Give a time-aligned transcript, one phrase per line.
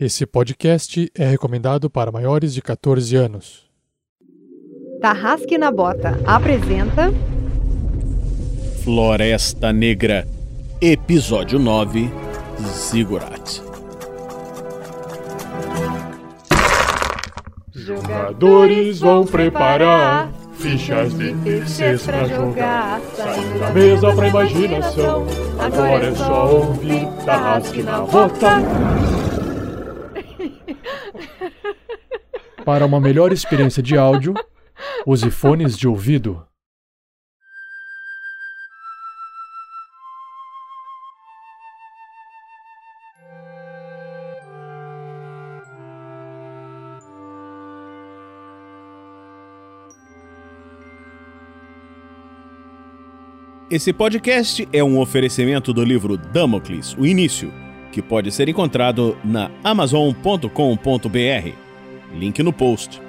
[0.00, 3.68] Esse podcast é recomendado para maiores de 14 anos.
[5.00, 7.12] Tarrasque na Bota apresenta
[8.84, 10.24] Floresta Negra,
[10.80, 12.08] Episódio 9
[12.90, 13.60] Ziggurat.
[17.74, 23.00] Jogadores vão preparar fichas de terceiros pra jogar.
[23.16, 25.26] Saindo da mesa pra imaginação.
[25.58, 29.27] Agora é só ouvir Tarrasque na Bota.
[32.64, 34.34] Para uma melhor experiência de áudio,
[35.06, 36.44] use fones de ouvido.
[53.70, 57.52] Esse podcast é um oferecimento do livro Damocles, o Início,
[57.92, 61.52] que pode ser encontrado na amazon.com.br.
[62.14, 63.07] Link no post.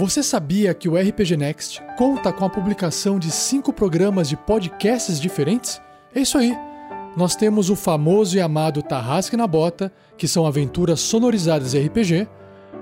[0.00, 5.20] Você sabia que o RPG Next conta com a publicação de cinco programas de podcasts
[5.20, 5.78] diferentes?
[6.14, 6.56] É isso aí.
[7.14, 12.26] Nós temos o famoso e amado Tarrasque na Bota, que são aventuras sonorizadas RPG,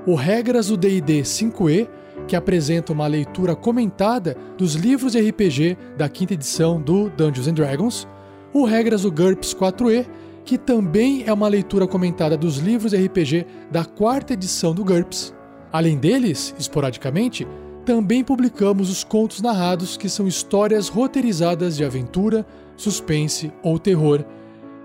[0.07, 1.89] o Regras do D&D 5e,
[2.29, 7.55] que apresenta uma leitura comentada dos livros de RPG da quinta edição do Dungeons and
[7.55, 8.07] Dragons,
[8.53, 10.07] o Regras do GURPS 4e,
[10.45, 15.37] que também é uma leitura comentada dos livros de RPG da quarta edição do GURPS,
[15.73, 17.47] Além deles, esporadicamente,
[17.85, 24.25] também publicamos os contos narrados, que são histórias roteirizadas de aventura, suspense ou terror.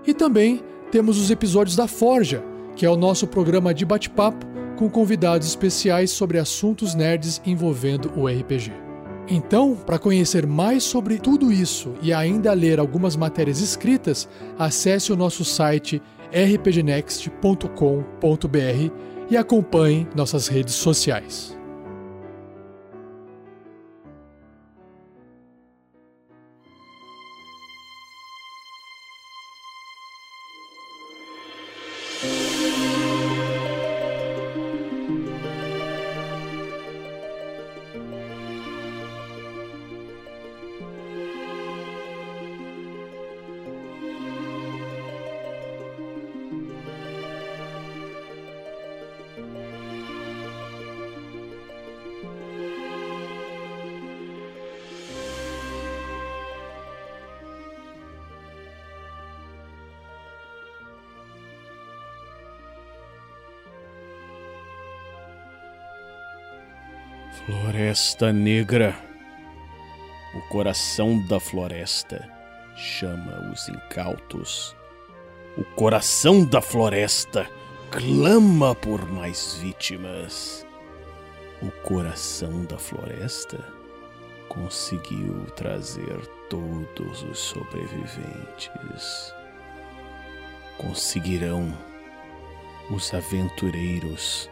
[0.06, 2.42] E também temos os episódios da Forja,
[2.76, 8.26] que é o nosso programa de bate-papo com convidados especiais sobre assuntos nerds envolvendo o
[8.26, 8.72] RPG.
[9.28, 15.16] Então, para conhecer mais sobre tudo isso e ainda ler algumas matérias escritas, acesse o
[15.16, 21.53] nosso site rpgnext.com.br e acompanhe nossas redes sociais.
[67.94, 68.96] Floresta Negra.
[70.34, 72.28] O coração da floresta
[72.74, 74.74] chama os incautos.
[75.56, 77.48] O coração da floresta
[77.92, 80.66] clama por mais vítimas.
[81.62, 83.64] O coração da floresta
[84.48, 89.32] conseguiu trazer todos os sobreviventes.
[90.78, 91.72] Conseguirão
[92.90, 94.50] os aventureiros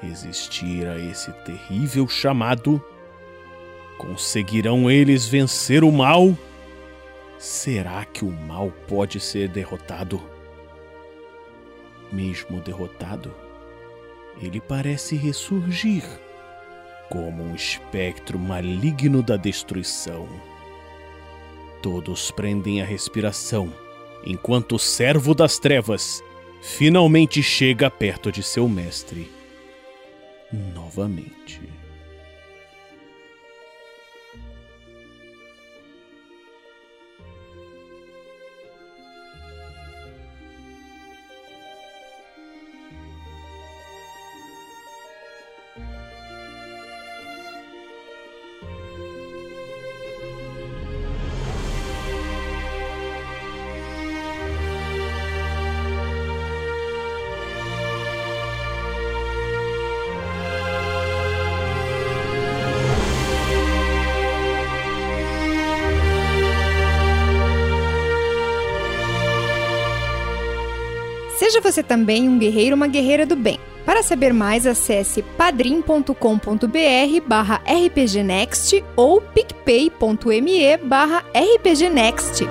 [0.00, 2.82] resistir a esse terrível chamado?
[3.98, 6.36] Conseguirão eles vencer o mal?
[7.38, 10.20] Será que o mal pode ser derrotado?
[12.10, 13.32] Mesmo derrotado,
[14.42, 16.02] ele parece ressurgir
[17.08, 20.28] como um espectro maligno da destruição.
[21.82, 23.72] Todos prendem a respiração
[24.24, 26.22] enquanto o servo das trevas
[26.60, 29.39] finalmente chega perto de seu mestre
[30.52, 31.60] novamente.
[71.70, 73.58] você também um guerreiro uma guerreira do bem.
[73.86, 76.14] Para saber mais, acesse padrim.com.br
[77.26, 82.44] barra rpgnext ou picpay.me barra rpgnext.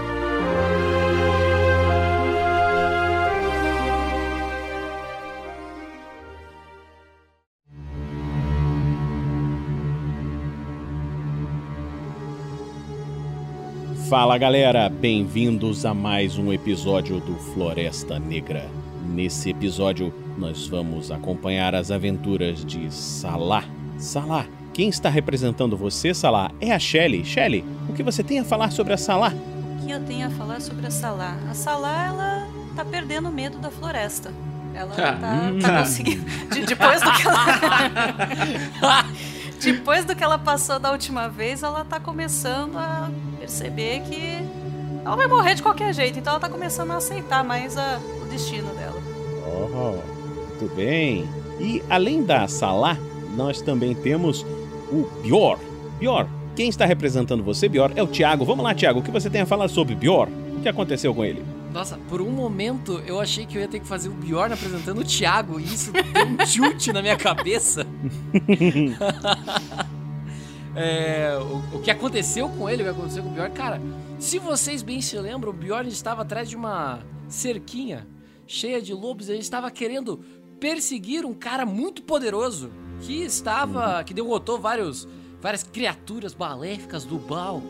[14.09, 18.78] Fala galera, bem-vindos a mais um episódio do Floresta Negra.
[19.13, 23.63] Nesse episódio, nós vamos acompanhar as aventuras de Salah.
[23.97, 27.25] Salah, quem está representando você, Salah, é a Shelly.
[27.25, 29.33] Shelly, o que você tem a falar sobre a Salah?
[29.81, 31.35] O que eu tenho a falar sobre a Salah?
[31.49, 34.31] A Salah, ela tá perdendo medo da floresta.
[34.73, 36.23] Ela Ah, tá, tá conseguindo.
[36.53, 37.45] de- depois do que ela.
[39.61, 43.09] depois do que ela passou da última vez, ela tá começando a
[43.39, 44.37] perceber que
[45.03, 46.19] ela vai morrer de qualquer jeito.
[46.19, 49.01] Então ela tá começando a aceitar mais a- o destino dela.
[49.45, 51.27] Oh, muito bem.
[51.59, 52.97] E além da Salah,
[53.35, 54.45] nós também temos
[54.91, 55.57] o Bior.
[55.99, 58.45] Bior, quem está representando você, Bior, é o Thiago.
[58.45, 60.27] Vamos lá, Thiago, o que você tem a falar sobre Bior?
[60.57, 61.43] O que aconteceu com ele?
[61.73, 65.01] Nossa, por um momento eu achei que eu ia ter que fazer o Bjorn apresentando
[65.01, 67.85] o Thiago e isso deu um chute na minha cabeça.
[70.75, 73.81] É, o, o que aconteceu com ele, o que aconteceu com o Bjorn, cara,
[74.19, 78.07] se vocês bem se lembram, o Bjorn estava atrás de uma cerquinha
[78.49, 80.19] cheia de lobos, ele estava querendo
[80.59, 85.07] perseguir um cara muito poderoso que estava, que derrotou vários,
[85.39, 87.61] várias criaturas maléficas do Baal.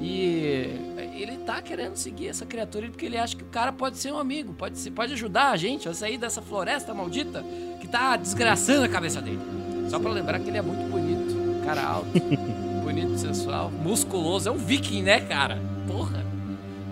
[0.00, 0.70] E
[1.16, 4.18] ele tá querendo seguir essa criatura porque ele acha que o cara pode ser um
[4.18, 7.42] amigo, pode, ser, pode ajudar a gente a sair dessa floresta maldita
[7.80, 9.40] que tá desgraçando a cabeça dele.
[9.88, 12.10] Só pra lembrar que ele é muito bonito, cara alto,
[12.84, 15.58] bonito, sensual, musculoso, é um viking, né, cara?
[15.88, 16.24] Porra,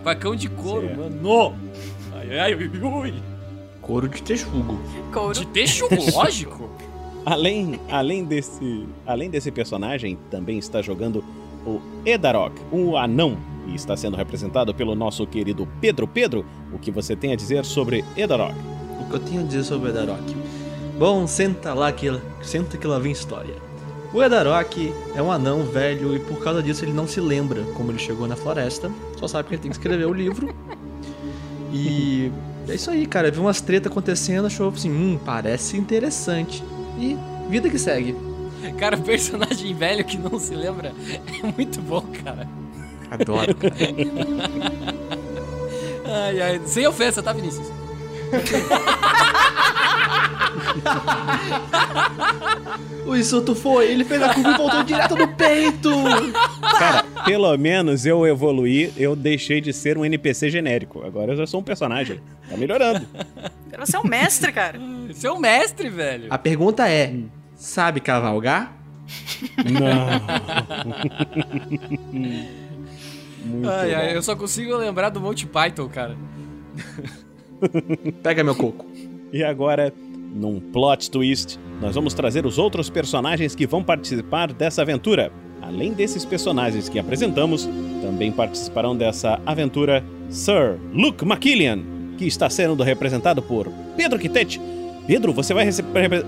[0.02, 1.20] vacão de couro, mano.
[2.30, 3.14] Ai, ai, ui.
[3.80, 4.80] Couro de texugo.
[5.12, 5.32] Couro.
[5.32, 6.68] De texugo, lógico.
[7.24, 11.24] Além, além, desse, além desse personagem, também está jogando
[11.64, 13.36] o Edarok, um anão,
[13.66, 16.06] e está sendo representado pelo nosso querido Pedro.
[16.06, 18.54] Pedro, o que você tem a dizer sobre Edarok?
[19.00, 20.36] O que eu tenho a dizer sobre o Edarok?
[20.98, 22.06] Bom, senta lá que
[22.42, 23.54] senta que lá vem história.
[24.12, 27.90] O Edarok é um anão velho e por causa disso ele não se lembra como
[27.90, 28.90] ele chegou na floresta.
[29.18, 30.54] Só sabe que ele tem que escrever o livro.
[31.72, 32.30] E
[32.68, 33.30] é isso aí, cara.
[33.30, 36.62] Viu umas tretas acontecendo, achou assim, hum, parece interessante.
[36.98, 37.16] E
[37.48, 38.16] vida que segue.
[38.78, 40.92] Cara, o personagem velho que não se lembra
[41.42, 42.48] é muito bom, cara.
[43.10, 43.74] Adoro, cara.
[46.08, 47.66] Ai, ai, sem ofensa, tá, Vinícius?
[53.06, 55.90] o insulto foi, ele fez a curva e voltou direto no peito.
[56.78, 61.04] Cara, pelo menos eu evoluí, eu deixei de ser um NPC genérico.
[61.04, 62.20] Agora eu já sou um personagem.
[62.48, 63.06] Tá melhorando.
[63.70, 64.78] Quero ser um mestre, cara.
[65.08, 66.26] Você é o mestre, velho.
[66.30, 67.14] A pergunta é,
[67.54, 68.76] sabe cavalgar?
[69.64, 70.06] Não.
[73.46, 76.16] Muito Ai, ai, eu só consigo lembrar do Monty Python, cara.
[78.22, 78.84] Pega meu coco.
[79.32, 79.92] E agora,
[80.34, 85.32] num plot twist, nós vamos trazer os outros personagens que vão participar dessa aventura.
[85.60, 87.68] Além desses personagens que apresentamos,
[88.00, 91.80] também participarão dessa aventura Sir Luke McKillian,
[92.16, 94.60] que está sendo representado por Pedro Quitete.
[95.06, 95.68] Pedro, você vai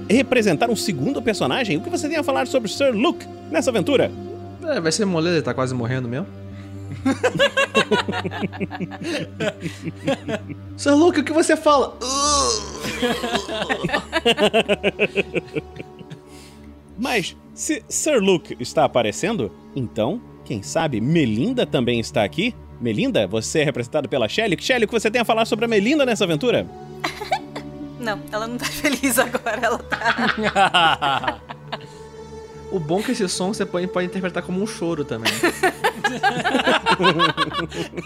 [0.08, 1.76] representar um segundo personagem?
[1.76, 4.10] O que você tem a falar sobre Sir Luke nessa aventura?
[4.64, 6.26] É, vai ser moleza, ele tá quase morrendo mesmo.
[10.76, 11.96] Sir Luke, o que você fala?
[16.98, 22.54] Mas se Sir Luke está aparecendo, então, quem sabe Melinda também está aqui?
[22.80, 24.56] Melinda, você é representado pela Shelly.
[24.60, 26.66] Shelly, o que você tem a falar sobre a Melinda nessa aventura?
[27.98, 29.60] Não, ela não tá feliz agora.
[29.60, 31.40] Ela tá.
[32.70, 35.32] O bom é que esse som você pode, pode interpretar como um choro também.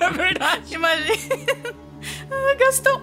[0.01, 0.75] É verdade.
[0.75, 1.75] Imagina.
[2.31, 3.01] Ah, Gastão.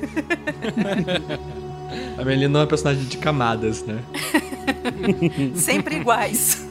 [2.16, 3.98] A Melina é uma personagem de camadas, né?
[5.56, 6.68] Sempre iguais.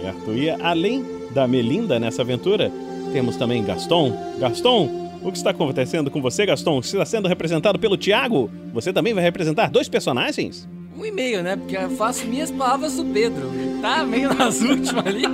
[0.00, 0.32] Certo.
[0.32, 2.72] E além da Melinda nessa aventura,
[3.12, 4.16] temos também Gaston.
[4.38, 6.80] Gaston, o que está acontecendo com você, Gaston?
[6.82, 8.50] Você está sendo representado pelo Tiago.
[8.72, 10.68] Você também vai representar dois personagens?
[10.96, 11.56] Um e meio, né?
[11.56, 13.50] Porque eu faço minhas palavras do Pedro.
[13.82, 15.24] Tá meio nas últimas ali.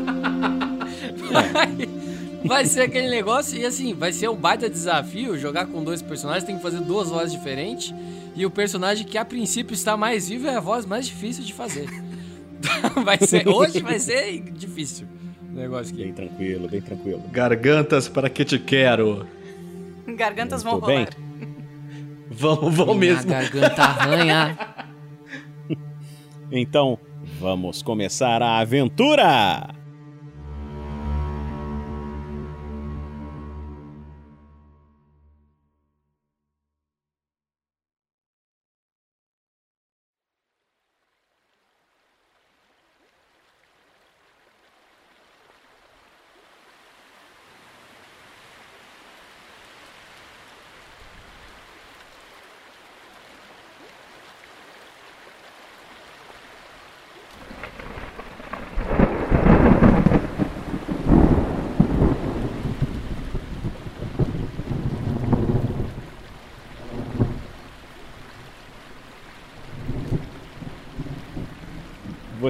[1.31, 1.89] Vai,
[2.45, 6.45] vai ser aquele negócio e assim, vai ser um baita desafio jogar com dois personagens,
[6.45, 7.95] tem que fazer duas vozes diferentes.
[8.35, 11.53] E o personagem que a princípio está mais vivo é a voz mais difícil de
[11.53, 11.89] fazer.
[13.05, 15.07] vai ser, hoje vai ser difícil
[15.53, 16.05] o negócio aqui.
[16.05, 17.23] Bem tranquilo, bem tranquilo.
[17.31, 19.27] Gargantas para que te quero.
[20.17, 21.11] Gargantas vão rolar.
[22.31, 23.31] Vamos, vamos Minha mesmo.
[23.31, 24.59] garganta arranha.
[26.51, 26.99] Então,
[27.39, 29.82] vamos começar a aventura!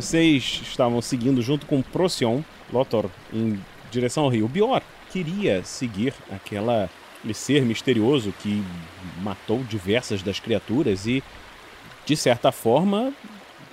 [0.03, 2.43] Vocês estavam seguindo junto com Procyon,
[2.73, 3.57] Lotor, em
[3.89, 4.49] direção ao rio.
[4.49, 4.83] Bior
[5.13, 6.91] queria seguir aquela
[7.21, 8.65] aquele ser misterioso que
[9.23, 11.23] matou diversas das criaturas e,
[12.05, 13.15] de certa forma,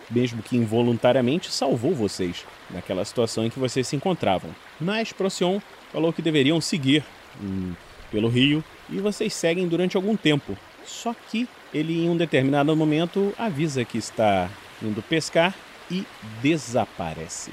[0.07, 4.51] mesmo que involuntariamente, salvou vocês naquela situação em que vocês se encontravam.
[4.79, 5.59] Mas Procyon
[5.91, 7.03] falou que deveriam seguir
[7.41, 7.73] hum,
[8.11, 10.55] pelo rio e vocês seguem durante algum tempo.
[10.85, 14.47] Só que ele, em um determinado momento, avisa que está
[14.79, 15.55] indo pescar
[15.89, 16.05] e
[16.41, 17.51] desaparece.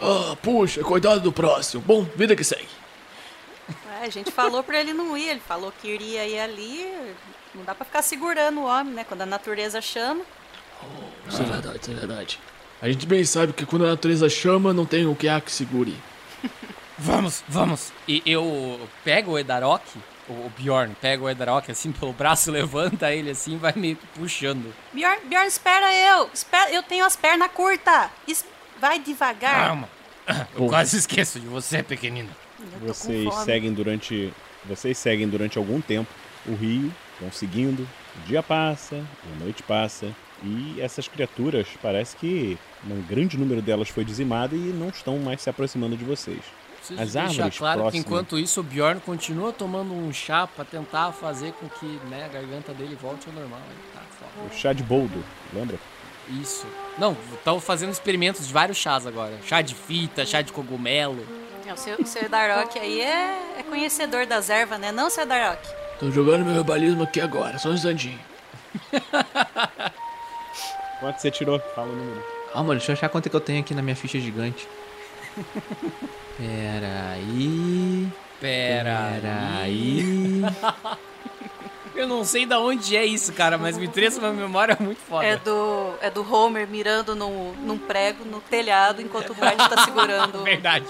[0.00, 1.82] Ah, puxa, cuidado do próximo.
[1.84, 2.68] Bom, vida que segue.
[3.68, 7.14] Ué, a gente falou pra ele não ir, ele falou que iria ir ali.
[7.54, 9.04] Não dá pra ficar segurando o homem, né?
[9.04, 10.22] Quando a natureza chama.
[11.28, 12.40] Isso é verdade, isso é verdade.
[12.80, 15.50] A gente bem sabe que quando a natureza chama, não tem o que há que
[15.50, 15.96] segure.
[16.96, 17.92] Vamos, vamos.
[18.06, 19.82] E eu pego o Edarok,
[20.32, 24.06] o Bjorn, pega o Edarok assim pelo braço, levanta ele assim e vai meio que
[24.08, 24.74] puxando.
[24.92, 26.30] Bjorn, Bjorn, espera eu!
[26.32, 28.10] Espera, eu tenho as pernas curtas!
[28.26, 28.44] Es-
[28.80, 29.68] vai devagar!
[29.68, 29.88] Calma.
[30.54, 32.28] Eu quase esqueço de você, com
[32.80, 34.30] Vocês seguem durante
[34.64, 36.12] vocês seguem durante algum tempo
[36.46, 37.88] o rio, vão seguindo.
[38.16, 42.58] O dia passa, a noite passa e essas criaturas parece que
[42.88, 46.40] um grande número delas foi dizimado e não estão mais se aproximando de vocês.
[46.88, 47.92] Preciso As deixar árvores claro próximas.
[47.92, 52.24] que enquanto isso o Bjorn continua tomando um chá pra tentar fazer com que né,
[52.24, 53.60] a garganta dele volte ao normal.
[53.94, 54.48] Tá foda.
[54.50, 55.78] O chá de boldo, lembra?
[56.40, 56.66] Isso.
[56.98, 59.32] Não, estão fazendo experimentos de vários chás agora.
[59.46, 61.26] Chá de fita, chá de cogumelo.
[61.66, 64.90] É, O seu, o seu Darok aí é, é conhecedor das ervas, né?
[64.92, 65.60] Não, seu Darok?
[66.00, 68.18] Tô jogando meu herbalismo aqui agora, só um instantinho.
[71.00, 71.58] Quanto você tirou?
[71.74, 72.24] Fala o número.
[72.52, 74.66] Calma, deixa eu achar quanto é que eu tenho aqui na minha ficha gigante.
[76.36, 78.08] Pera aí.
[78.40, 80.42] Pera, Pera aí.
[80.42, 80.98] aí.
[81.98, 85.26] Eu não sei da onde é isso, cara, mas me trouxe uma memória muito foda.
[85.26, 89.84] É do, é do Homer mirando num, num prego no telhado enquanto o Bart tá
[89.84, 90.42] segurando.
[90.44, 90.86] Verdade.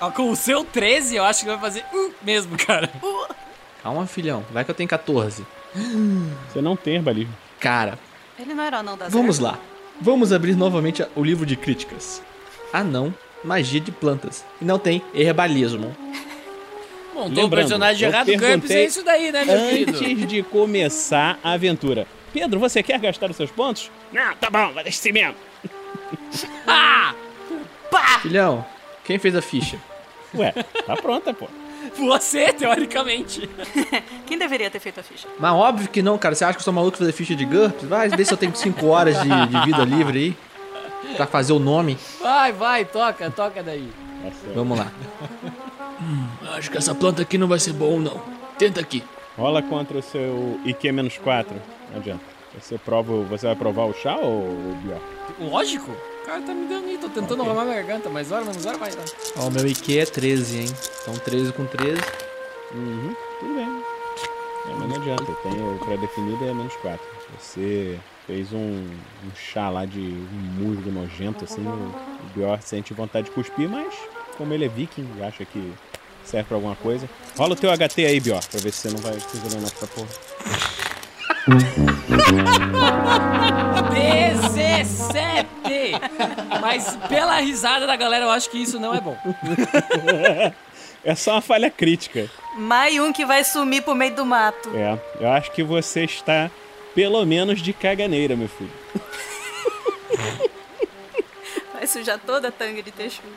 [0.01, 2.91] Ah, Com o seu 13, eu acho que vai fazer uh, mesmo, cara.
[3.81, 4.45] Calma, filhão.
[4.51, 5.47] Vai que eu tenho 14.
[6.49, 7.44] Você não tem herbalismo.
[7.65, 7.99] Cara,
[8.39, 9.55] Ele não era anão das vamos ervas?
[9.55, 9.59] lá.
[9.99, 12.23] Vamos abrir novamente o livro de críticas.
[12.71, 14.45] Anão, magia de plantas.
[14.61, 15.97] E não tem herbalismo.
[17.15, 19.97] Montou o Lembrando, personagem errado, GURPS é perguntei isso daí, né, meu querido?
[19.97, 22.07] Antes de começar a aventura.
[22.35, 23.91] Pedro, você quer gastar os seus pontos?
[24.13, 25.35] Não, tá bom, vai deixar assim mesmo.
[26.67, 27.15] Ah!
[28.21, 28.67] Filhão,
[29.05, 29.79] quem fez a ficha?
[30.35, 30.53] Ué,
[30.87, 31.49] tá pronta, pô.
[31.97, 33.49] Você, teoricamente.
[34.27, 35.29] Quem deveria ter feito a ficha?
[35.39, 36.35] Mas óbvio que não, cara.
[36.35, 37.85] Você acha que eu sou maluco fazer ficha de GURPS?
[37.85, 40.37] Vai ver se eu tenho 5 horas de, de vida livre aí.
[41.17, 41.99] Pra fazer o nome.
[42.21, 43.89] Vai, vai, toca, toca daí.
[44.55, 44.91] Vamos lá.
[46.57, 48.21] Acho que essa planta aqui não vai ser bom, não.
[48.59, 49.03] Tenta aqui.
[49.37, 51.47] Rola contra o seu IQ-4.
[51.91, 52.25] Não adianta.
[52.59, 55.01] Você, prova, você vai provar o chá ou o Bior?
[55.41, 55.91] Lógico.
[56.25, 58.79] O cara tá me dando aí, tô tentando arrumar minha garganta, mas hora menos hora
[58.79, 59.05] vai dar.
[59.37, 60.67] Ó, o meu IQ é 13, hein?
[61.03, 62.01] Então 13 com 13.
[62.73, 63.85] Uhum, tudo bem.
[64.65, 67.07] É, mas não adianta, eu tenho o pré-definido é menos 4.
[67.39, 71.95] Você fez um, um chá lá de um musgo nojento, assim, o,
[72.35, 73.93] Bior sente vontade de cuspir, mas
[74.39, 75.75] como ele é viking e acha que
[76.25, 77.07] serve pra alguma coisa.
[77.37, 79.77] Rola o teu HT aí, Bior, pra ver se você não vai se envenenar com
[79.77, 80.84] essa porra.
[83.93, 85.93] 17!
[86.61, 89.17] Mas pela risada da galera, eu acho que isso não é bom.
[91.07, 92.31] É só uma falha crítica.
[92.57, 94.71] Mais um que vai sumir pro meio do mato.
[94.75, 96.51] É, eu acho que você está
[96.95, 98.71] pelo menos de caganeira, meu filho.
[101.75, 103.29] Vai sujar toda a tanga de texugo.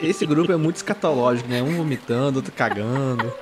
[0.00, 1.62] Esse grupo é muito escatológico, né?
[1.62, 3.32] Um vomitando, outro cagando.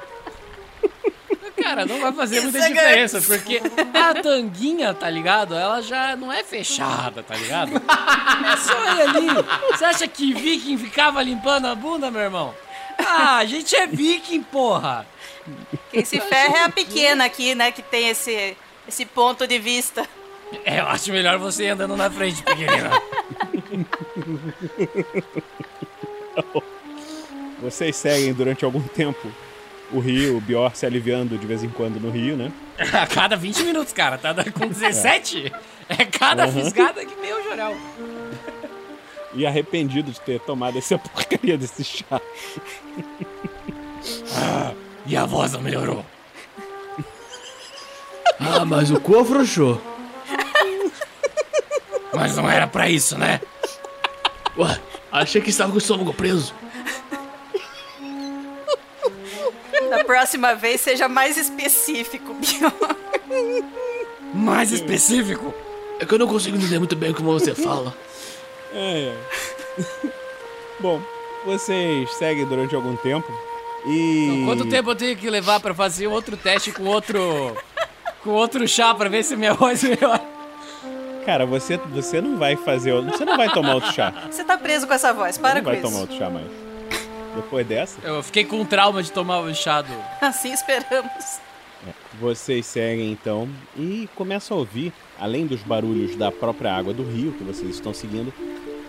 [1.69, 3.61] Cara, não vai fazer muita é diferença, porque
[3.93, 5.55] a tanguinha, tá ligado?
[5.55, 7.73] Ela já não é fechada, tá ligado?
[7.77, 9.27] É só ir ali.
[9.71, 12.55] Você acha que viking ficava limpando a bunda, meu irmão?
[12.99, 15.07] Ah, a gente é viking, porra!
[15.91, 17.71] Quem se ferra é a pequena aqui, né?
[17.71, 18.57] Que tem esse,
[18.89, 20.09] esse ponto de vista.
[20.65, 22.91] É, eu acho melhor você ir andando na frente, pequenina.
[27.61, 29.31] Vocês seguem durante algum tempo
[29.92, 32.52] o rio, o Bior se aliviando de vez em quando no rio, né?
[32.92, 34.18] A cada 20 minutos, cara.
[34.18, 35.52] Tá com 17?
[35.88, 37.75] É cada fisgada que meio jornal.
[39.35, 42.18] E arrependido de ter tomado essa porcaria desse chá.
[45.07, 46.04] E a voz não melhorou.
[48.40, 49.80] Ah, mas o cu afrouxou.
[52.12, 53.38] Mas não era pra isso, né?
[54.57, 54.80] Ué,
[55.12, 56.54] achei que estava com o estômago preso.
[59.90, 62.37] Dá próxima vez seja mais específico.
[64.35, 65.54] Mais específico.
[66.00, 67.95] É que eu não consigo entender muito bem como você fala.
[68.73, 70.09] É, é.
[70.80, 71.00] Bom,
[71.45, 73.26] vocês seguem durante algum tempo
[73.87, 74.28] e.
[74.28, 77.57] Então, quanto tempo eu tenho que levar pra fazer outro teste com outro.
[78.23, 80.21] com outro chá pra ver se minha voz melhora?
[81.25, 82.92] Cara, você, você não vai fazer.
[83.02, 84.12] Você não vai tomar outro chá.
[84.30, 85.83] Você tá preso com essa voz, Você para não com vai isso.
[85.88, 86.47] tomar outro chá mais.
[87.42, 89.92] Depois dessa, Eu fiquei com trauma de tomar o chá do.
[90.21, 91.40] Assim esperamos.
[92.21, 97.33] vocês seguem então e começam a ouvir, além dos barulhos da própria água do rio
[97.33, 98.33] que vocês estão seguindo,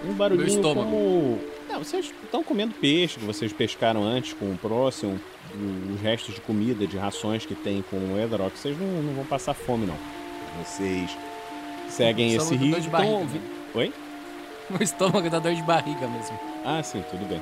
[0.03, 0.89] um barulhinho estômago.
[0.89, 1.39] como.
[1.69, 5.19] Não, vocês estão comendo peixe que vocês pescaram antes com o próximo,
[5.93, 8.57] os restos de comida, de rações que tem com o Edrock.
[8.57, 9.97] Vocês não, não vão passar fome, não.
[10.63, 11.15] Vocês
[11.87, 12.81] seguem esse dor rio.
[12.81, 13.43] de e barriga, estão ouvindo-
[13.75, 13.93] Oi?
[14.79, 16.39] O estômago dá dor de barriga mesmo.
[16.65, 17.41] Ah, sim, tudo bem.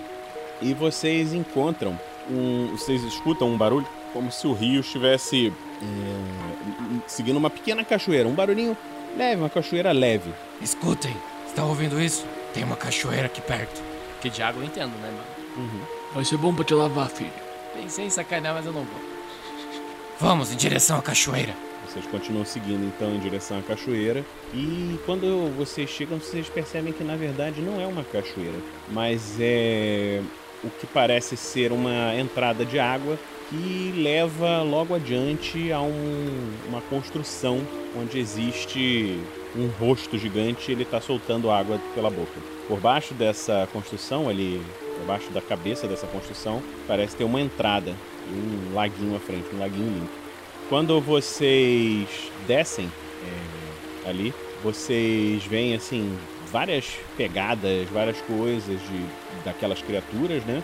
[0.62, 2.00] E vocês encontram
[2.30, 2.68] um.
[2.72, 8.28] Vocês escutam um barulho como se o rio estivesse é, seguindo uma pequena cachoeira.
[8.28, 8.76] Um barulhinho
[9.16, 10.34] leve, uma cachoeira leve.
[10.62, 12.26] Escutem, estão ouvindo isso?
[12.54, 13.82] Tem uma cachoeira aqui perto.
[14.22, 15.88] Que de água eu entendo, né, mano?
[16.14, 17.32] Vai ser bom pra te lavar, filho.
[17.74, 19.02] Pensei em sacanear, mas eu não vou.
[20.20, 21.54] Vamos em direção à cachoeira.
[21.88, 24.26] Vocês continuam seguindo então em direção à cachoeira.
[24.54, 28.58] E quando vocês chegam, vocês percebem que na verdade não é uma cachoeira,
[28.90, 30.22] mas é
[30.64, 33.18] o que parece ser uma entrada de água
[33.50, 37.62] que leva logo adiante a um- uma construção
[37.98, 39.18] onde existe
[39.56, 42.40] um rosto gigante ele está soltando água pela boca.
[42.68, 44.62] Por baixo dessa construção, ali,
[44.98, 47.96] por baixo da cabeça dessa construção, parece ter uma entrada
[48.30, 50.12] e um laguinho à frente, um laguinho limpo.
[50.68, 52.08] Quando vocês
[52.46, 52.92] descem
[54.06, 56.18] é, ali, vocês veem assim
[56.52, 59.06] várias pegadas, várias coisas de
[59.44, 60.62] daquelas criaturas, né?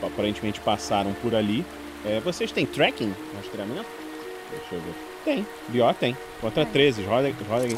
[0.00, 1.64] Que aparentemente passaram por ali.
[2.04, 3.88] É, vocês têm tracking, rastreamento?
[4.50, 4.94] Deixa eu ver.
[5.24, 6.16] Tem, Bió tem.
[6.40, 7.76] Contra 13, roda, roda aí.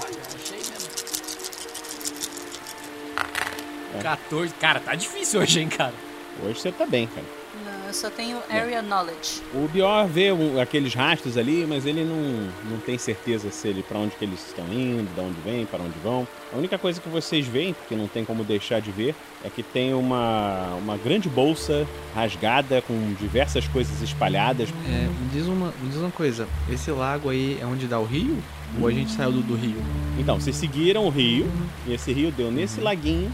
[4.03, 4.55] 14.
[4.55, 5.94] Cara, tá difícil hoje, hein, cara?
[6.42, 7.39] Hoje você tá bem, cara.
[7.64, 9.42] Não, eu só tenho area knowledge.
[9.55, 13.83] O Bior vê um- aqueles rastros ali, mas ele não, não tem certeza se ele
[13.83, 16.27] para onde que eles estão indo, de onde vêm, para onde vão.
[16.53, 19.62] A única coisa que vocês veem, porque não tem como deixar de ver, é que
[19.62, 24.68] tem uma, uma grande bolsa rasgada com diversas coisas espalhadas.
[24.88, 28.05] É, me, diz uma, me diz uma coisa, esse lago aí é onde dá o
[28.05, 28.38] rio?
[28.81, 29.83] Ou a gente saiu do, do rio?
[30.18, 31.51] Então, vocês seguiram o rio,
[31.87, 33.33] e esse rio deu nesse laguinho,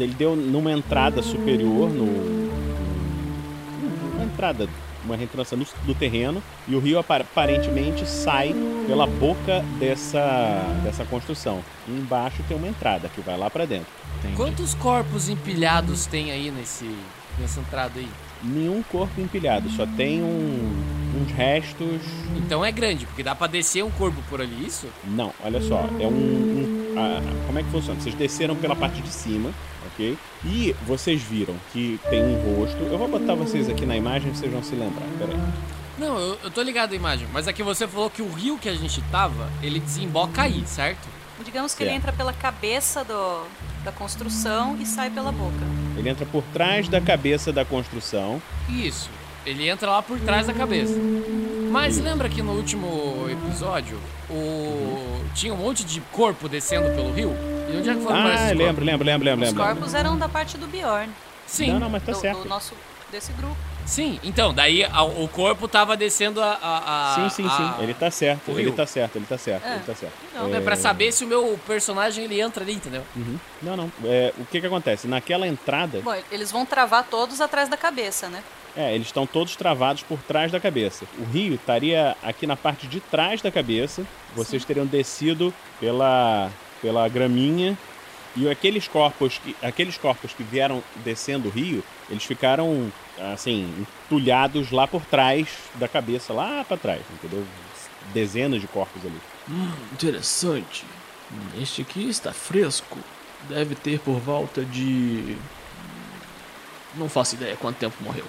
[0.00, 2.06] ele deu numa entrada superior, no,
[4.38, 4.68] uma entrada,
[5.04, 8.54] uma reentrância no, do terreno, e o rio apar- aparentemente sai
[8.86, 11.60] pela boca dessa, dessa construção.
[11.88, 13.88] E embaixo tem uma entrada que vai lá pra dentro.
[14.20, 14.36] Entendi.
[14.36, 16.88] Quantos corpos empilhados tem aí nesse,
[17.38, 18.08] nessa entrada aí?
[18.42, 20.82] Nenhum corpo empilhado, só tem um-
[21.20, 22.00] uns restos.
[22.36, 24.86] Então é grande, porque dá pra descer um corpo por ali, isso?
[25.04, 26.10] Não, olha só, é um.
[26.10, 28.00] um- ah, como é que funciona?
[28.00, 29.50] Vocês desceram pela parte de cima,
[29.98, 30.16] ok?
[30.44, 32.76] E vocês viram que tem um rosto.
[32.78, 35.06] Eu vou botar vocês aqui na imagem, vocês vão se lembrar.
[35.18, 35.36] Peraí.
[35.98, 38.68] Não, eu, eu tô ligado à imagem, mas aqui você falou que o rio que
[38.68, 41.08] a gente tava, ele desemboca aí, certo?
[41.44, 41.94] Digamos que ele É.
[41.94, 43.44] entra pela cabeça do,
[43.84, 45.58] da construção e sai pela boca.
[45.96, 48.40] Ele entra por trás da cabeça da construção.
[48.68, 49.08] Isso.
[49.48, 50.94] Ele entra lá por trás da cabeça.
[51.70, 53.98] Mas lembra que no último episódio,
[54.30, 55.20] o...
[55.34, 57.34] tinha um monte de corpo descendo pelo rio?
[57.72, 59.64] E onde é que foram Ah, lembro, lembro, lembro, lembro, Os lembro.
[59.64, 61.10] corpos eram da parte do Bjorn?
[61.46, 62.42] Sim, Não, não, mas tá do, certo.
[62.42, 62.74] do nosso
[63.10, 63.56] desse grupo.
[63.86, 64.20] sim.
[64.22, 66.58] Então, daí a- o corpo tava descendo a...
[66.60, 67.70] a- a- Sim, sim, sim.
[67.82, 68.72] Ele tá certo, o ele rio.
[68.74, 69.74] tá certo, ele tá certo, É.
[69.76, 70.12] ele tá certo.
[70.34, 73.02] Não, É pra saber se o meu personagem ele entra ali, entendeu?
[73.16, 73.38] Uhum.
[73.62, 73.92] Não, não.
[74.04, 75.06] É, o que que acontece?
[75.08, 78.42] Naquela entrada, Bom, eles vão travar todos atrás da cabeça, né?
[78.76, 81.04] É, eles estão todos travados por trás da cabeça.
[81.18, 84.06] O rio estaria aqui na parte de trás da cabeça.
[84.34, 86.50] Vocês teriam descido pela,
[86.80, 87.76] pela graminha.
[88.36, 92.92] E aqueles corpos, que, aqueles corpos que vieram descendo o rio, eles ficaram,
[93.34, 97.44] assim, entulhados lá por trás da cabeça, lá pra trás, entendeu?
[98.12, 99.20] Dezenas de corpos ali.
[99.50, 100.84] Hum, interessante.
[101.60, 102.98] Este aqui está fresco.
[103.48, 105.36] Deve ter por volta de.
[106.94, 108.24] Não faço ideia quanto tempo morreu.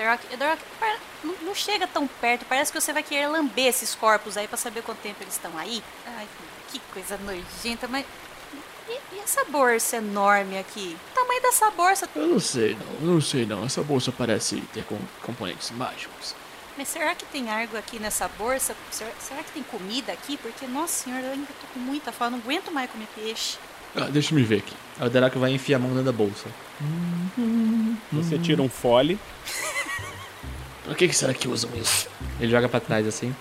[0.00, 3.94] Edorak, Edorak, pa- não, não chega tão perto, parece que você vai querer lamber esses
[3.94, 5.82] corpos aí pra saber quanto tempo eles estão aí.
[6.16, 6.26] Ai,
[6.72, 8.06] que coisa nojenta, mas.
[8.88, 10.96] E, e essa bolsa enorme aqui?
[11.12, 12.08] O tamanho dessa bolsa.
[12.16, 13.64] Eu não sei não, eu não sei não.
[13.64, 16.34] Essa bolsa parece ter com- componentes mágicos.
[16.78, 18.74] Mas será que tem algo aqui nessa bolsa?
[18.90, 20.36] Será, será que tem comida aqui?
[20.38, 23.58] Porque, nossa senhora, eu ainda tô com muita fome, não aguento mais comer peixe.
[23.94, 24.74] Ah, deixa eu me ver aqui.
[25.10, 26.46] Derak vai enfiar a mão dentro da bolsa.
[28.12, 29.18] Você tira um fole,
[30.90, 32.08] Pra que, que será que usam isso?
[32.40, 33.32] Ele joga pra trás assim.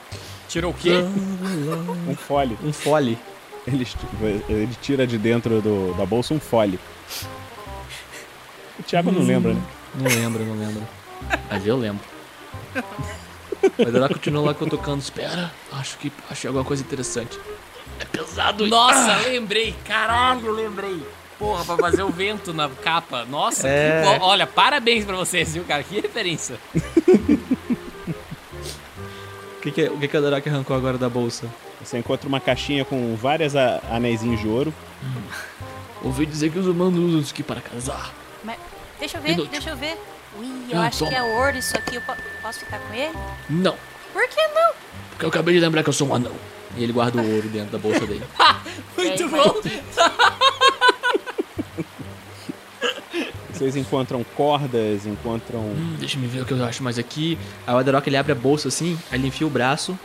[0.47, 0.91] Tirou o quê?
[2.07, 2.55] Um fole.
[2.63, 3.17] Um fole.
[3.65, 3.87] Ele,
[4.47, 6.79] ele tira de dentro do- da bolsa um fole.
[8.79, 9.61] O Thiago não lembra, né?
[9.95, 10.87] Não lembro, não lembro.
[11.49, 12.03] Mas eu lembro.
[13.79, 14.99] Mas ela continua lá cutucando.
[14.99, 17.39] Espera, acho que achei alguma coisa interessante.
[17.99, 19.73] É pesado e- Nossa, lembrei.
[19.85, 21.03] Caralho, lembrei.
[21.39, 23.25] Porra, pra fazer o vento na capa.
[23.25, 24.17] Nossa, É.
[24.19, 24.23] que.
[24.23, 25.81] Olha, parabéns pra vocês, viu, cara?
[25.83, 26.57] Que referência.
[29.59, 31.45] O que, que, é- o que, que a Dorok arrancou agora da bolsa?
[31.83, 34.73] Você encontra uma caixinha com várias a- anéisinhos de ouro.
[36.01, 38.13] Ouvi dizer que os humanos usam isso aqui para casar.
[38.43, 38.57] Mas,
[38.99, 39.51] deixa eu ver, Inútil.
[39.51, 39.97] deixa eu ver.
[40.37, 41.11] Ui, eu Ah, acho toma.
[41.11, 41.95] que é ouro isso aqui.
[41.95, 43.13] Eu po- posso ficar com ele?
[43.49, 43.75] Não,
[44.13, 44.71] Por que não?
[45.11, 46.31] porque eu acabei de lembrar que eu sou um anão.
[46.77, 48.23] E ele guarda o ouro dentro da bolsa dele.
[48.95, 49.55] Muito É, bom.
[53.59, 55.59] Vocês encontram cordas, encontram.
[55.59, 57.37] Hum, deixa eu ver o que eu acho mais aqui.
[57.67, 59.99] Aí o Adorok ele abre a bolsa assim, aí ele enfia o braço,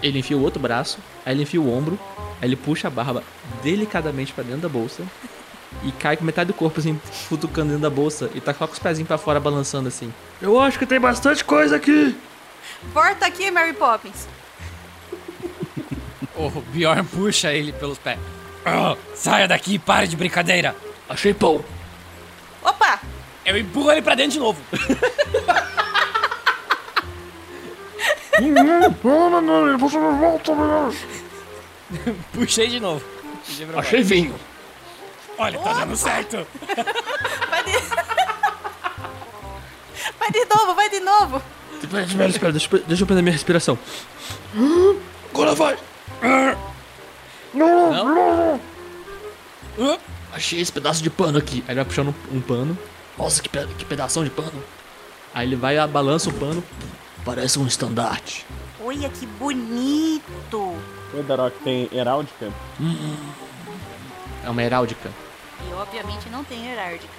[0.00, 1.98] ele enfia o outro braço, aí ele enfia o ombro,
[2.40, 3.24] aí ele puxa a barba
[3.64, 5.02] delicadamente pra dentro da bolsa
[5.82, 8.74] e cai com metade do corpo assim, futucando dentro da bolsa e tá só com
[8.74, 10.14] os pezinhos pra fora balançando assim.
[10.40, 12.16] Eu acho que tem bastante coisa aqui.
[12.94, 14.28] Volta aqui, Mary Poppins.
[16.36, 18.18] O Bjorn puxa ele pelos pés.
[18.64, 20.76] Ah, saia daqui, pare de brincadeira.
[21.08, 21.62] Achei pão.
[22.62, 23.00] Opa!
[23.44, 24.60] Eu empurro ele pra dentro de novo.
[32.32, 33.04] Puxei de novo.
[33.76, 34.34] Achei vinho.
[35.38, 36.46] Olha, tá dando certo.
[37.50, 37.72] Vai de...
[40.18, 41.42] vai de novo, vai de novo.
[41.82, 43.78] Espera, espera, espera, deixa, eu- deixa eu prender minha respiração.
[45.32, 45.76] Agora vai.
[47.54, 48.60] Não?
[50.32, 51.64] Achei esse pedaço de pano aqui.
[51.66, 52.78] Aí ele vai puxando um, um pano,
[53.18, 54.62] Nossa, que, pe que pedação de pano.
[55.34, 56.62] aí ele vai, balança o pano.
[57.24, 58.46] Parece um estandarte.
[58.82, 60.58] Olha que bonito.
[61.12, 62.50] O Edarok tem heráldica.
[64.44, 65.10] É uma heráldica.
[65.68, 67.12] E obviamente não tem heráldica.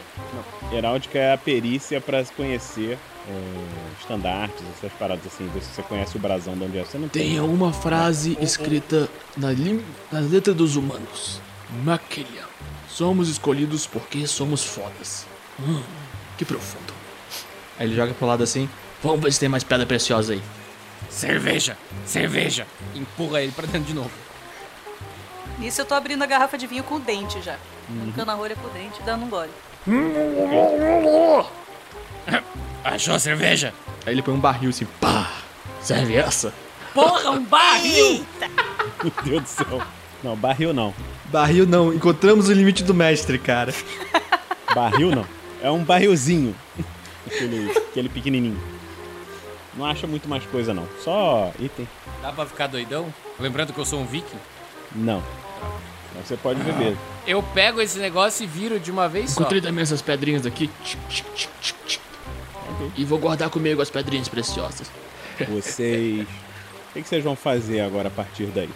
[0.72, 2.98] Heráldica é a perícia pra se conhecer
[3.28, 6.84] é, estandartes, essas paradas assim, ver se você conhece o brasão de onde é.
[6.84, 7.30] Você não tem.
[7.30, 9.50] Tem uma frase escrita na,
[10.12, 11.40] na letra dos humanos.
[11.84, 12.51] Maquilha.
[12.94, 15.26] Somos escolhidos porque somos fodas.
[15.60, 15.82] Hum,
[16.38, 16.94] que profundo.
[17.80, 18.70] Aí ele joga pro lado assim.
[19.02, 20.42] Vamos ver se tem mais pedra preciosa aí.
[21.10, 22.68] Cerveja, cerveja.
[22.94, 24.12] Empurra ele pra dentro de novo.
[25.58, 27.58] Nisso eu tô abrindo a garrafa de vinho com o dente já.
[27.90, 29.52] Arrancando a rolha com o dente, dando um gole.
[32.84, 33.74] Achou a cerveja?
[34.06, 35.32] Aí ele põe um barril assim, pá!
[35.82, 36.54] Serve essa?
[36.94, 38.26] Porra, um barril!
[39.02, 39.82] Meu Deus do céu.
[40.24, 40.94] Não, barril não.
[41.32, 43.74] Barril não, encontramos o limite do mestre, cara.
[44.76, 45.26] Barril não.
[45.62, 46.56] É um barrilzinho.
[47.26, 48.60] Aquele, aquele pequenininho.
[49.76, 50.88] Não acha muito mais coisa não.
[51.02, 51.88] Só item.
[52.22, 53.14] Dá pra ficar doidão?
[53.40, 54.38] Lembrando que eu sou um viking.
[54.94, 55.24] Não.
[56.16, 56.98] Mas você pode beber.
[57.26, 59.42] Eu pego esse negócio e viro de uma vez só.
[59.42, 60.70] Encontrei também essas pedrinhas aqui.
[60.84, 62.02] Tchic, tchic, tchic, tchic, tchic.
[62.98, 64.92] E vou guardar comigo as pedrinhas preciosas.
[65.48, 66.28] Vocês.
[66.92, 68.70] O que, que vocês vão fazer agora a partir daí?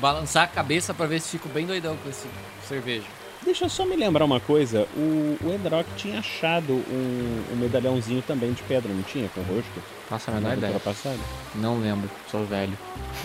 [0.00, 2.26] Balançar a cabeça pra ver se fico bem doidão com esse
[2.68, 3.06] cerveja.
[3.42, 4.88] Deixa eu só me lembrar uma coisa.
[4.96, 9.28] O, o Endrock tinha achado um, um medalhãozinho também de pedra, não tinha?
[9.28, 9.82] Com o rosto?
[10.08, 10.80] Faça a menor ideia.
[10.80, 11.18] passada?
[11.54, 12.76] Não lembro, sou velho.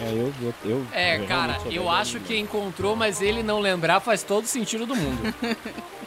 [0.02, 0.34] É, eu.
[0.42, 4.46] eu, eu É, eu cara, eu acho que encontrou, mas ele não lembrar faz todo
[4.46, 5.34] sentido do mundo.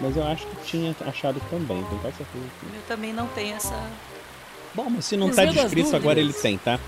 [0.00, 2.44] Mas eu acho que tinha achado também, tenho quase certeza.
[2.72, 3.74] Eu também não tenho essa.
[4.74, 6.78] Bom, mas se não Por tá descrito, agora ele tem, tá?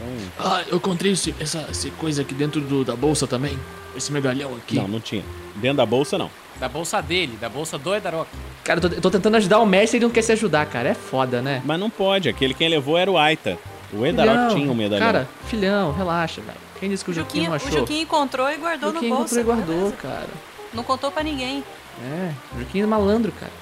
[0.00, 0.46] Então.
[0.52, 3.58] Ah, eu encontrei esse, essa, essa coisa aqui dentro do- da bolsa também.
[3.96, 4.76] Esse medalhão aqui.
[4.76, 5.24] Não, não tinha.
[5.56, 6.30] Dentro da bolsa, não.
[6.58, 8.28] da bolsa dele, da bolsa do Edarok.
[8.64, 10.64] Cara, eu tô, eu tô tentando ajudar o mestre e ele não quer se ajudar,
[10.66, 10.90] cara.
[10.90, 11.60] É foda, né?
[11.64, 13.58] Mas não pode, aquele quem levou era o Aita.
[13.92, 15.04] O Edarok Filhão, tinha um medalhão.
[15.06, 16.58] Cara, filhão, relaxa, velho.
[16.78, 17.70] Quem disse que o O Juquinho não o achou?
[17.72, 19.34] Juquinho encontrou e guardou Juquinho no bolso.
[19.40, 19.96] encontrou e guardou, beleza.
[19.96, 20.28] cara.
[20.72, 21.64] Não contou pra ninguém.
[22.02, 23.52] É, o Juquinho é malandro, cara.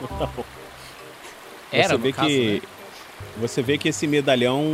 [0.18, 0.44] Tá bom.
[1.72, 2.60] Era, você no vê caso, que né?
[3.38, 4.64] Você vê que esse medalhão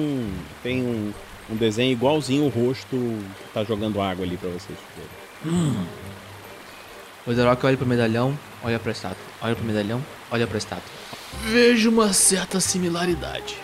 [0.62, 1.12] tem um,
[1.50, 4.78] um desenho igualzinho o rosto que tá jogando água ali pra vocês.
[5.44, 5.86] verem.
[7.26, 9.24] O Zerok olha pro medalhão, olha pra estátua.
[9.40, 10.90] Olha pro medalhão, olha pra estátua.
[11.44, 13.56] Vejo uma certa similaridade.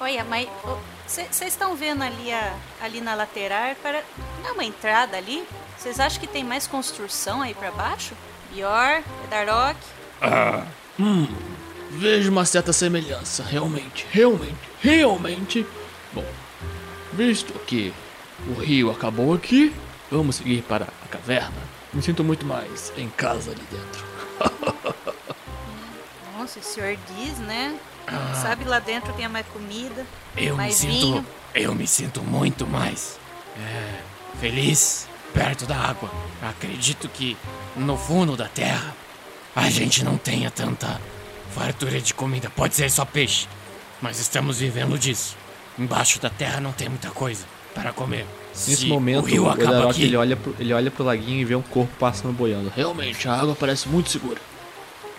[0.00, 0.48] Olha, mas
[1.06, 3.74] vocês estão vendo ali, a, ali na lateral?
[3.82, 4.02] Para...
[4.42, 5.44] Não é uma entrada ali?
[5.76, 8.14] Vocês acham que tem mais construção aí pra baixo?
[8.52, 9.76] Bior, Edarok?
[11.90, 15.66] Vejo uma certa semelhança, realmente, realmente, realmente.
[16.12, 16.24] Bom,
[17.12, 17.92] visto que
[18.46, 19.74] o rio acabou aqui,
[20.10, 21.56] vamos seguir para a caverna.
[21.92, 24.08] Me sinto muito mais em casa ali dentro.
[26.48, 27.78] se o senhor diz, né?
[28.40, 30.90] Sabe, lá dentro tem mais comida, Eu me mais sinto.
[30.90, 31.26] vinho.
[31.54, 33.18] Eu me sinto muito mais
[33.58, 34.00] é,
[34.40, 36.10] feliz perto da água.
[36.42, 37.36] Acredito que
[37.76, 38.94] no fundo da terra
[39.54, 40.98] a gente não tenha tanta
[41.58, 42.48] fartura de comida.
[42.48, 43.48] Pode ser só peixe,
[44.00, 45.36] mas estamos vivendo disso.
[45.76, 47.44] Embaixo da terra não tem muita coisa
[47.74, 48.26] para comer.
[48.50, 51.40] Nesse Se momento, o rio o Edarok aqui, ele olha, pro, ele olha pro laguinho
[51.40, 52.72] e vê um corpo passando boiando.
[52.74, 54.40] Realmente, a água parece muito segura.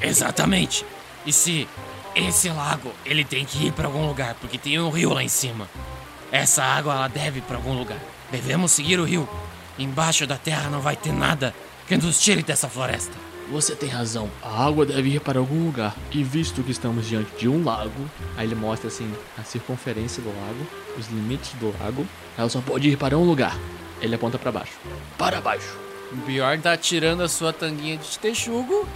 [0.01, 0.85] Exatamente.
[1.25, 1.67] E se
[2.15, 5.29] esse lago, ele tem que ir para algum lugar, porque tem um rio lá em
[5.29, 5.69] cima.
[6.31, 7.99] Essa água, ela deve para algum lugar.
[8.31, 9.27] Devemos seguir o rio.
[9.77, 11.53] Embaixo da terra não vai ter nada
[11.87, 13.28] que nos tire dessa floresta.
[13.51, 14.29] Você tem razão.
[14.43, 15.95] A água deve ir para algum lugar.
[16.11, 20.29] E visto que estamos diante de um lago, aí ele mostra assim a circunferência do
[20.29, 22.05] lago, os limites do lago.
[22.37, 23.57] Ela só pode ir para um lugar.
[24.01, 24.73] Ele aponta pra baixo.
[25.17, 25.77] Para baixo.
[26.11, 28.87] O Bjorn tá tirando a sua tanguinha de texugo.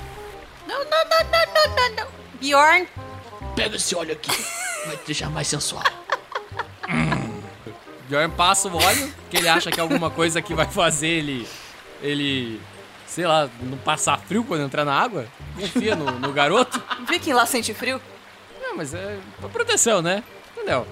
[0.67, 2.07] Não, não, não, não, não, não, não.
[2.39, 2.87] Bjorn,
[3.55, 4.31] Pega esse óleo aqui.
[4.85, 5.83] Vai te deixar mais sensual.
[8.07, 11.47] Bjorn passa o óleo, que ele acha que é alguma coisa que vai fazer ele.
[12.01, 12.59] Ele.
[13.13, 15.27] Sei lá, não passar frio quando entrar na água.
[15.55, 16.81] Confia no, no garoto.
[17.07, 18.01] Viking lá sente frio?
[18.59, 20.23] Não, mas é pra proteção, né?
[20.57, 20.87] Entendeu?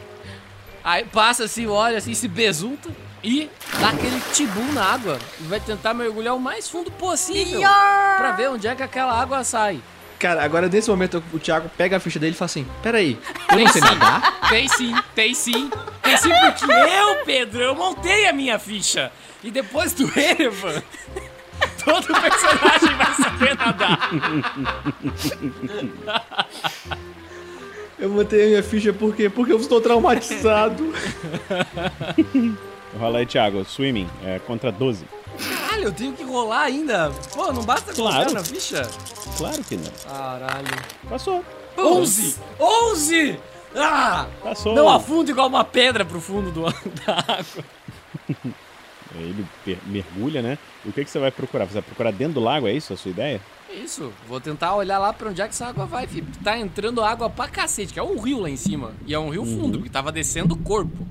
[0.84, 2.92] Aí passa assim, olha assim, se besunta
[3.24, 8.18] e dá aquele tibum na água e vai tentar mergulhar o mais fundo possível Bjorn!
[8.18, 9.82] pra ver onde é que aquela água sai.
[10.20, 13.18] Cara, agora nesse momento o Thiago pega a ficha dele e fala assim: Peraí,
[13.52, 14.48] eu não sei sim, nadar?
[14.48, 15.72] tem sim, tem sim.
[16.04, 19.12] Tem sim porque eu, Pedro, eu montei a minha ficha.
[19.44, 20.84] E depois do Erevan,
[21.84, 24.10] todo personagem vai saber nadar.
[28.00, 29.30] Eu botei a minha ficha por quê?
[29.30, 30.92] Porque eu estou traumatizado.
[33.00, 33.64] Rola aí, Thiago.
[33.64, 35.06] Swimming é contra 12.
[35.60, 37.12] Caralho, eu tenho que rolar ainda.
[37.36, 38.34] Pô, não basta colocar Claro.
[38.34, 38.82] na ficha?
[39.38, 39.92] Claro que não.
[40.08, 40.68] Caralho.
[41.10, 41.46] Passou.
[41.78, 42.36] 11!
[42.60, 43.40] 11!
[43.76, 44.26] Ah!
[44.44, 44.76] Passou.
[44.76, 46.64] Não afunda igual uma pedra pro fundo do,
[47.06, 47.64] da água.
[49.16, 49.46] Ele
[49.88, 50.58] mergulha, né?
[50.86, 51.66] E o que, que você vai procurar?
[51.66, 53.42] Você vai procurar dentro do lago, é isso a sua ideia?
[53.72, 56.28] Isso, vou tentar olhar lá pra onde é que essa água vai, filho.
[56.44, 58.92] Tá entrando água pra cacete, que é um rio lá em cima.
[59.06, 61.06] E é um rio fundo, porque tava descendo o corpo.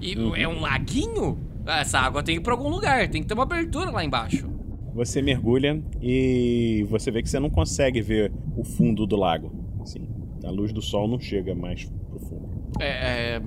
[0.00, 1.38] E é um laguinho?
[1.66, 4.48] Essa água tem que ir pra algum lugar, tem que ter uma abertura lá embaixo.
[4.94, 9.52] Você mergulha e você vê que você não consegue ver o fundo do lago.
[9.80, 10.08] Assim,
[10.44, 12.48] a luz do sol não chega mais pro fundo.
[12.80, 13.36] É.
[13.36, 13.42] é,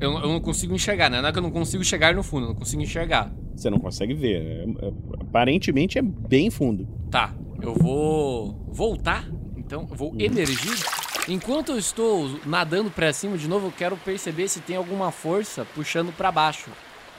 [0.00, 1.20] eu, eu não consigo enxergar, né?
[1.20, 3.32] Não é que eu não consigo chegar no fundo, eu não consigo enxergar.
[3.54, 4.36] Você não consegue ver.
[4.42, 6.86] É- é- aparentemente é bem fundo.
[7.10, 10.84] Tá, eu vou voltar, então, eu vou emergir.
[11.28, 15.64] Enquanto eu estou nadando pra cima de novo, eu quero perceber se tem alguma força
[15.74, 16.70] puxando pra baixo.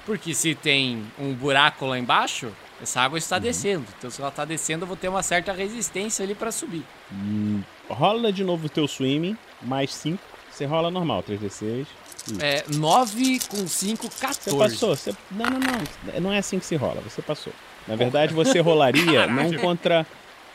[0.05, 3.85] Porque se tem um buraco lá embaixo, essa água está descendo.
[3.97, 6.83] Então se ela tá descendo, eu vou ter uma certa resistência ali pra subir.
[7.89, 10.21] Rola de novo o teu swimming, mais 5.
[10.51, 11.87] Você rola normal, 3d6.
[12.39, 14.39] É 9 com 5, 14.
[14.41, 14.95] Você passou.
[14.95, 15.13] Você...
[15.31, 16.21] Não, não, não.
[16.21, 17.01] Não é assim que se rola.
[17.01, 17.53] Você passou.
[17.87, 20.05] Na verdade, você rolaria não contra.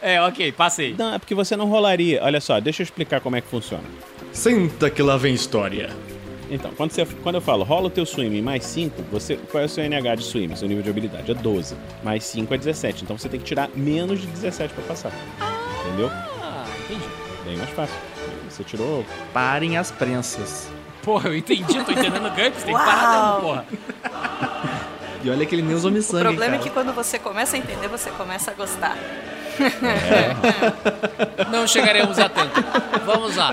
[0.03, 0.95] É, ok, passei.
[0.99, 2.23] Não, é porque você não rolaria.
[2.23, 3.85] Olha só, deixa eu explicar como é que funciona.
[4.33, 5.91] Senta que lá vem história.
[6.51, 9.67] Então, quando, você, quando eu falo rola o teu swim mais 5, você, qual é
[9.67, 11.31] o seu NH de swim, seu nível de habilidade?
[11.31, 11.77] É 12.
[12.03, 13.05] Mais 5 é 17.
[13.05, 15.13] Então você tem que tirar menos de 17 pra passar.
[15.87, 16.11] Entendeu?
[16.11, 17.05] Ah, entendi.
[17.45, 17.95] Bem mais fácil.
[18.49, 19.05] Você tirou.
[19.33, 20.69] Parem as prensas.
[21.03, 23.65] Porra, eu entendi, eu tô entendendo o GURPS, tem que parar mesmo, porra.
[25.23, 26.63] E olha que ele nem usa O sangue, problema é cara.
[26.63, 28.97] que quando você começa a entender, você começa a gostar.
[31.51, 32.63] Não chegaremos a tanto.
[33.05, 33.51] Vamos lá.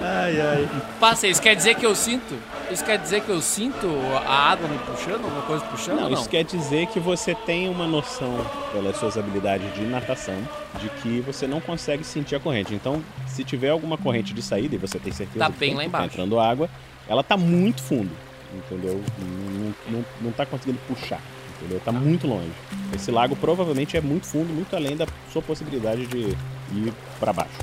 [0.00, 0.68] Ai, ai.
[1.00, 2.38] Passa, isso quer dizer que eu sinto?
[2.70, 3.88] Isso quer dizer que eu sinto
[4.26, 6.20] a água me puxando, alguma coisa puxando Não, não?
[6.20, 8.34] isso quer dizer que você tem uma noção,
[8.72, 10.36] pelas suas habilidades de natação,
[10.80, 12.74] de que você não consegue sentir a corrente.
[12.74, 15.84] Então, se tiver alguma corrente de saída e você tem certeza Tá que bem lá
[15.84, 16.06] embaixo.
[16.08, 16.68] tá entrando água,
[17.08, 18.10] ela tá muito fundo,
[18.54, 19.02] entendeu?
[19.18, 21.20] Não, não, não tá conseguindo puxar,
[21.56, 21.80] entendeu?
[21.84, 22.52] Tá muito longe.
[22.94, 26.36] Esse lago provavelmente é muito fundo, muito além da sua possibilidade de
[26.72, 27.58] ir pra baixo.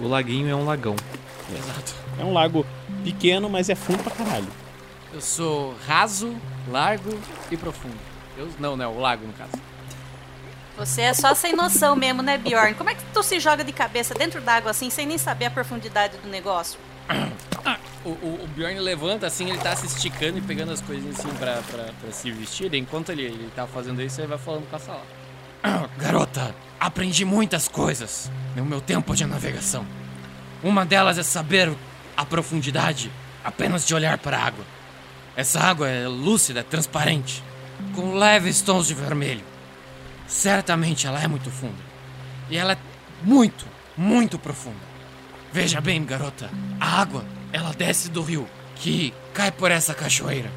[0.00, 0.96] O laguinho é um lagão.
[1.50, 1.94] Exato.
[2.18, 2.66] É um lago
[3.02, 4.48] pequeno, mas é fundo pra caralho.
[5.12, 6.34] Eu sou raso,
[6.68, 7.18] largo
[7.50, 7.96] e profundo.
[8.36, 9.52] Eu, não, não, o lago no caso.
[10.76, 12.74] Você é só sem noção mesmo, né, Bjorn?
[12.74, 15.50] Como é que tu se joga de cabeça dentro d'água assim, sem nem saber a
[15.50, 16.78] profundidade do negócio?
[18.04, 21.28] O, o, o Bjorn levanta assim, ele tá se esticando e pegando as coisinhas assim
[21.36, 22.74] pra, pra, pra se vestir.
[22.74, 25.02] Enquanto ele, ele tá fazendo isso, ele vai falando com a sala.
[25.98, 29.86] Garota, aprendi muitas coisas no meu tempo de navegação.
[30.62, 31.72] Uma delas é saber
[32.16, 33.10] a profundidade
[33.44, 34.64] apenas de olhar para a água.
[35.34, 37.42] Essa água é lúcida, é transparente,
[37.94, 39.44] com leves tons de vermelho.
[40.26, 41.82] Certamente ela é muito funda.
[42.48, 42.78] E ela é
[43.22, 44.92] muito, muito profunda.
[45.52, 50.50] Veja bem, garota, a água, ela desce do rio, que cai por essa cachoeira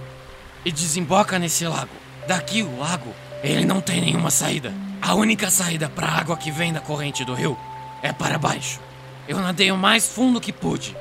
[0.64, 1.96] e desemboca nesse lago.
[2.28, 3.14] Daqui o lago,
[3.44, 4.74] ele não tem nenhuma saída.
[5.02, 7.58] A única saída para a água que vem da corrente do rio
[8.02, 8.80] é para baixo.
[9.28, 10.96] Eu nadei o mais fundo que pude.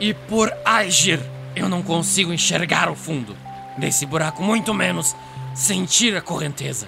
[0.00, 1.20] E por agir,
[1.54, 3.36] eu não consigo enxergar o fundo
[3.78, 5.14] desse buraco, muito menos
[5.54, 6.86] sentir a correnteza.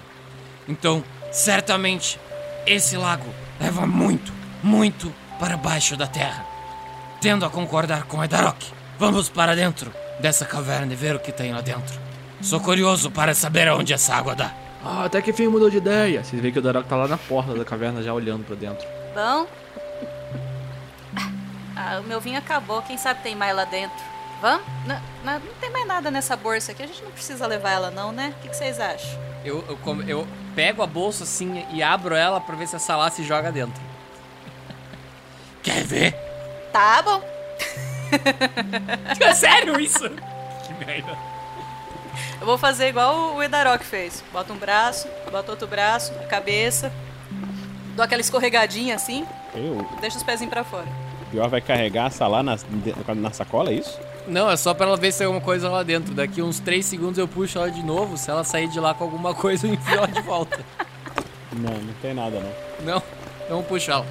[0.67, 2.19] Então, certamente,
[2.65, 3.25] esse lago
[3.59, 4.31] leva muito,
[4.63, 6.45] muito para baixo da terra.
[7.19, 8.65] Tendo a concordar com Edarok,
[8.97, 11.99] vamos para dentro dessa caverna e ver o que tem lá dentro.
[12.41, 14.53] Sou curioso para saber aonde essa água dá.
[14.83, 16.23] Ah, até que enfim mudou de ideia.
[16.23, 18.87] Você vê que o Darok tá lá na porta da caverna já olhando pra dentro.
[19.13, 19.45] Bom.
[21.81, 22.81] Ah, o meu vinho acabou.
[22.81, 23.97] Quem sabe tem mais lá dentro.
[24.41, 24.65] Vamos?
[24.85, 26.83] Não, não, não tem mais nada nessa bolsa aqui.
[26.83, 28.33] A gente não precisa levar ela, não, né?
[28.37, 29.17] O que, que vocês acham?
[29.45, 32.95] Eu, eu, come- eu pego a bolsa assim e abro ela pra ver se essa
[32.97, 33.81] lá se joga dentro.
[35.63, 36.13] Quer ver?
[36.73, 37.21] Tá bom.
[39.21, 40.09] É sério isso?
[40.09, 41.15] Que merda.
[42.41, 44.23] Eu vou fazer igual o Edarok fez.
[44.33, 46.91] Bota um braço, bota outro braço, a cabeça.
[47.95, 50.87] Dou aquela escorregadinha assim, Eu, deixa os pezinhos pra fora.
[51.29, 52.57] O pior vai carregar essa lá na,
[53.15, 53.99] na sacola, é isso?
[54.27, 56.13] Não, é só pra ela ver se tem alguma coisa lá dentro.
[56.13, 58.17] Daqui uns 3 segundos eu puxo ela de novo.
[58.17, 60.59] Se ela sair de lá com alguma coisa, eu enfio ela de volta.
[61.53, 62.93] Não, não tem nada não.
[62.93, 63.03] Não,
[63.49, 64.05] não puxo ela.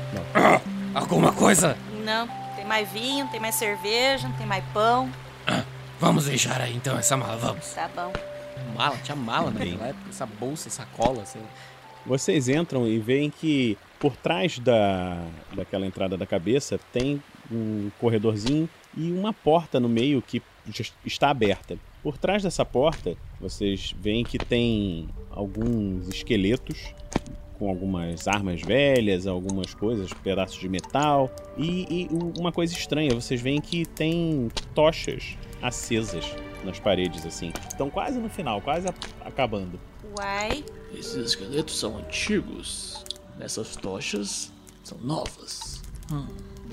[0.95, 1.77] Alguma coisa?
[2.05, 5.11] Não, tem mais vinho, tem mais cerveja, tem mais pão.
[6.01, 7.67] Vamos deixar aí então essa mala, vamos.
[7.71, 8.13] Tá bom.
[8.77, 11.41] Mala, tinha mala naquela época, essa bolsa, sacola, assim.
[12.07, 18.69] Vocês entram e veem que por trás da, daquela entrada da cabeça tem um corredorzinho
[18.97, 20.43] e uma porta no meio que
[21.05, 21.79] está aberta.
[22.03, 26.95] Por trás dessa porta, vocês veem que tem alguns esqueletos
[27.59, 32.09] com algumas armas velhas, algumas coisas, pedaços de metal e, e
[32.39, 36.25] uma coisa estranha, vocês veem que tem tochas acesas
[36.65, 37.53] nas paredes assim.
[37.69, 38.89] Estão quase no final, quase
[39.25, 39.79] acabando.
[40.17, 40.65] Uai.
[40.95, 43.05] Esses esqueletos são antigos.
[43.41, 45.83] Essas tochas são novas.
[46.13, 46.27] Hum,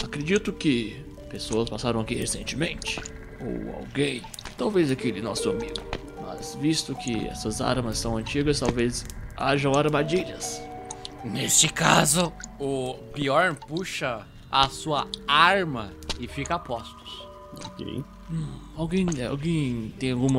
[0.03, 2.99] acredito que pessoas passaram aqui recentemente.
[3.39, 4.21] Ou alguém.
[4.57, 5.81] Talvez aquele nosso amigo.
[6.21, 9.05] Mas visto que essas armas são antigas, talvez
[9.37, 10.61] hajam armadilhas.
[11.23, 17.27] Neste caso, o Bjorn puxa a sua arma e fica a postos.
[17.65, 18.03] Ok.
[18.75, 20.29] Alguém, alguém tem algum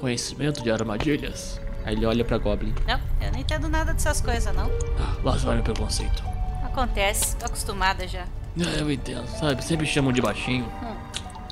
[0.00, 1.60] conhecimento de armadilhas?
[1.84, 2.74] Aí ele olha pra Goblin.
[2.86, 4.70] Não, eu não entendo nada dessas coisas, não.
[4.98, 6.22] Ah, lá vai meu preconceito.
[6.64, 8.24] Acontece, tô acostumada já.
[8.58, 9.64] Ah, eu entendo, sabe?
[9.64, 10.70] Sempre chamam de baixinho.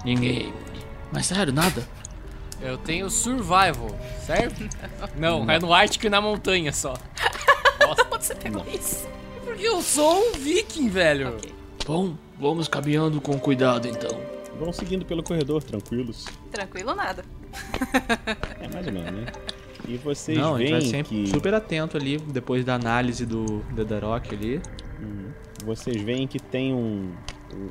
[0.04, 0.52] Ninguém.
[1.12, 1.86] Mas sério, nada?
[2.60, 3.90] Eu tenho survival,
[4.24, 4.68] certo?
[5.16, 6.94] Não, é no Ártico e na montanha só.
[7.88, 9.08] Onde você pegou isso?
[9.44, 11.36] Porque eu sou um viking, velho.
[11.86, 14.20] Bom, vamos caminhando com cuidado então.
[14.58, 16.26] Vão seguindo pelo corredor, tranquilos.
[16.52, 17.24] Tranquilo nada.
[18.60, 19.26] É mais ou menos, né?
[19.88, 23.24] E vocês Não, a gente vai veem sempre que super atento ali, depois da análise
[23.26, 24.60] do, do Darok ali.
[25.00, 25.30] Uhum.
[25.64, 27.12] vocês veem que tem um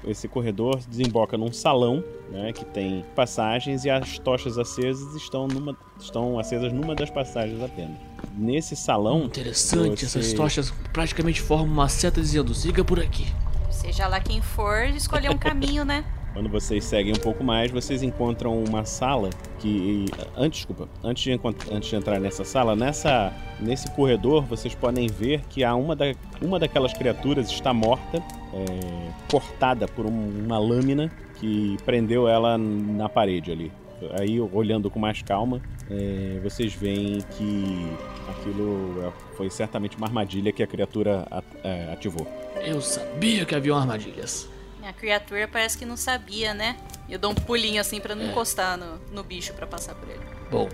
[0.05, 5.77] esse corredor desemboca num salão, né, que tem passagens e as tochas acesas estão numa
[5.99, 7.97] estão acesas numa das passagens apenas.
[8.35, 13.25] Nesse salão, Interessante, você- essas tochas praticamente formam uma seta dizendo siga por aqui.
[13.71, 16.03] Seja lá quem for, escolher um caminho, né?
[16.39, 19.29] Quando vocês seguem um pouco mais, vocês encontram uma sala
[19.59, 20.05] que
[20.37, 21.33] antes, desculpa, antes de,
[21.69, 26.05] antes de entrar nessa sala, nessa nesse corredor, vocês podem ver que há uma da,
[26.41, 28.23] uma daquelas criaturas está morta,
[28.53, 31.11] é, cortada por um- uma lâmina
[31.41, 33.69] que prendeu ela na parede ali.
[34.17, 35.61] Aí, olhando com mais calma,
[35.91, 37.85] é, vocês veem que
[38.29, 41.27] aquilo é- foi certamente uma armadilha que a criatura
[41.65, 42.25] é, ativou.
[42.63, 44.47] Eu sabia que haviam armadilhas.
[44.89, 46.75] A criatura parece que não sabia, né?
[47.07, 50.19] Eu dou um pulinho assim pra não encostar no, no bicho pra passar por ele.
[50.49, 50.67] Bom,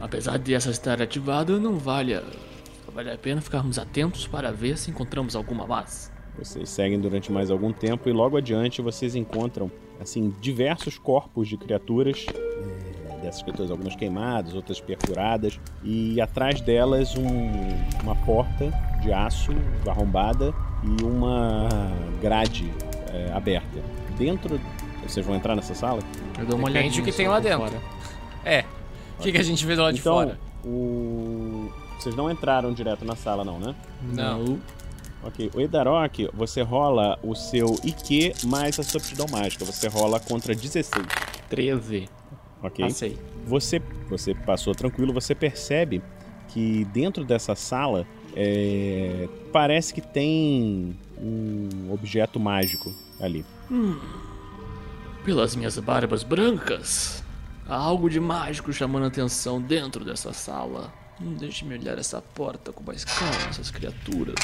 [0.00, 2.22] apesar de essa estar ativada, não vale a,
[2.94, 6.10] vale a pena ficarmos atentos para ver se encontramos alguma base.
[6.38, 11.58] Vocês seguem durante mais algum tempo e logo adiante vocês encontram assim diversos corpos de
[11.58, 17.52] criaturas, é, dessas criaturas algumas queimadas, outras perfuradas e atrás delas um-
[18.02, 18.70] uma porta
[19.02, 19.52] de aço
[19.86, 21.68] arrombada e uma
[22.22, 22.72] grade
[23.12, 23.78] é, aberta.
[24.16, 24.60] Dentro,
[25.06, 26.00] vocês vão entrar nessa sala?
[26.38, 27.58] Eu dou uma Depende olhadinha do que tem lá dentro.
[27.58, 27.82] fora.
[28.44, 28.64] É.
[29.18, 30.38] O que, que a gente vê do lado de então, fora?
[30.64, 33.74] o vocês não entraram direto na sala não, né?
[34.02, 34.58] Não.
[35.24, 39.64] Ok, o Edarok, você rola o seu IQ mais a sua aptidão mágica.
[39.64, 40.88] Você rola contra 16,
[41.48, 42.08] 13.
[42.62, 42.84] ok?
[42.84, 43.18] Passei.
[43.44, 46.00] Você, você passou tranquilo, você percebe
[46.46, 48.06] que dentro dessa sala
[48.36, 53.44] é, parece que tem um objeto mágico ali.
[55.24, 57.22] Pelas minhas barbas brancas,
[57.66, 60.92] há algo de mágico chamando a atenção dentro dessa sala.
[61.20, 64.36] Hum, Deixe-me olhar essa porta com mais calma, essas criaturas.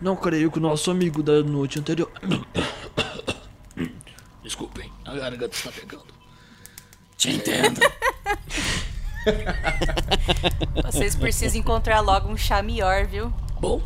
[0.00, 2.10] Não creio que o nosso amigo da noite anterior.
[4.42, 6.14] Desculpem, a garganta está pegando.
[7.16, 7.80] Te entendo.
[10.84, 13.32] Vocês precisam encontrar logo um chá melhor, viu?
[13.60, 13.82] Bom,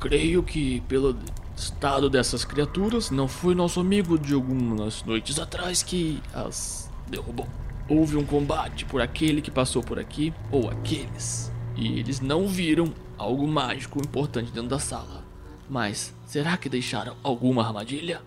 [0.00, 1.16] creio que pelo
[1.56, 7.48] estado dessas criaturas, não foi nosso amigo de algumas noites atrás que as derrubou.
[7.88, 12.92] Houve um combate por aquele que passou por aqui, ou aqueles, e eles não viram
[13.16, 15.24] algo mágico importante dentro da sala.
[15.68, 18.22] Mas será que deixaram alguma armadilha?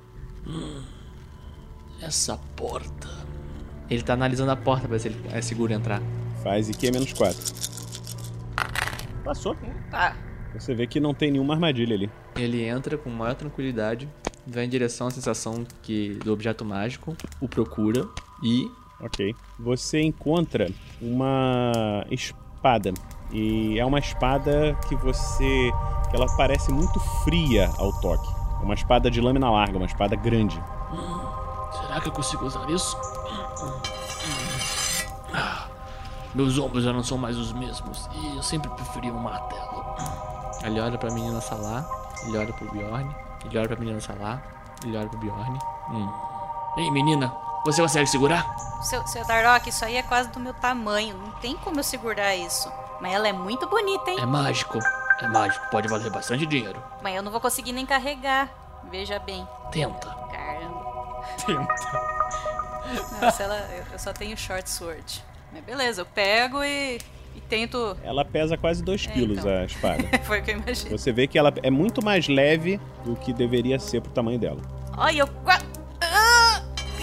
[0.46, 0.82] Hum,
[2.02, 3.10] essa porta.
[3.90, 6.02] Ele tá analisando a porta pra ver se ele é seguro entrar.
[6.44, 7.40] Faz IQ menos 4.
[9.24, 9.56] Passou.
[9.90, 10.16] Tá.
[10.54, 12.10] Você vê que não tem nenhuma armadilha ali.
[12.36, 14.08] Ele entra com maior tranquilidade,
[14.46, 18.08] vai em direção à sensação que do objeto mágico, o procura
[18.44, 18.70] e
[19.02, 19.36] Ok.
[19.60, 20.70] Você encontra
[21.02, 22.94] uma espada.
[23.32, 25.72] E é uma espada que você.
[26.10, 28.30] que ela parece muito fria ao toque.
[28.62, 30.62] É uma espada de lâmina larga, uma espada grande.
[31.82, 32.96] Será que eu consigo usar isso?
[35.34, 35.68] Ah,
[36.34, 39.96] meus ombros já não são mais os mesmos e eu sempre preferi um martelo.
[40.64, 41.86] ele olha pra menina Salah,
[42.24, 43.16] ele olha pro Bjorn,
[43.46, 44.42] ele olha pra menina Salah,
[44.84, 45.60] ele olha pro Bjorn.
[45.90, 46.12] Hum.
[46.78, 47.34] Ei, menina,
[47.66, 48.56] você consegue segurar?
[48.82, 51.18] Seu, seu Darok, isso aí é quase do meu tamanho.
[51.18, 52.72] Não tem como eu segurar isso.
[53.00, 54.20] Mas ela é muito bonita, hein?
[54.20, 54.80] É mágico.
[55.20, 56.82] É mágico, pode valer bastante dinheiro.
[57.04, 58.50] Mas eu não vou conseguir nem carregar.
[58.90, 59.48] Veja bem.
[59.72, 60.10] Tenta.
[60.32, 60.82] Caramba.
[63.22, 63.58] Nossa, ela,
[63.92, 65.24] eu só tenho short sword.
[65.54, 66.98] Mas beleza, eu pego e,
[67.36, 67.98] e tento.
[68.04, 69.52] Ela pesa quase 2 É, quilos então.
[69.52, 70.04] a espada.
[70.24, 70.98] Foi o que eu imaginei.
[70.98, 74.62] Você vê que ela é muito mais leve do que deveria ser pro tamanho dela.
[74.98, 75.66] Olha, eu quase.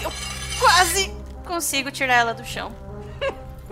[0.03, 0.11] eu
[0.59, 1.13] quase
[1.45, 2.71] consigo tirar ela do chão.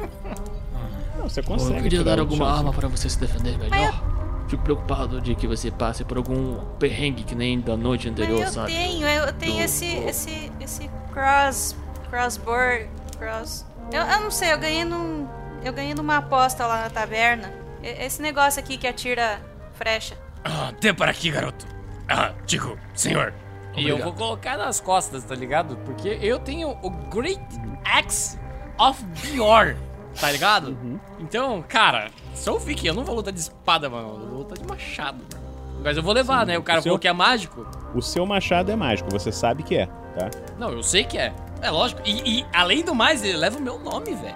[1.18, 1.78] Não, você Bom, consegue.
[1.78, 4.04] eu queria dar alguma chão, arma para você se defender melhor.
[4.48, 8.48] Fico preocupado de que você passe por algum perrengue que nem da noite anterior, Mas
[8.50, 8.72] eu sabe?
[8.72, 11.76] tenho, eu tenho Do- esse, esse, esse cross,
[12.10, 13.66] crossbow, cross.
[13.92, 15.28] Eu, eu não sei, eu ganhei num,
[15.64, 17.52] eu ganhei numa aposta lá na taberna.
[17.82, 19.40] E- Esse negócio aqui que atira
[19.74, 20.18] frecha.
[20.44, 21.66] Ah, dê para aqui, garoto.
[22.10, 23.34] Ah, digo, senhor.
[23.76, 25.78] E eu vou colocar nas costas, tá ligado?
[25.86, 27.40] Porque eu tenho o Great
[27.86, 28.40] Axe
[28.80, 29.78] of Bjorn,
[30.20, 30.70] tá ligado?
[30.70, 31.00] Uhum.
[31.20, 34.20] Então, cara, se eu fique, eu não vou lutar de espada, mano.
[34.24, 35.48] Eu vou lutar de machado, mano.
[35.84, 36.58] Mas eu vou levar, né?
[36.58, 37.68] O cara O seu- falou que é mágico.
[37.94, 40.30] O seu machado é mágico, você sabe que é, tá?
[40.58, 41.34] Não, eu sei que é.
[41.62, 42.02] É lógico.
[42.06, 44.36] E, e, além do mais, ele leva o meu nome, velho.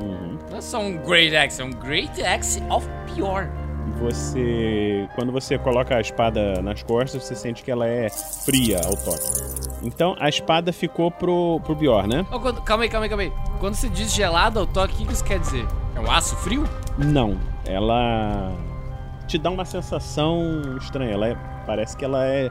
[0.00, 0.38] Uhum.
[0.50, 3.50] Não é só um Great Axe, é um Great Axe of Bjorn.
[4.00, 5.08] Você.
[5.14, 9.56] Quando você coloca a espada nas costas, você sente que ela é fria ao toque.
[9.82, 12.26] Então a espada ficou pro, pro Bior, né?
[12.30, 13.32] Ó, quando- calma aí, calma aí, calma aí.
[13.60, 15.66] Quando você diz gelada ao toque, o que isso quer dizer?
[15.94, 16.64] É um aço frio?
[16.98, 17.38] Não.
[17.64, 18.52] Ela
[19.26, 21.12] te dá uma sensação estranha.
[21.12, 22.50] Ela é- parece que ela é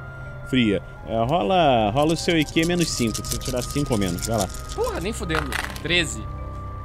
[0.49, 0.81] fria.
[1.07, 3.15] É, rola, rola o seu IQ menos 5.
[3.15, 4.47] Se você tirar 5 ou menos, vai lá.
[4.73, 5.49] Porra, nem fudendo.
[5.81, 6.23] 13.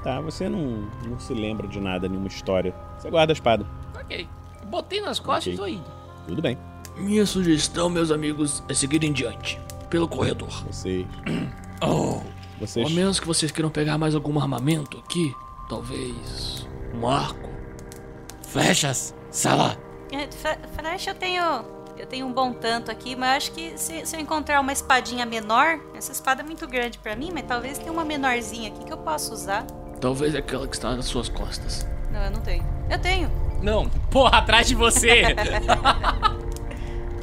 [0.03, 2.75] Tá, você não, não se lembra de nada, nenhuma história.
[2.99, 3.67] Você guarda a espada.
[3.99, 4.29] Ok.
[4.67, 5.85] Botei nas costas e tô indo.
[6.27, 6.57] Tudo bem.
[6.97, 10.65] Minha sugestão, meus amigos, é seguir em diante, pelo corredor.
[10.67, 11.07] Vocês.
[11.83, 12.21] Oh.
[12.61, 12.87] Vocês.
[12.87, 15.35] A menos que vocês queiram pegar mais algum armamento aqui,
[15.67, 17.49] talvez um arco.
[18.43, 19.15] Flechas.
[19.31, 19.79] Sala.
[20.13, 20.29] É,
[20.77, 21.65] Flecha eu tenho.
[22.01, 24.73] Eu tenho um bom tanto aqui, mas eu acho que se, se eu encontrar uma
[24.73, 28.85] espadinha menor, essa espada é muito grande pra mim, mas talvez tenha uma menorzinha aqui
[28.85, 29.67] que eu possa usar.
[30.01, 31.87] Talvez aquela que está nas suas costas.
[32.11, 32.65] Não, eu não tenho.
[32.91, 33.31] Eu tenho.
[33.63, 33.87] Não.
[34.11, 35.23] Porra, atrás de você.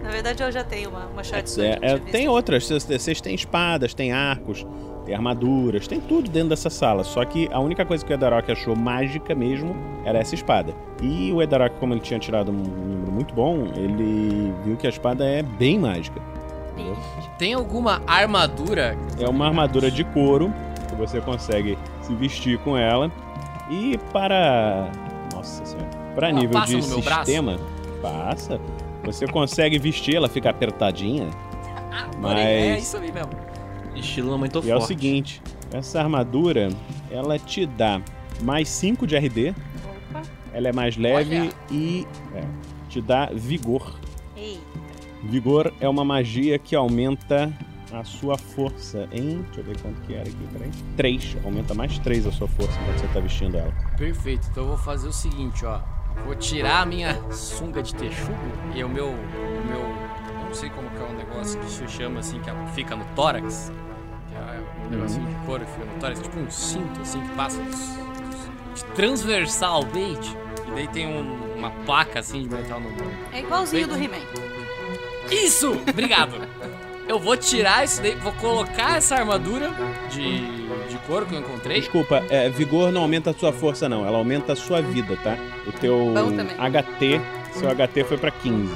[0.04, 1.80] Na verdade, eu já tenho uma, uma short sword.
[1.84, 2.66] É, é, tem outras.
[2.68, 4.64] Vocês- Vocês têm espadas, tem arcos,
[5.08, 7.02] tem armaduras, tem tudo dentro dessa sala.
[7.06, 10.76] Só que a única coisa que o Edarok achou mágica mesmo era essa espada.
[11.02, 14.90] E o Edarok, como ele tinha tirado um número muito bom, ele viu que a
[14.90, 16.22] espada é bem mágica.
[17.40, 18.98] Tem alguma armadura?
[19.18, 20.54] É uma armadura de couro
[20.90, 23.10] que você consegue se vestir com ela.
[23.70, 24.92] E para.
[25.34, 25.88] Nossa senhora.
[26.16, 27.58] Para Ela nível de sistema,
[28.02, 28.60] passa.
[29.06, 31.28] Você consegue vestir, ela fica apertadinha.
[31.98, 33.47] É Mas- isso aí mesmo.
[34.00, 34.88] Estilo aumentou E é o forte.
[34.88, 35.42] seguinte,
[35.74, 36.70] essa armadura,
[37.12, 38.02] ela te dá
[38.42, 40.22] mais 5 de RD, Opa.
[40.54, 41.50] ela é mais leve Olha.
[41.72, 42.44] e é,
[42.90, 44.00] te dá vigor.
[44.36, 44.60] Ei.
[45.24, 47.52] Vigor é uma magia que aumenta
[47.92, 49.42] a sua força em.
[49.42, 50.70] Deixa eu ver quanto que era aqui, peraí.
[50.96, 51.38] 3.
[51.44, 53.74] Aumenta mais 3 a sua força quando você tá vestindo ela.
[53.98, 54.48] Perfeito.
[54.52, 55.80] Então eu vou fazer o seguinte, ó.
[56.26, 58.34] Vou tirar a minha sunga de texugo
[58.76, 59.08] e o meu.
[59.10, 60.07] O meu.
[60.48, 63.72] Não sei como que é um negócio que se chama assim, que fica no tórax.
[64.30, 67.30] Que é um negocinho de couro que fica no tórax, tipo um cinto assim que
[67.36, 70.38] passa dos, dos- de transversal bait.
[70.68, 72.90] E daí tem um- uma placa assim de metal no.
[73.34, 74.18] É igualzinho do He-Man.
[75.32, 75.72] Isso!
[75.90, 76.36] Obrigado!
[77.08, 79.72] Eu vou tirar isso daí, vou colocar essa armadura
[80.10, 80.42] de,
[80.90, 81.80] de couro que eu encontrei.
[81.80, 84.06] Desculpa, é, vigor não aumenta a sua força, não.
[84.06, 85.38] Ela aumenta a sua vida, tá?
[85.66, 86.14] O teu.
[86.60, 87.22] HT,
[87.54, 88.74] seu HT foi pra 15,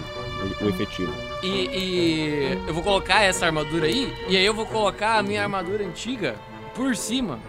[0.62, 1.14] o, o efetivo.
[1.44, 5.42] E, e eu vou colocar essa armadura aí, e aí eu vou colocar a minha
[5.42, 6.36] armadura antiga
[6.76, 7.40] por cima.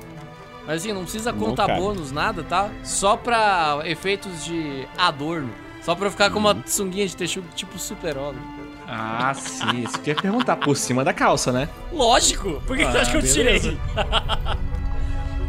[0.66, 1.80] Mas assim, não precisa Não contar cabe.
[1.80, 2.70] bônus, nada, tá?
[2.84, 5.50] Só pra efeitos de adorno.
[5.82, 6.62] Só pra eu ficar com uma Uhum.
[6.64, 8.40] sunguinha de texugo tipo super-homem.
[8.86, 9.82] Ah, sim.
[9.82, 10.56] Isso que eu ia perguntar.
[10.56, 11.68] Por cima da calça, né?
[11.92, 12.62] Lógico!
[12.66, 13.60] Por que, que tu acha que eu tirei?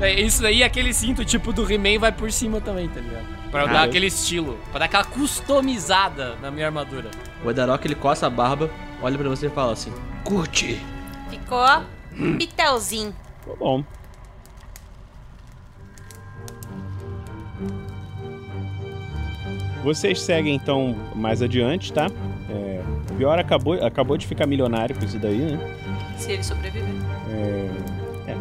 [0.04, 3.26] É, Isso daí, aquele cinto tipo do He-Man vai por cima também, tá ligado?
[3.50, 7.10] Pra Ah, dar eu- aquele estilo, pra dar aquela customizada na minha armadura.
[7.44, 8.70] O Edarok, ele coça a barba,
[9.02, 9.94] olha pra você e fala assim.
[10.24, 10.80] Curte.
[11.30, 11.66] Ficou
[12.38, 13.14] pitelzinho.
[13.42, 13.84] Ficou bom.
[19.84, 22.08] Vocês seguem então mais adiante, tá?
[22.50, 22.82] É,
[23.12, 25.60] o Bior acabou, acabou de ficar milionário com isso daí, né?
[26.18, 26.88] Se ele sobreviver.
[27.30, 27.70] É,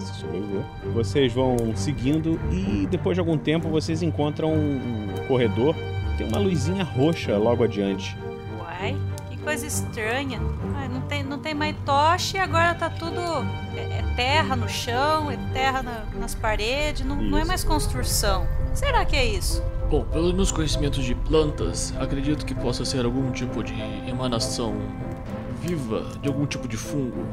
[0.04, 0.62] se sobreviver.
[0.94, 6.38] Vocês vão seguindo e depois de algum tempo vocês encontram um, corredor que tem uma
[6.38, 8.16] luzinha roxa logo adiante.
[8.58, 8.96] Uai,
[9.30, 10.40] que coisa estranha.
[10.76, 13.20] Ai, não, tem, não tem mais tocha e agora tá tudo.
[13.76, 18.46] É, é terra no chão, é terra na- nas paredes, não, não é mais construção.
[18.74, 19.62] Será que é isso?
[19.90, 23.74] Bom, pelos meus conhecimentos de plantas, acredito que possa ser algum tipo de
[24.08, 24.74] emanação
[25.60, 27.24] viva de algum tipo de fungo.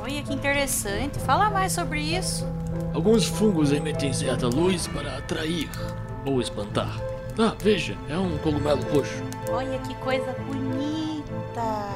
[0.00, 1.18] Olha que interessante.
[1.20, 2.46] Fala mais sobre isso.
[2.94, 5.68] Alguns fungos emitem certa luz para atrair
[6.24, 7.00] ou espantar.
[7.38, 9.22] Ah, veja, é um cogumelo roxo.
[9.50, 11.88] Olha que coisa bonita.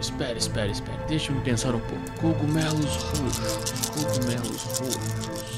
[0.00, 0.98] Espere, espere, espere.
[1.08, 2.20] Deixa-me pensar um pouco.
[2.20, 3.90] Cogumelos roxos.
[3.90, 5.56] Cogumelos roxos.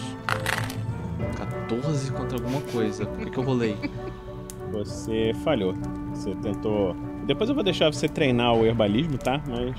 [1.36, 3.06] 14 contra alguma coisa.
[3.06, 3.76] Por que, que eu rolei?
[4.72, 5.74] Você falhou.
[6.14, 6.96] Você tentou.
[7.26, 9.40] Depois eu vou deixar você treinar o herbalismo, tá?
[9.46, 9.76] Mas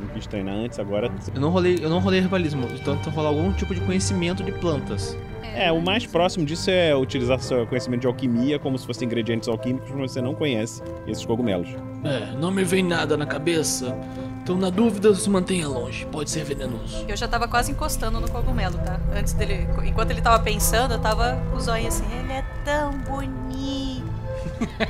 [0.00, 1.10] não quis treinar antes, agora.
[1.34, 4.52] Eu não rolei, eu não rolei herbalismo, então tento rolar algum tipo de conhecimento de
[4.52, 5.16] plantas.
[5.54, 9.48] É, o mais próximo disso é utilizar seu conhecimento de alquimia como se fossem ingredientes
[9.48, 11.70] alquímicos, mas você não conhece esses cogumelos.
[12.04, 13.96] É, não me vem nada na cabeça.
[14.42, 16.06] Então, na dúvida, se mantenha longe.
[16.12, 17.04] Pode ser venenoso.
[17.08, 19.00] Eu já tava quase encostando no cogumelo, tá?
[19.12, 19.66] Antes dele.
[19.84, 22.04] Enquanto ele tava pensando, eu tava com os olhos assim.
[22.16, 24.06] Ele é tão bonito.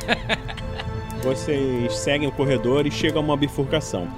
[1.23, 4.09] Vocês seguem o corredor e chegam a uma bifurcação.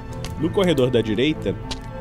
[0.41, 1.55] No corredor da direita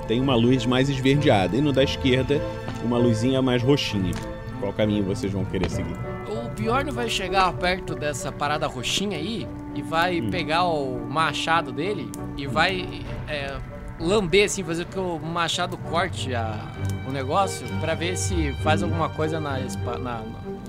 [0.07, 2.41] tem uma luz mais esverdeada e no da esquerda
[2.83, 4.13] uma luzinha mais roxinha.
[4.59, 5.95] Qual caminho vocês vão querer seguir?
[6.29, 12.09] O Bjorn vai chegar perto dessa parada roxinha aí e vai pegar o machado dele
[12.35, 13.57] e vai é,
[13.99, 16.71] lamber assim, fazer que o machado corte a-
[17.07, 19.59] o negócio pra ver se faz alguma coisa na,
[19.99, 20.21] na-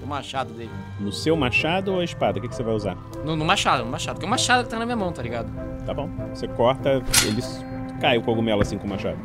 [0.09, 0.71] machado dele.
[0.99, 2.39] No seu machado ou a espada?
[2.39, 2.97] O que, que você vai usar?
[3.25, 4.15] No, no machado, no machado.
[4.15, 5.51] Porque é o machado que tá na minha mão, tá ligado?
[5.85, 6.09] Tá bom.
[6.33, 7.65] Você corta, eles
[8.01, 9.19] cai o cogumelo assim com o machado.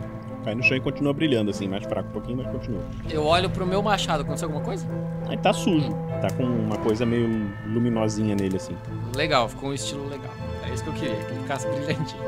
[0.44, 2.82] Cai no chão e continua brilhando assim, mais fraco um pouquinho, mas continua.
[3.10, 4.86] Eu olho pro meu machado, aconteceu alguma coisa?
[5.30, 5.90] Aí tá sujo,
[6.22, 8.76] tá com uma coisa meio luminosinha nele assim.
[9.16, 10.32] Legal, ficou um estilo legal.
[10.68, 12.22] É isso que eu queria, que ele ficasse brilhantinho.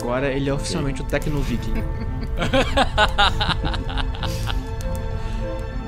[0.00, 1.74] Agora ele é oficialmente o Tecno Viking.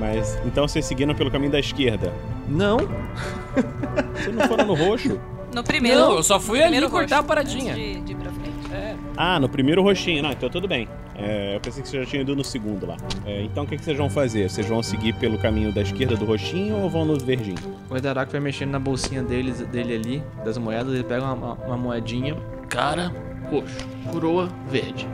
[0.02, 2.12] Mas então vocês seguiram pelo caminho da esquerda.
[2.48, 2.76] Não,
[4.14, 5.20] Vocês não foram no roxo?
[5.54, 6.00] No primeiro.
[6.00, 7.74] Não, eu só fui ali primeiro cortar roxo, a paradinha.
[7.74, 8.72] De, de pra frente.
[8.72, 8.96] É.
[9.16, 10.22] Ah, no primeiro roxinho.
[10.22, 10.88] Não, então tudo bem.
[11.14, 12.96] É, eu pensei que você já tinha ido no segundo lá.
[13.24, 14.50] É, então o que, que vocês vão fazer?
[14.50, 17.58] Vocês vão seguir pelo caminho da esquerda do roxinho ou vão no verdinho?
[17.88, 21.76] o Edarak vai mexendo na bolsinha deles, dele ali, das moedas, ele pega uma, uma
[21.76, 22.36] moedinha.
[22.68, 23.12] Cara,
[23.50, 23.86] roxo.
[24.10, 25.06] Coroa, verde.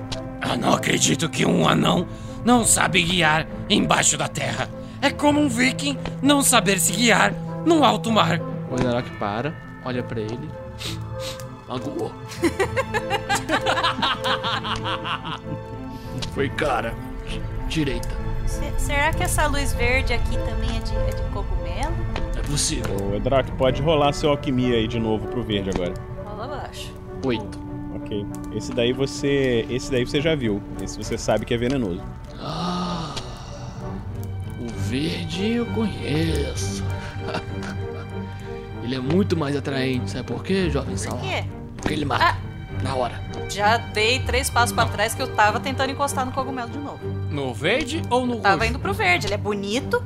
[0.48, 2.06] Eu não acredito que um anão
[2.44, 4.77] não sabe guiar embaixo da terra.
[5.00, 7.32] É como um viking não saber se guiar
[7.64, 8.40] no alto mar.
[8.70, 10.50] O Edarak para, olha pra ele.
[11.68, 12.12] Magoou.
[16.34, 16.94] Foi cara.
[17.68, 18.08] Direita.
[18.46, 21.94] Se- será que essa luz verde aqui também é de, é de cogumelo?
[22.36, 22.96] É possível.
[23.10, 25.92] O Edrak, pode rolar seu alquimia aí de novo pro verde agora.
[26.24, 26.92] Rola abaixo.
[27.24, 27.58] Oito.
[27.96, 28.24] Ok.
[28.54, 29.66] Esse daí você.
[29.68, 30.62] Esse daí você já viu.
[30.82, 32.00] Esse você sabe que é venenoso.
[32.40, 32.77] Ah,
[34.88, 36.82] verde eu conheço.
[38.82, 41.20] Ele é muito mais atraente, sabe por quê, jovem Por Sala?
[41.20, 41.44] quê?
[41.76, 42.36] Porque ele mata.
[42.82, 43.20] Na hora.
[43.50, 47.00] Já dei três passos pra trás que eu tava tentando encostar no cogumelo de novo.
[47.30, 48.70] No verde ou no Tava roxo?
[48.70, 49.26] indo pro verde.
[49.26, 50.00] Ele é bonito.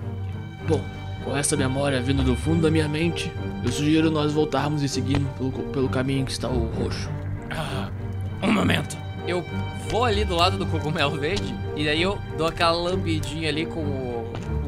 [0.66, 0.80] Bom,
[1.22, 3.30] com essa memória vindo do fundo da minha mente,
[3.62, 7.10] eu sugiro nós voltarmos e seguirmos pelo, pelo caminho que está o roxo.
[7.50, 7.90] Ah,
[8.42, 8.96] Um momento.
[9.28, 9.44] Eu
[9.90, 13.80] vou ali do lado do cogumelo verde e daí eu dou aquela lambidinha ali com
[13.80, 14.11] o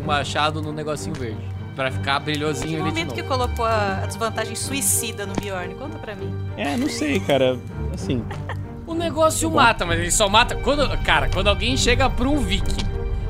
[0.05, 1.39] machado no negocinho verde.
[1.75, 3.15] Pra ficar Que brilhosinho ali de momento novo.
[3.21, 5.75] que colocou a, a desvantagem suicida no Bjorn?
[5.75, 6.33] Conta pra mim.
[6.57, 7.59] É, não sei, cara.
[7.93, 8.25] Assim,
[8.87, 10.87] O negócio mata, mas ele só mata quando.
[11.03, 12.85] Cara, quando alguém chega pra um viking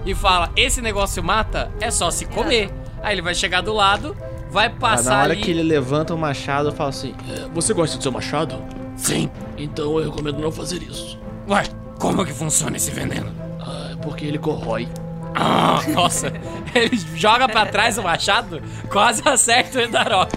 [0.05, 2.71] e fala, esse negócio mata, é só se comer.
[3.03, 4.17] Aí ele vai chegar do lado,
[4.51, 5.41] vai Ah, passar na hora ali.
[5.43, 8.57] que ele levanta o machado, eu falo assim: É, Você gosta do seu machado?
[8.97, 9.31] Sim.
[9.57, 11.19] Então eu recomendo não fazer isso.
[11.49, 11.63] Ué,
[12.01, 13.31] como que funciona esse veneno?
[13.61, 14.89] Ah, é porque ele corrói.
[15.35, 16.33] Ah, nossa,
[16.75, 20.33] ele joga pra trás o machado, quase acerta o Endarok.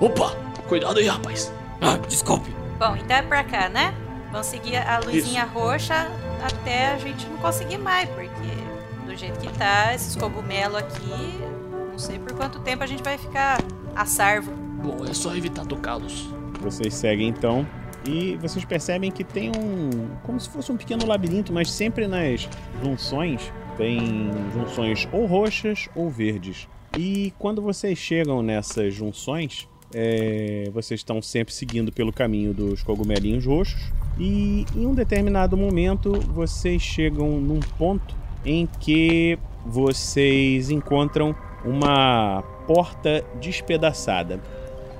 [0.00, 0.34] Opa!
[0.68, 1.52] Cuidado aí, rapaz.
[1.80, 2.54] Ah, desculpe.
[2.78, 3.94] Bom, então é pra cá, né?
[4.30, 6.10] Vamos seguir a luzinha roxa
[6.42, 11.40] até a gente não conseguir mais, porque do jeito que tá, esses cogumelos aqui,
[11.90, 13.58] não sei por quanto tempo a gente vai ficar
[13.96, 14.52] a sarvo.
[14.52, 16.28] Bom, é só evitar tocá-los.
[16.60, 17.66] vocês seguem então.
[18.06, 20.08] E vocês percebem que tem um.
[20.22, 22.48] como se fosse um pequeno labirinto, mas sempre nas
[22.82, 26.68] junções tem junções ou roxas ou verdes.
[26.98, 33.46] E quando vocês chegam nessas junções, é, vocês estão sempre seguindo pelo caminho dos cogumelinhos
[33.46, 33.80] roxos.
[34.18, 43.24] E em um determinado momento vocês chegam num ponto em que vocês encontram uma porta
[43.40, 44.40] despedaçada.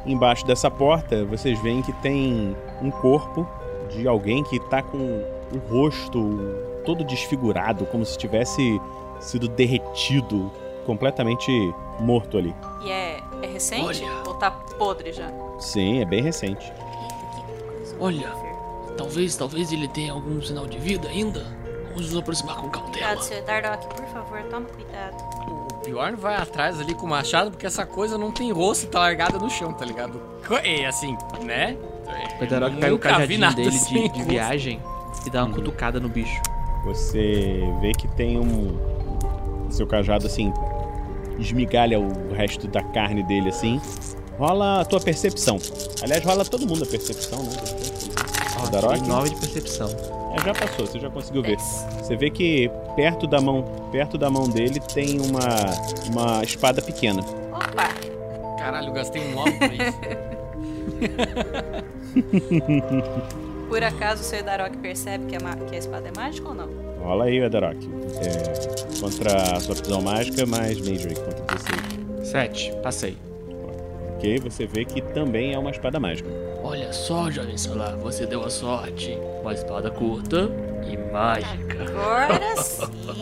[0.06, 3.46] Embaixo dessa porta vocês veem que tem um corpo
[3.90, 6.18] de alguém que tá com o rosto
[6.88, 8.80] todo desfigurado, como se tivesse
[9.20, 10.50] sido derretido,
[10.86, 11.52] completamente
[12.00, 12.54] morto ali.
[12.82, 14.02] E é, é recente?
[14.02, 14.22] Olha.
[14.26, 15.30] Ou tá podre já?
[15.58, 16.72] Sim, é bem recente.
[18.00, 18.32] Olha.
[18.96, 21.44] Talvez, talvez ele tenha algum sinal de vida ainda.
[21.88, 22.92] Vamos nos aproximar com cautela.
[22.92, 25.16] Cuidado, seu Dardock, por favor, toma cuidado.
[25.46, 28.88] O Bjorn vai atrás ali com o machado, porque essa coisa não tem rosto e
[28.88, 30.18] tá largada no chão, tá ligado?
[30.64, 31.76] É assim, né?
[32.40, 34.24] O Edarok pega o cajadinho dele de, de rosto.
[34.24, 34.80] viagem
[35.26, 36.40] e dá uma cutucada no bicho.
[36.84, 38.78] Você vê que tem um.
[39.70, 40.52] Seu cajado assim.
[41.38, 43.80] Esmigalha o resto da carne dele assim.
[44.38, 45.58] Rola a tua percepção.
[46.02, 47.50] Aliás, rola todo mundo a percepção, né?
[48.56, 49.88] Ó, 9 de percepção.
[50.34, 51.58] É, já passou, você já conseguiu ver.
[51.58, 55.40] Você vê que perto da mão, perto da mão dele tem uma
[56.10, 57.20] uma espada pequena.
[57.52, 57.88] Opa!
[58.58, 59.98] Caralho, gastei um 9 pra isso.
[63.68, 66.54] Por acaso o seu Darok percebe que a, ma- que a espada é mágica ou
[66.54, 66.68] não?
[67.02, 67.76] Rola aí, Edarok.
[68.20, 72.28] É, contra a sua prisão mágica, mais Major contra 16.
[72.28, 73.16] 7, passei.
[74.16, 76.28] Ok, você vê que também é uma espada mágica.
[76.62, 79.16] Olha só, jovem solar, você deu a sorte.
[79.42, 80.50] Uma espada curta
[80.90, 81.84] e mágica.
[81.88, 83.14] Agora sim!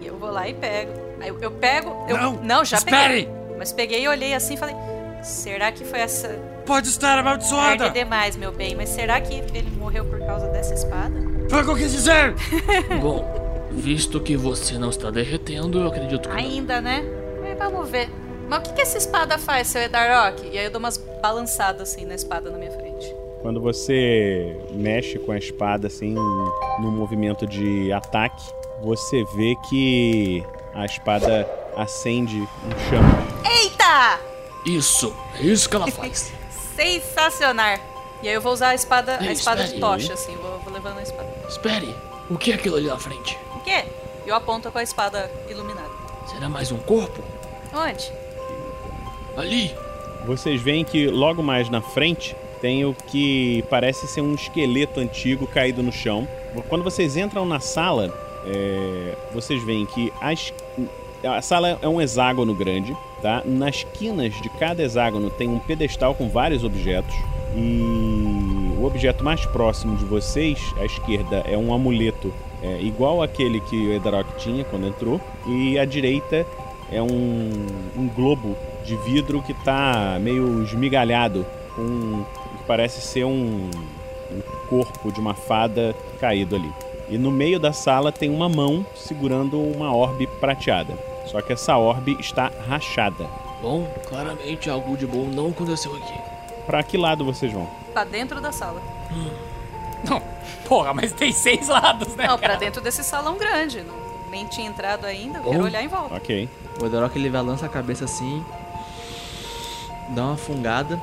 [0.00, 0.92] E eu vou lá e pego.
[1.24, 2.04] Eu, eu pego.
[2.08, 3.24] Eu, Não, já espere!
[3.26, 3.28] peguei.
[3.58, 4.74] Mas peguei e olhei assim e falei:
[5.22, 6.36] será que foi essa.
[6.66, 7.90] Pode estar Tarde amaldiçoada!
[7.90, 11.14] demais, meu bem, mas será que ele morreu por causa dessa espada?
[11.48, 12.34] Foi o que eu quis dizer!
[13.00, 16.34] Bom, visto que você não está derretendo, eu acredito que não.
[16.34, 17.04] Ainda, né?
[17.40, 18.10] Mas vamos ver.
[18.48, 20.44] Mas o que, que essa espada faz, seu Edarok?
[20.52, 23.14] E aí eu dou umas balançadas assim na espada na minha frente.
[23.42, 28.44] Quando você mexe com a espada assim no movimento de ataque,
[28.82, 30.44] você vê que
[30.74, 33.08] a espada acende um chama.
[33.48, 34.20] Eita!
[34.66, 36.32] Isso, é isso que ela faz.
[36.76, 37.78] Sensacional!
[38.22, 39.80] E aí eu vou usar a espada, a Ei, espada de espere.
[39.80, 41.28] tocha, assim, vou, vou levando a espada.
[41.48, 41.94] Espere,
[42.30, 43.38] o que é aquilo ali na frente?
[43.54, 43.84] O quê?
[44.26, 45.90] Eu aponto com a espada iluminada.
[46.26, 47.22] Será mais um corpo?
[47.74, 48.10] Onde?
[49.36, 49.74] Ali,
[50.24, 55.46] Vocês veem que logo mais na frente tem o que parece ser um esqueleto antigo
[55.46, 56.26] caído no chão.
[56.68, 58.12] Quando vocês entram na sala,
[58.46, 60.52] é, vocês veem que as-
[61.24, 63.42] a sala é um hexágono grande, tá?
[63.44, 67.14] Nas quinas de cada hexágono tem um pedestal com vários objetos
[67.54, 73.60] e o objeto mais próximo de vocês, à esquerda, é um amuleto é, igual aquele
[73.60, 76.46] que o Edarok tinha quando entrou e à direita
[76.90, 77.50] é um,
[77.96, 81.44] um globo de vidro que tá meio esmigalhado
[81.74, 82.24] com
[82.58, 83.70] que parece ser um,
[84.30, 86.72] um corpo de uma fada caído ali.
[87.08, 90.98] E no meio da sala tem uma mão segurando uma orbe prateada.
[91.26, 93.26] Só que essa orbe está rachada.
[93.62, 96.14] bom, claramente algo de bom não aconteceu aqui.
[96.66, 97.68] Pra que lado vocês vão?
[97.92, 98.80] Pra dentro da sala.
[100.08, 100.20] Não,
[100.68, 102.26] porra, mas tem seis lados, né?
[102.26, 102.60] Não, pra cara?
[102.60, 103.80] dentro desse salão grande.
[103.82, 103.94] Não,
[104.30, 105.64] nem tinha entrado ainda, eu quero Bom.
[105.64, 106.14] olhar em volta.
[106.14, 106.48] Ok.
[106.80, 108.44] O Edarok ele balança a cabeça assim,
[110.10, 111.00] dá uma fungada.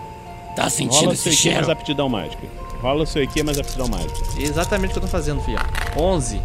[0.56, 1.72] Tá sentindo Rola esse cheiro?
[1.72, 2.46] aptidão mágica.
[2.84, 4.14] Rola seu IQ mais aptidão mágica.
[4.38, 5.58] Exatamente o que eu tô fazendo, filho.
[5.98, 6.40] 11.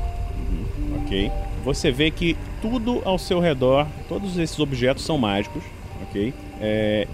[1.03, 1.32] ok?
[1.64, 5.62] Você vê que tudo ao seu redor, todos esses objetos são mágicos,
[6.09, 6.32] ok?
[6.61, 7.09] É,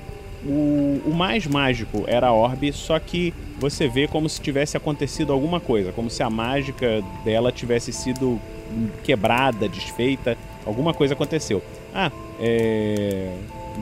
[0.47, 5.33] O, o mais mágico era a orbe, só que você vê como se tivesse acontecido
[5.33, 8.39] alguma coisa, como se a mágica dela tivesse sido
[9.03, 11.63] quebrada, desfeita, alguma coisa aconteceu.
[11.95, 13.33] Ah, é...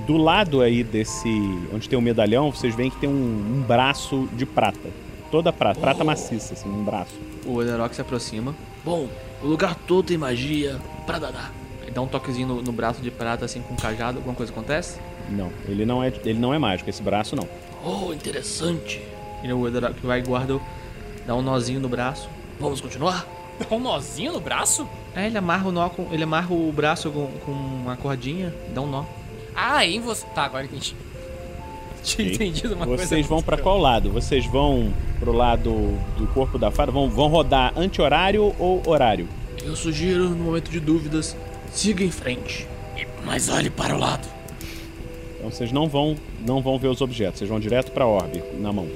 [0.06, 1.28] do lado aí desse,
[1.74, 4.88] onde tem o medalhão, vocês veem que tem um, um braço de prata,
[5.32, 7.18] toda prata, prata maciça, assim, um braço.
[7.46, 8.54] O Ederok se aproxima.
[8.84, 9.08] Bom,
[9.42, 11.50] o lugar todo tem magia pra danar.
[11.80, 14.18] Ele dá um toquezinho no, no braço de prata, assim, com um cajado.
[14.18, 15.00] Alguma coisa acontece?
[15.30, 17.48] Não, ele não é, ele não é mágico, esse braço não.
[17.82, 19.00] Oh, interessante.
[19.42, 20.60] E o Ederok vai e guarda,
[21.26, 22.28] dá um nozinho no braço.
[22.60, 23.26] Vamos continuar?
[23.58, 24.86] Dá um nozinho no braço?
[25.16, 28.82] É, ele amarra o nó com, ele amarra o braço com, com uma cordinha, dá
[28.82, 29.04] um nó.
[29.54, 30.26] Ah, em você.
[30.34, 30.94] Tá, agora entendi.
[32.04, 33.06] Tinha entendido uma coisa.
[33.06, 33.60] Vocês vão pior.
[33.60, 34.10] qual lado?
[34.10, 36.90] Vocês vão pro lado do corpo da fada?
[36.90, 39.28] Vão, vão rodar anti-horário ou horário?
[39.64, 41.36] Eu sugiro, no momento de dúvidas,
[41.72, 42.66] siga em frente.
[43.24, 44.26] Mas olhe para o lado.
[45.36, 48.72] Então vocês não vão, não vão ver os objetos, vocês vão direto pra orbe, na
[48.72, 48.86] mão.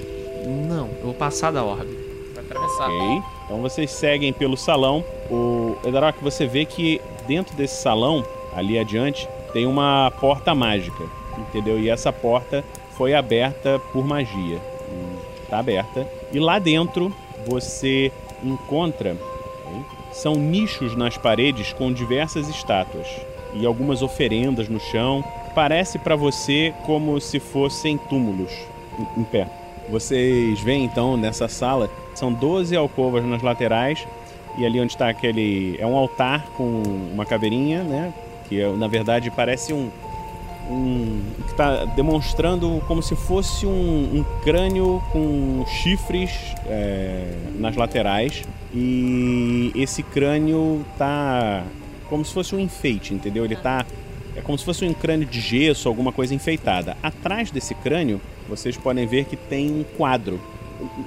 [0.68, 1.96] Não, eu vou passar da orbe.
[2.34, 2.88] Vai atravessar.
[2.88, 3.22] Ok?
[3.44, 5.04] Então vocês seguem pelo salão.
[5.30, 11.04] O Edarok, você vê que dentro desse salão, ali adiante, tem uma porta mágica,
[11.36, 11.80] entendeu?
[11.80, 12.64] E essa porta
[12.96, 14.58] foi aberta por magia.
[14.90, 15.16] Hum,
[15.48, 16.06] Tá aberta.
[16.32, 17.14] E lá dentro
[17.46, 18.10] você
[18.42, 19.16] encontra
[20.12, 23.06] são nichos nas paredes com diversas estátuas
[23.54, 25.22] e algumas oferendas no chão.
[25.54, 28.50] Parece pra você como se fossem túmulos
[29.16, 29.46] em- pé.
[29.88, 34.06] Vocês veem então nessa sala, são 12 alcovas nas laterais
[34.58, 36.82] e ali onde está aquele é um altar com
[37.12, 38.12] uma caveirinha, né?
[38.48, 39.90] Que na verdade parece um
[40.68, 46.30] um que está demonstrando como se fosse um, um crânio com chifres
[46.66, 48.42] é, nas laterais
[48.74, 51.64] e esse crânio tá
[52.08, 53.44] como se fosse um enfeite, entendeu?
[53.44, 53.84] Ele tá
[54.36, 56.94] é como se fosse um crânio de gesso, alguma coisa enfeitada.
[57.02, 60.38] Atrás desse crânio, vocês podem ver que tem um quadro.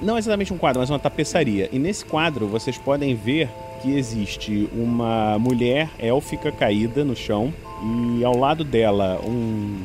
[0.02, 1.68] Não exatamente um quadro, mas uma tapeçaria.
[1.70, 3.48] E nesse quadro, vocês podem ver
[3.80, 9.78] que existe uma mulher élfica caída no chão e ao lado dela um,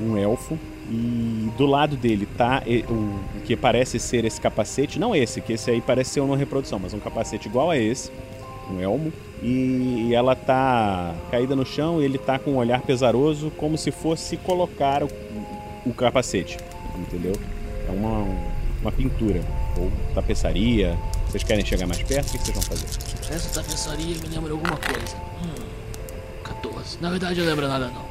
[0.00, 0.58] um elfo
[0.90, 5.70] e do lado dele tá o, que parece ser esse capacete, não esse, que esse
[5.70, 8.10] aí parece ser uma reprodução, mas um capacete igual a esse,
[8.70, 13.50] um elmo, e ela tá caída no chão e ele tá com um olhar pesaroso,
[13.56, 15.08] como se fosse colocar o,
[15.84, 16.56] o capacete,
[16.96, 17.34] entendeu?
[17.88, 18.26] É uma,
[18.80, 19.40] uma pintura,
[19.78, 20.96] ou tapeçaria.
[21.28, 22.28] Vocês querem chegar mais perto?
[22.28, 22.86] O que vocês vão fazer?
[23.34, 25.16] Essa tapeçaria me lembra alguma coisa.
[25.42, 25.65] Hum,
[26.86, 26.98] 14.
[27.00, 28.04] Na verdade, eu lembro nada não.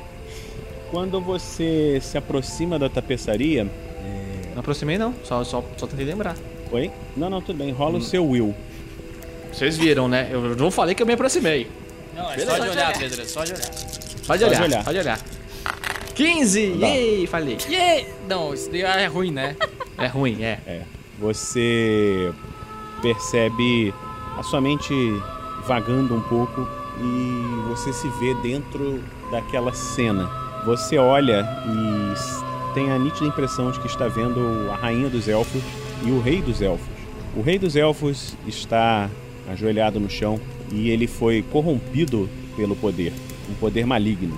[0.91, 3.67] Quando você se aproxima da tapeçaria.
[4.53, 6.37] Não aproximei não, só, só, só tentei lembrar.
[6.71, 6.89] Oi?
[7.17, 7.71] Não, não, tudo bem.
[7.71, 8.55] Rola o seu will.
[9.51, 10.29] Vocês viram, né?
[10.31, 11.69] Eu não falei que eu me aproximei.
[12.15, 13.69] Não, é só de olhar, Pedro, é só de olhar.
[14.25, 14.83] Pode Só olhar, de olhar.
[14.85, 15.19] pode olhar.
[16.15, 16.77] 15!
[16.79, 16.87] Tá.
[16.87, 17.27] Yay!
[17.27, 17.57] Falei.
[17.69, 18.07] Yeah!
[18.29, 19.55] Não, isso daí é ruim, né?
[19.97, 20.59] É ruim, é.
[20.67, 20.81] É.
[21.19, 22.33] Você
[23.01, 23.93] percebe
[24.37, 24.93] a sua mente
[25.65, 26.67] vagando um pouco
[26.99, 30.29] e você se vê dentro daquela cena.
[30.65, 35.61] Você olha e tem a nítida impressão de que está vendo a rainha dos elfos
[36.03, 36.87] e o rei dos elfos.
[37.35, 39.09] O rei dos elfos está
[39.49, 40.39] ajoelhado no chão
[40.71, 43.13] e ele foi corrompido pelo poder,
[43.49, 44.37] um poder maligno.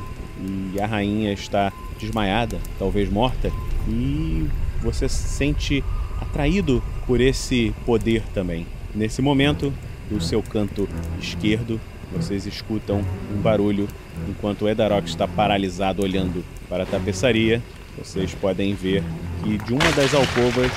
[0.74, 3.52] E a rainha está desmaiada, talvez morta,
[3.88, 4.48] e
[4.82, 5.84] você se sente
[6.22, 8.68] atraído por esse poder também.
[8.94, 9.74] Nesse momento,
[10.10, 10.88] do seu canto
[11.20, 11.80] esquerdo,
[12.12, 13.88] vocês escutam um barulho
[14.30, 17.62] enquanto o Edarok está paralisado olhando para a tapeçaria.
[17.98, 19.04] Vocês podem ver
[19.44, 20.72] que de uma das alcovas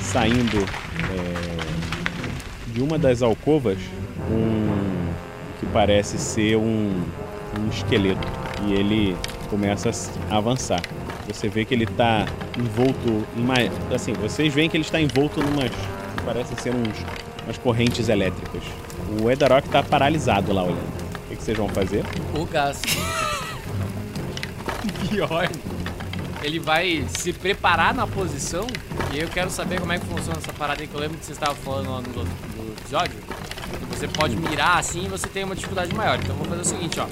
[0.00, 3.78] saindo é, de uma das alcovas
[4.30, 4.66] um
[5.58, 7.02] que parece ser um,
[7.58, 8.28] um esqueleto
[8.66, 9.16] e ele
[9.48, 9.90] começa
[10.30, 10.82] a avançar.
[11.26, 12.26] Você vê que ele está
[12.58, 15.70] envolto em mais, assim, vocês veem que ele está envolto numas
[16.26, 16.98] parece ser uns
[17.44, 18.62] umas correntes elétricas.
[19.08, 20.78] O Edarok está paralisado lá olhando.
[20.78, 22.04] O que, que vocês vão fazer?
[22.34, 22.80] O gás.
[25.08, 25.48] Pior.
[26.42, 28.66] Ele vai se preparar na posição
[29.12, 31.24] e eu quero saber como é que funciona essa parada aí que eu lembro que
[31.24, 33.16] você estava falando lá no, no episódio.
[33.90, 36.18] Você pode mirar assim e você tem uma dificuldade maior.
[36.18, 37.06] Então eu vou fazer o seguinte, ó.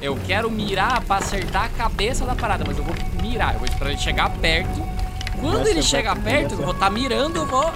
[0.00, 3.52] Eu quero mirar pra acertar a cabeça da parada, mas eu vou mirar.
[3.52, 4.82] Eu vou esperar ele chegar perto.
[5.38, 7.70] Quando Você ele chegar perto, eu vou estar mirando, eu vou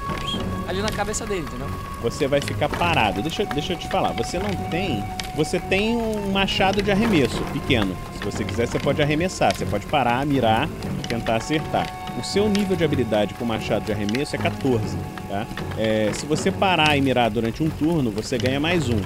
[0.67, 1.69] ali na cabeça dele, entendeu?
[2.03, 3.23] Você vai ficar parado.
[3.23, 4.13] Deixa, deixa eu te falar.
[4.13, 5.05] Você não tem.
[5.37, 7.97] Você tem um machado de arremesso pequeno.
[8.19, 9.55] Se você quiser, você pode arremessar.
[9.55, 10.69] Você pode parar, mirar
[11.03, 11.87] e tentar acertar.
[12.19, 14.97] O seu nível de habilidade com machado de arremesso é 14,
[15.29, 15.47] tá?
[15.77, 19.01] É, se você parar e mirar durante um turno, você ganha mais um.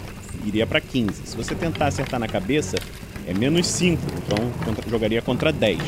[0.45, 1.23] Iria pra 15.
[1.25, 2.77] Se você tentar acertar na cabeça,
[3.27, 4.01] é menos 5.
[4.27, 5.79] Então jogaria contra 10.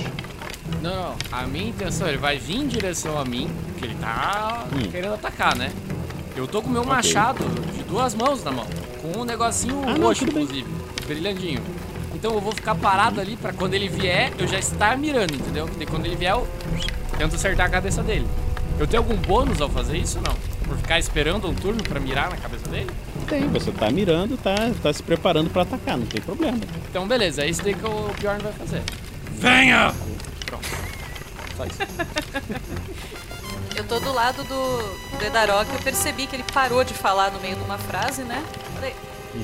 [0.82, 1.16] Não, não.
[1.32, 4.90] A minha intenção, ele vai vir em direção a mim, porque ele tá Hum.
[4.90, 5.70] querendo atacar, né?
[6.36, 7.44] Eu tô com o meu machado
[7.74, 8.66] de duas mãos na mão.
[9.02, 10.42] Com um negocinho Ah, não, roxo, bem.
[10.42, 10.66] inclusive.
[11.06, 11.62] Brilhandinho.
[12.14, 15.68] Então eu vou ficar parado ali pra quando ele vier, eu já estar mirando, entendeu?
[15.80, 16.46] E quando ele vier, eu
[17.18, 18.26] tento acertar a cabeça dele.
[18.78, 20.34] Eu tenho algum bônus ao fazer isso ou não?
[20.66, 22.90] Por ficar esperando um turno pra mirar na cabeça dele?
[23.28, 26.58] Tem, você tá mirando, tá, tá se preparando pra atacar, não tem problema.
[26.88, 28.82] Então beleza, é isso daí que o Bjorn vai fazer.
[29.32, 29.92] Venha!
[30.50, 30.68] Pronto.
[31.56, 31.78] Só isso.
[33.76, 37.40] Eu tô do lado do, do Edarok, eu percebi que ele parou de falar no
[37.40, 38.44] meio de uma frase, né?
[38.74, 38.94] Falei-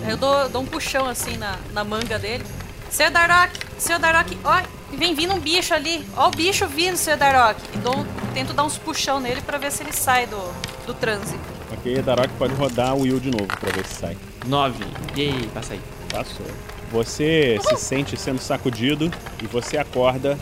[0.04, 2.44] Aí eu dou, dou um puxão assim na, na manga dele.
[2.90, 4.62] Seu Edarok, seu Edarok, ó,
[4.94, 6.06] vem vindo um bicho ali.
[6.16, 7.58] Ó o bicho vindo, seu Edarok.
[7.72, 8.04] E dou,
[8.34, 10.52] tento dar uns puxão nele pra ver se ele sai do,
[10.86, 11.38] do transe.
[11.72, 14.16] Ok, Darok pode rodar o Will de novo pra ver se sai.
[14.44, 14.84] 9.
[15.16, 15.80] Yay, passa aí.
[16.10, 16.46] Passou.
[16.92, 19.10] Você se sente sendo sacudido
[19.42, 20.36] e você acorda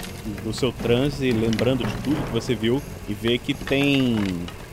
[0.44, 4.16] do seu transe, lembrando de tudo que você viu, e vê que tem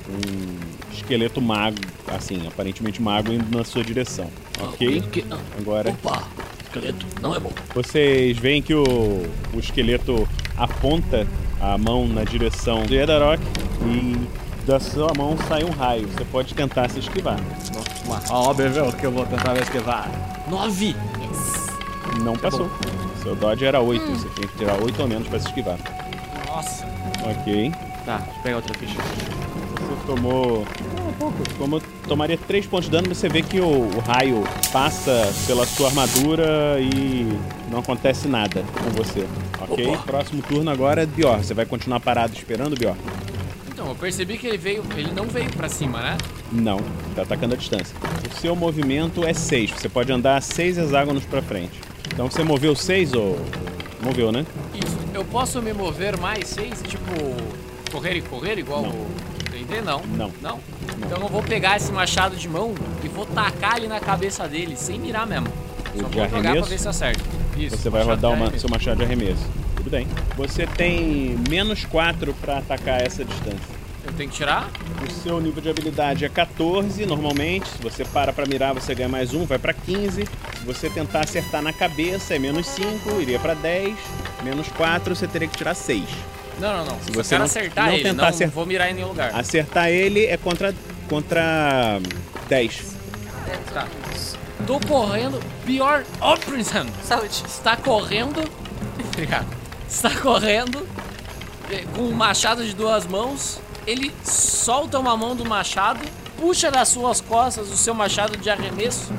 [0.10, 4.30] um esqueleto mago, assim, aparentemente mago, indo na sua direção.
[4.60, 5.02] Ok?
[5.12, 6.24] Que- ah, Agora Opa,
[6.64, 7.52] esqueleto, não é bom.
[7.74, 8.84] vocês veem que o,
[9.54, 11.26] o esqueleto aponta
[11.60, 13.42] a mão na direção do Edarok
[13.86, 14.18] e
[14.66, 16.08] da sua mão sai um raio.
[16.10, 17.40] Você pode tentar se esquivar.
[18.30, 20.10] Ó, bebeu, que eu vou tentar me esquivar.
[20.50, 20.96] 9.
[22.24, 22.70] Não passou.
[23.22, 25.78] Seu dodge era 8, você tem que tirar 8 ou menos pra se esquivar.
[26.48, 26.86] Nossa.
[27.24, 27.72] Ok.
[28.06, 28.96] Tá, deixa eu pegar outra ficha.
[29.02, 30.66] Você tomou.
[30.98, 31.38] Ah, pouco.
[31.58, 35.88] Tomou, tomaria 3 pontos de dano, você vê que o, o raio passa pela sua
[35.88, 37.38] armadura e
[37.70, 39.28] não acontece nada com você.
[39.60, 39.88] Ok?
[39.88, 40.04] Opa.
[40.04, 41.38] Próximo turno agora é Bior.
[41.38, 42.96] Você vai continuar parado esperando, Bior?
[43.72, 44.84] Então, eu percebi que ele veio.
[44.96, 46.18] Ele não veio pra cima, né?
[46.52, 46.80] Não,
[47.16, 47.96] tá atacando a distância.
[48.30, 49.72] O seu movimento é 6.
[49.72, 51.80] Você pode andar 6 hexágonos pra frente.
[52.22, 53.40] Então você moveu 6 ou.
[54.00, 54.46] Moveu, né?
[54.76, 54.96] Isso.
[55.12, 57.12] Eu posso me mover mais seis, tipo,
[57.92, 58.90] correr e correr igual Não.
[58.92, 59.08] o
[59.50, 59.82] D&D?
[59.82, 60.02] Não.
[60.16, 60.32] Não.
[60.40, 60.60] Não?
[61.04, 64.76] Então eu vou pegar esse machado de mão e vou tacar ele na cabeça dele,
[64.76, 65.48] sem mirar mesmo.
[65.96, 67.24] O Só vou jogar pra ver se acerta.
[67.58, 67.76] Isso.
[67.76, 69.44] Você vai rodar uma, seu machado de arremesso.
[69.76, 70.08] Tudo bem.
[70.38, 73.82] Você tem menos 4 pra atacar essa distância.
[74.06, 74.70] Eu tenho que tirar?
[75.08, 77.68] O seu nível de habilidade é 14 normalmente.
[77.68, 80.28] Se você para pra mirar, você ganha mais um, vai pra 15.
[80.62, 83.96] Se você tentar acertar na cabeça, é menos 5, iria pra 10.
[84.44, 86.04] Menos 4, você teria que tirar 6.
[86.60, 87.00] Não, não, não.
[87.02, 89.32] Se você quero não- acertar não ele, tentar não acertar- vou mirar em nenhum lugar.
[89.34, 90.74] Acertar ele é contra
[91.10, 92.00] contra
[92.48, 92.96] 10.
[93.74, 93.88] Tá.
[94.68, 95.40] Tô correndo.
[95.66, 96.04] Pior.
[96.22, 96.86] Oh, Princeton!
[97.04, 97.44] Saúde.
[97.48, 98.40] Está correndo.
[99.14, 99.48] Obrigado.
[99.90, 100.88] Está correndo
[101.72, 103.60] eh, com um machado de duas mãos.
[103.88, 106.00] Ele solta uma mão do machado,
[106.40, 109.12] puxa das suas costas o seu machado de arremesso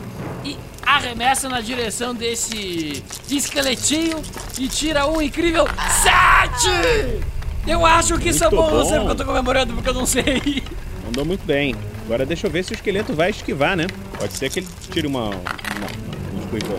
[0.45, 4.23] e arremessa na direção desse esqueletinho
[4.59, 5.67] e tira um incrível
[6.03, 7.33] 7!
[7.67, 9.07] Eu acho que isso é bom, não sei bom.
[9.07, 10.63] porque eu tô comemorando, porque eu não sei.
[11.05, 11.75] Mandou muito bem.
[12.05, 13.87] Agora deixa eu ver se o esqueleto vai esquivar, né?
[14.19, 15.27] Pode ser que ele tire uma.
[15.31, 16.79] Não, não, não esquivou.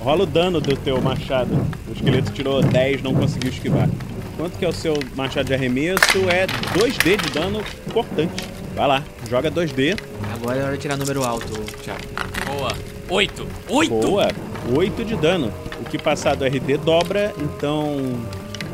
[0.00, 1.54] Rola o dano do teu machado.
[1.88, 3.88] O esqueleto tirou 10, não conseguiu esquivar.
[4.36, 6.28] Quanto que é o seu machado de arremesso?
[6.28, 7.62] É 2D de dano
[7.92, 8.44] cortante.
[8.74, 9.98] Vai lá, joga 2D.
[10.34, 11.52] Agora é hora de tirar número alto,
[11.82, 12.00] Thiago.
[12.46, 12.91] Boa.
[13.12, 13.46] 8.
[13.68, 13.90] 8!
[13.90, 14.28] Boa,
[14.74, 15.52] 8 de dano.
[15.78, 17.98] O que passar do RD dobra, então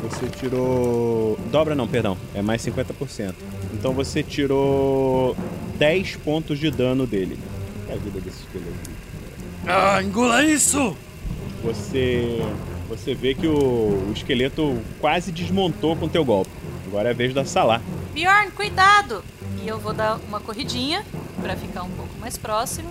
[0.01, 1.37] você tirou.
[1.51, 2.17] Dobra não, perdão.
[2.33, 3.33] É mais 50%.
[3.73, 5.35] Então você tirou
[5.77, 7.37] 10 pontos de dano dele.
[7.89, 8.89] É a vida desse esqueleto.
[9.67, 10.95] Ah, engula isso!
[11.61, 12.41] Você.
[12.87, 13.53] Você vê que o,
[14.09, 16.49] o esqueleto quase desmontou com teu golpe.
[16.87, 17.81] Agora é a vez da Salah.
[18.13, 19.21] Bjorn, cuidado!
[19.61, 21.05] E eu vou dar uma corridinha
[21.41, 22.89] pra ficar um pouco mais próximo.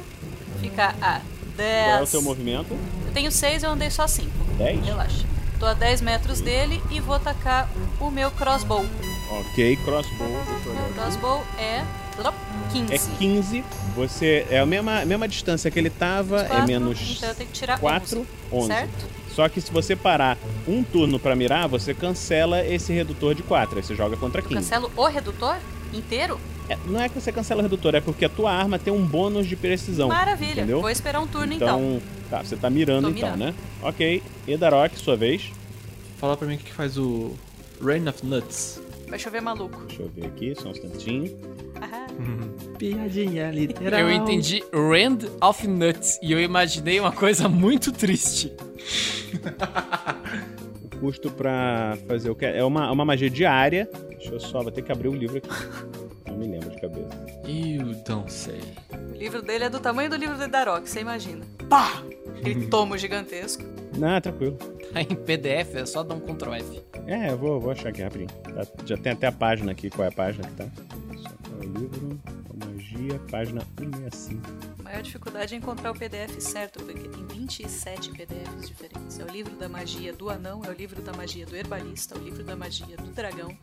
[0.61, 1.23] Ficar a
[1.59, 1.87] 10.
[1.87, 2.79] Qual é o teu movimento?
[3.07, 4.31] Eu tenho 6 eu andei só 5.
[4.57, 4.85] 10?
[4.85, 5.27] Relaxa.
[5.59, 7.69] Tô a 10 metros dele e vou tacar
[8.01, 8.87] o meu crossbow.
[9.31, 10.29] Ok, crossbow.
[10.29, 11.85] deixa eu Meu olhar crossbow é
[12.73, 12.95] 15.
[12.95, 13.65] É 15.
[13.97, 14.47] Você.
[14.51, 17.59] É a mesma, mesma distância que ele tava, é Quatro, menos Então eu tenho que
[17.59, 18.29] tirar 4, 11.
[18.53, 18.67] 11.
[18.69, 19.19] Certo?
[19.35, 23.77] Só que se você parar um turno pra mirar, você cancela esse redutor de 4.
[23.77, 24.55] Aí você joga contra 15.
[24.55, 25.57] Cancelo o redutor
[25.93, 26.41] inteiro?
[26.69, 29.05] É, não é que você cancela o redutor, é porque a tua arma tem um
[29.05, 30.09] bônus de precisão.
[30.09, 30.53] Maravilha.
[30.53, 30.81] Entendeu?
[30.81, 31.79] Vou esperar um turno então.
[31.81, 33.45] Então, tá, você tá mirando Tô então, mirando.
[33.47, 33.55] né?
[33.83, 34.23] Ok.
[34.47, 35.51] Edarok, sua vez.
[36.19, 37.33] Fala pra mim o que faz o
[37.83, 38.83] Rain of Nuts.
[39.09, 39.83] Vai chover maluco.
[39.87, 41.35] Deixa eu ver aqui, só um instantinho.
[41.77, 42.07] Aham.
[42.79, 44.01] Piadinha literal.
[44.01, 48.53] Eu entendi Rand of Nuts e eu imaginei uma coisa muito triste.
[50.83, 52.45] O custo pra fazer o que?
[52.45, 53.89] É uma, uma magia diária.
[54.09, 55.49] Deixa eu só, vou ter que abrir o livro aqui.
[56.39, 57.09] Me lembro de cabeça.
[57.45, 58.61] Eu não sei.
[58.93, 61.45] O livro dele é do tamanho do livro do Darok, você imagina.
[61.69, 62.03] Pá!
[62.39, 63.65] Aquele tomo gigantesco.
[63.97, 64.57] Não, tranquilo.
[64.93, 66.81] Tá em PDF, é só dar um Ctrl F.
[67.07, 68.31] É, eu vou, vou achar aqui rapidinho.
[68.43, 70.65] Tá- já tem até a página aqui, qual é a página que tá?
[71.17, 72.21] Só que é o livro,
[72.89, 74.43] a magia, página 165.
[74.79, 79.19] A maior dificuldade é encontrar o PDF certo, porque tem 27 PDFs diferentes.
[79.19, 82.19] É o livro da magia do anão, é o livro da magia do herbalista, é
[82.19, 83.57] o livro da magia do dragão.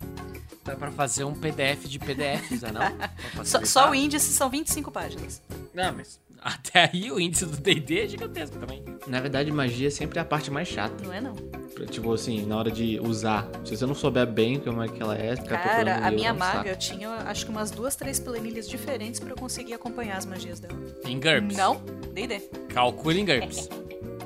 [0.64, 2.82] Dá pra fazer um PDF de PDFs, né, não?
[3.36, 5.42] Pra Só, só o índice são 25 páginas.
[5.74, 8.84] Não, mas até aí o índice do D&D é gigantesco também.
[9.08, 11.04] Na verdade, magia sempre é a parte mais chata.
[11.04, 11.34] Não é não.
[11.34, 13.50] Pra, Tipo assim, na hora de usar.
[13.66, 16.34] Se você não souber bem como é que ela é, ficar Cara, a minha é
[16.38, 16.56] saco.
[16.58, 20.26] maga, eu tinha acho que umas duas, três planilhas diferentes pra eu conseguir acompanhar as
[20.28, 20.76] magias dela.
[21.04, 21.58] Em GURPS.
[21.58, 21.82] Não,
[22.14, 22.40] D&D.
[22.70, 23.68] Calcule em GURPS.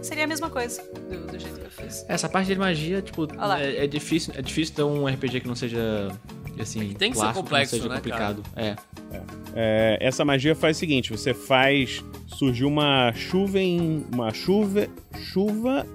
[0.02, 2.06] Seria a mesma coisa, do, do jeito que eu fiz.
[2.08, 5.56] Essa parte de magia, tipo, é, é difícil, é difícil ter um RPG que não
[5.56, 6.10] seja
[6.62, 8.44] assim, Tem que ser complexo, seja né, complicado.
[8.56, 8.76] É.
[9.56, 12.04] É, essa magia faz o seguinte: você faz.
[12.28, 14.06] Surgiu uma chuva em.
[14.14, 14.88] Uma chuva.
[15.18, 15.86] Chuva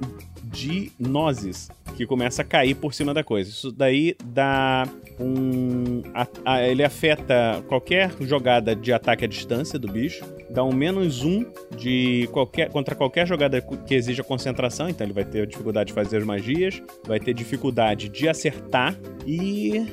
[0.45, 3.51] de nozes que começa a cair por cima da coisa.
[3.51, 4.87] Isso daí dá
[5.19, 6.03] um.
[6.15, 10.25] a- a- ele afeta qualquer jogada de ataque à distância do bicho.
[10.51, 11.45] Dá um menos um
[11.77, 14.89] de qualquer, contra qualquer jogada que exija concentração.
[14.89, 16.81] Então ele vai ter dificuldade de fazer as magias.
[17.07, 18.97] Vai ter dificuldade de acertar.
[19.27, 19.85] E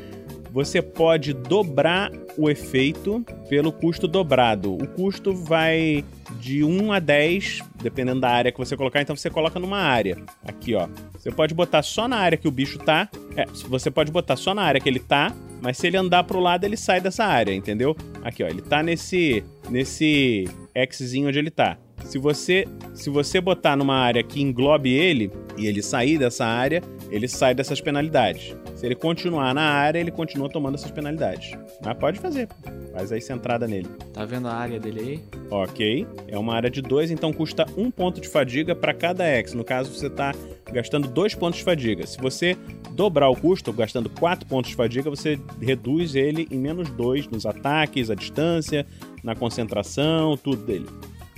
[0.52, 4.74] você pode dobrar o efeito pelo custo dobrado.
[4.74, 6.04] O custo vai
[6.40, 9.02] de 1 a 10, dependendo da área que você colocar.
[9.02, 10.18] Então você coloca numa área.
[10.44, 10.88] Aqui, ó.
[11.18, 13.10] Você pode botar só na área que o bicho tá.
[13.36, 15.34] É, você pode botar só na área que ele tá.
[15.62, 17.96] Mas se ele andar pro lado, ele sai dessa área, entendeu?
[18.24, 18.48] Aqui, ó.
[18.48, 19.44] Ele tá nesse.
[19.70, 20.50] Nesse
[20.92, 21.78] Xzinho onde ele tá.
[22.06, 26.82] Se você, se você botar numa área que englobe ele e ele sair dessa área,
[27.12, 28.56] ele sai dessas penalidades.
[28.76, 31.52] Se ele continuar na área, ele continua tomando essas penalidades.
[31.84, 32.48] Mas pode fazer.
[32.94, 33.88] Faz aí centrada nele.
[34.14, 35.42] Tá vendo a área dele aí?
[35.50, 36.08] Ok.
[36.28, 39.54] É uma área de 2, então custa um ponto de fadiga para cada X.
[39.54, 40.34] No caso, você está
[40.72, 42.08] gastando dois pontos de fadiga.
[42.08, 42.58] Se você
[42.92, 47.46] dobrar o custo, gastando quatro pontos de fadiga, você reduz ele em menos dois nos
[47.46, 48.86] ataques, à distância,
[49.24, 50.88] na concentração, tudo dele.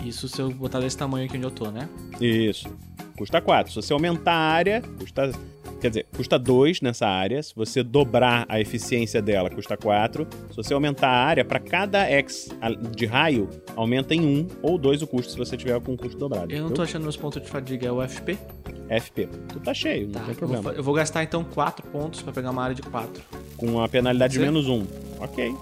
[0.03, 1.89] Isso se eu botar desse tamanho aqui onde eu tô, né?
[2.19, 2.67] Isso.
[3.17, 3.71] Custa 4.
[3.73, 5.31] Se você aumentar a área, custa.
[5.79, 7.43] Quer dizer, custa 2 nessa área.
[7.43, 10.25] Se você dobrar a eficiência dela, custa 4.
[10.49, 12.49] Se você aumentar a área, para cada X
[12.95, 16.17] de raio, aumenta em 1 ou 2 o custo se você tiver com o custo
[16.17, 16.51] dobrado.
[16.53, 18.37] Eu não tô achando meus pontos de fadiga, é o FP.
[18.89, 19.27] FP.
[19.49, 20.63] Tu tá cheio, não Tá, tem eu problema.
[20.63, 23.21] vou, eu vou gastar então 4 pontos pra pegar uma área de 4.
[23.57, 24.85] Com a penalidade de menos 1.
[25.19, 25.53] Ok.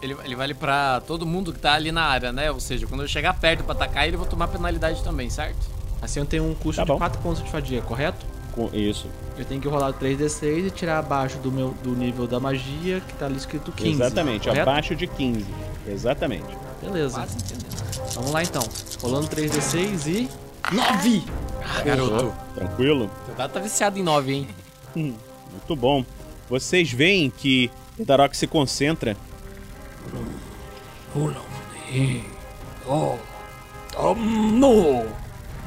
[0.00, 2.48] Ele, ele vale pra todo mundo que tá ali na área, né?
[2.52, 5.58] Ou seja, quando eu chegar perto pra atacar ele, eu vou tomar penalidade também, certo?
[6.00, 6.98] Assim eu tenho um custo Tá de bom.
[6.98, 8.24] 4 pontos de fadiga, correto?
[8.52, 9.06] Com isso.
[9.36, 13.14] Eu tenho que rolar 3d6 e tirar abaixo do meu do nível da magia, que
[13.14, 13.90] tá ali escrito 15.
[13.90, 14.48] Exatamente.
[14.48, 14.68] correto?
[14.70, 15.46] Abaixo de 15.
[15.86, 16.46] Exatamente.
[16.82, 17.14] Beleza.
[17.16, 18.14] Quase entendendo.
[18.14, 18.62] Vamos lá então.
[19.02, 20.28] Rolando 3d6 e.
[20.72, 21.24] 9!
[21.64, 22.32] Ah, garoto.
[22.54, 23.10] Tranquilo?
[23.26, 24.48] Teu dado tá viciado em 9, hein?
[24.94, 26.04] Muito bom.
[26.48, 29.16] Vocês veem que o Darok se concentra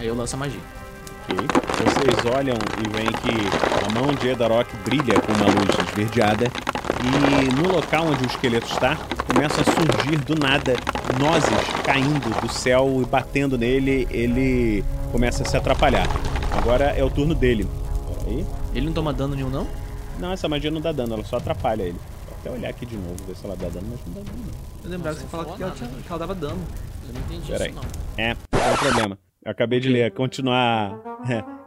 [0.01, 0.59] Aí eu lanço a magia.
[1.29, 1.37] Ok.
[1.77, 6.45] Vocês olham e veem que a mão de Edarok brilha com uma luz esverdeada.
[7.03, 8.95] E no local onde o esqueleto está,
[9.31, 10.73] começam a surgir do nada
[11.19, 11.51] nozes
[11.83, 14.07] caindo do céu e batendo nele.
[14.09, 16.07] Ele começa a se atrapalhar.
[16.57, 17.67] Agora é o turno dele.
[18.23, 18.43] Peraí.
[18.73, 19.67] Ele não toma dano nenhum, não?
[20.19, 21.99] Não, essa magia não dá dano, ela só atrapalha ele.
[22.27, 24.43] Vou até olhar aqui de novo, ver se ela dá dano, mas não dá dano.
[24.45, 24.83] não.
[24.83, 26.59] Eu lembrava que você falava que ela, tinha- que ela dava dano.
[27.07, 27.69] Eu não entendi Peraí.
[27.69, 28.23] isso, não.
[28.23, 29.17] É, não tem problema.
[29.43, 30.11] Eu acabei de ler.
[30.11, 30.99] Continuar.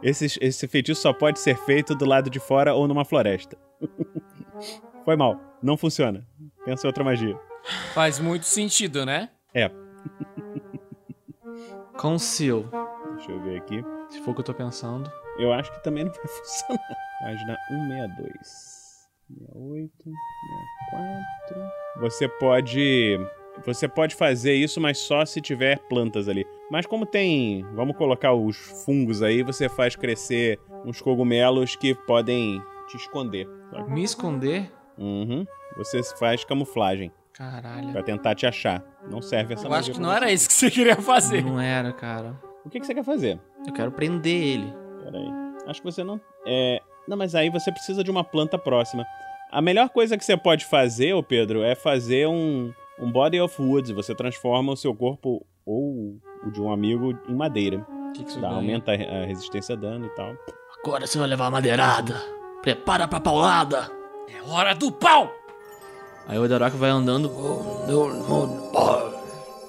[0.01, 3.57] Esse, esse feitiço só pode ser feito do lado de fora ou numa floresta.
[5.03, 5.39] Foi mal.
[5.61, 6.25] Não funciona.
[6.63, 7.37] Pensa em outra magia.
[7.93, 9.29] Faz muito sentido, né?
[9.53, 9.69] É.
[11.97, 12.65] Conceal.
[13.15, 13.83] Deixa eu ver aqui.
[14.09, 15.11] Se for o que eu tô pensando.
[15.37, 16.97] Eu acho que também não vai funcionar.
[17.21, 18.85] Página 162.
[19.27, 19.91] 68,
[20.91, 22.01] 64.
[22.01, 23.17] Você pode.
[23.65, 26.45] Você pode fazer isso, mas só se tiver plantas ali.
[26.69, 27.63] Mas como tem.
[27.73, 28.55] Vamos colocar os
[28.85, 33.47] fungos aí, você faz crescer uns cogumelos que podem te esconder.
[33.71, 33.91] sabe?
[33.91, 34.71] Me esconder?
[34.97, 35.45] Uhum.
[35.77, 37.91] Você faz camuflagem Caralho.
[37.91, 38.83] pra tentar te achar.
[39.09, 40.15] Não serve essa Eu magia acho que não você.
[40.17, 41.43] era isso que você queria fazer.
[41.43, 42.39] Não era, cara.
[42.63, 43.39] O que, que você quer fazer?
[43.65, 44.73] Eu quero prender ele.
[45.03, 45.27] Peraí.
[45.67, 46.21] Acho que você não.
[46.45, 46.79] É.
[47.07, 49.05] Não, mas aí você precisa de uma planta próxima.
[49.51, 53.61] A melhor coisa que você pode fazer, ô Pedro, é fazer um, um body of
[53.61, 53.93] wood.
[53.93, 57.85] Você transforma o seu corpo ou o de um amigo em madeira.
[58.09, 58.53] O que, que isso ganha?
[58.53, 60.33] aumenta a resistência a dano e tal.
[60.83, 62.15] Agora você vai levar a madeirada.
[62.61, 63.91] Prepara pra paulada.
[64.29, 65.31] É hora do pau!
[66.27, 67.31] Aí o Edarok vai andando.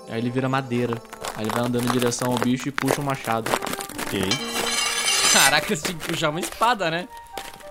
[0.08, 0.94] Aí ele vira madeira.
[1.36, 3.50] Aí ele vai andando em direção ao bicho e puxa um machado.
[4.06, 4.20] Ok.
[5.32, 7.08] Caraca, você tinha que puxar uma espada, né?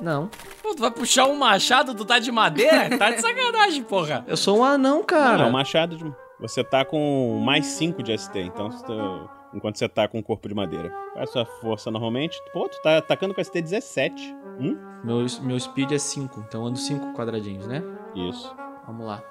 [0.02, 0.30] Não.
[0.62, 2.89] Pô, tu vai puxar um machado, tu tá de madeira?
[2.98, 4.24] Tá de sacanagem, porra.
[4.28, 5.43] Eu sou um anão, cara.
[5.43, 6.14] Não, machado de...
[6.39, 10.22] Você tá com mais 5 de ST, então você tá- enquanto você tá com um
[10.22, 10.89] corpo de madeira.
[10.89, 12.38] Qual é a sua força normalmente?
[12.52, 14.36] Pô, tu tá atacando com ST 17.
[14.60, 14.78] Hum?
[15.04, 17.82] Meu, meu speed é 5, então eu ando 5 quadradinhos, né?
[18.16, 18.54] Isso.
[18.86, 19.24] Vamos lá.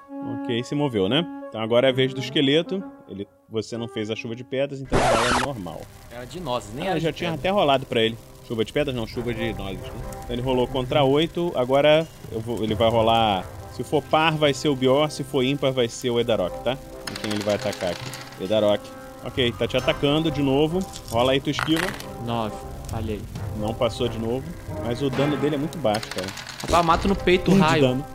[0.43, 1.27] Ok, se moveu, né?
[1.49, 2.83] Então agora é a vez do esqueleto.
[3.07, 5.81] Ele, você não fez a chuva de pedras, então agora é normal.
[6.11, 7.41] Era de nozes, nem Ah, era já de tinha pedra.
[7.51, 8.17] até rolado pra ele.
[8.47, 9.79] Chuva de pedras não, chuva de nozes.
[9.81, 9.91] Né?
[10.25, 13.45] Então ele rolou contra 8, agora eu vou- ele vai rolar...
[13.75, 16.79] Se for par vai ser o Bior, se for ímpar vai ser o Edarok, tá?
[17.11, 18.05] E quem ele vai atacar aqui?
[18.41, 18.81] Edarok.
[19.25, 20.79] Ok, tá te atacando de novo.
[21.11, 21.85] Rola aí tua esquiva.
[22.25, 22.55] 9.
[22.89, 23.21] Falhei.
[23.59, 24.45] Não passou de novo.
[24.85, 26.27] Mas o dano dele é muito baixo, cara.
[26.63, 27.83] Rapaz, mato no peito o Um raio.
[27.83, 28.07] dano.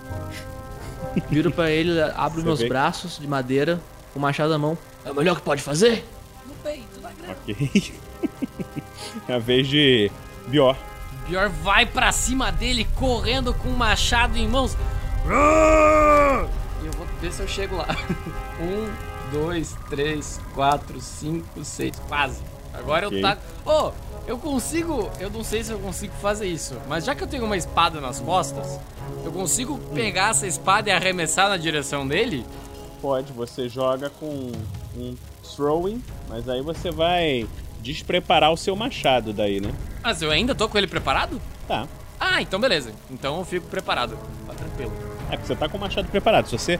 [1.29, 2.69] Viro pra ele, abro Você meus vê?
[2.69, 3.81] braços de madeira,
[4.13, 4.77] com o machado na mão.
[5.03, 6.05] É o melhor que pode fazer?
[6.47, 7.35] No peito da grama.
[7.43, 7.91] Ok.
[9.27, 10.11] é a vez de
[10.47, 10.75] Bior.
[11.27, 14.75] Pior vai pra cima dele correndo com o machado em mãos.
[16.81, 17.87] E eu vou ver se eu chego lá.
[18.61, 18.89] Um,
[19.31, 22.41] dois, três, quatro, cinco, seis, quase.
[22.73, 23.17] Agora Ok.
[23.17, 23.41] eu taco.
[23.65, 23.91] Ô,
[24.27, 25.09] eu consigo.
[25.17, 28.01] Eu não sei se eu consigo fazer isso, mas já que eu tenho uma espada
[28.01, 28.77] nas costas,
[29.23, 32.45] eu consigo pegar essa espada e arremessar na direção dele?
[33.01, 34.51] Pode, você joga com
[34.97, 35.15] um
[35.55, 37.47] throwing, mas aí você vai
[37.79, 39.71] despreparar o seu machado daí, né?
[40.03, 41.41] Mas eu ainda tô com ele preparado?
[41.67, 41.87] Tá.
[42.19, 42.91] Ah, então beleza.
[43.09, 44.17] Então eu fico preparado.
[44.47, 44.91] Tá tranquilo.
[45.29, 46.47] É porque você tá com o machado preparado.
[46.47, 46.79] Se você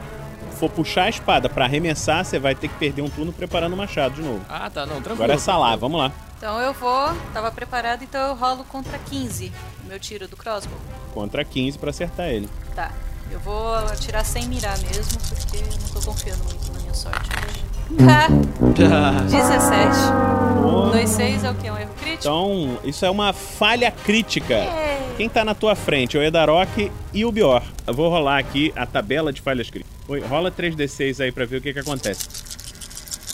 [0.58, 3.76] for puxar a espada pra arremessar, você vai ter que perder um turno preparando o
[3.76, 4.44] machado de novo.
[4.48, 5.14] Ah, tá, não, tranquilo.
[5.14, 6.12] Agora é essa lá, vamos lá.
[6.36, 7.14] Então eu vou.
[7.32, 9.52] Tava preparado, então eu rolo contra 15.
[9.84, 10.78] O meu tiro do crossbow.
[11.14, 12.48] Contra 15 pra acertar ele.
[12.74, 12.90] Tá.
[13.30, 17.30] Eu vou atirar sem mirar mesmo, porque eu não tô confiando muito na minha sorte
[17.46, 17.69] hoje.
[17.98, 18.28] Ah,
[19.24, 20.60] 17.
[20.62, 20.90] Boa.
[20.90, 21.66] 2, 6 é o que?
[21.66, 22.20] É um erro crítico?
[22.20, 24.56] Então, isso é uma falha crítica.
[25.16, 26.16] Quem tá na tua frente?
[26.16, 27.62] O Edarok e o Bior.
[27.86, 29.92] Eu vou rolar aqui a tabela de falhas críticas.
[30.08, 32.26] Oi, rola 3d6 aí pra ver o que que acontece.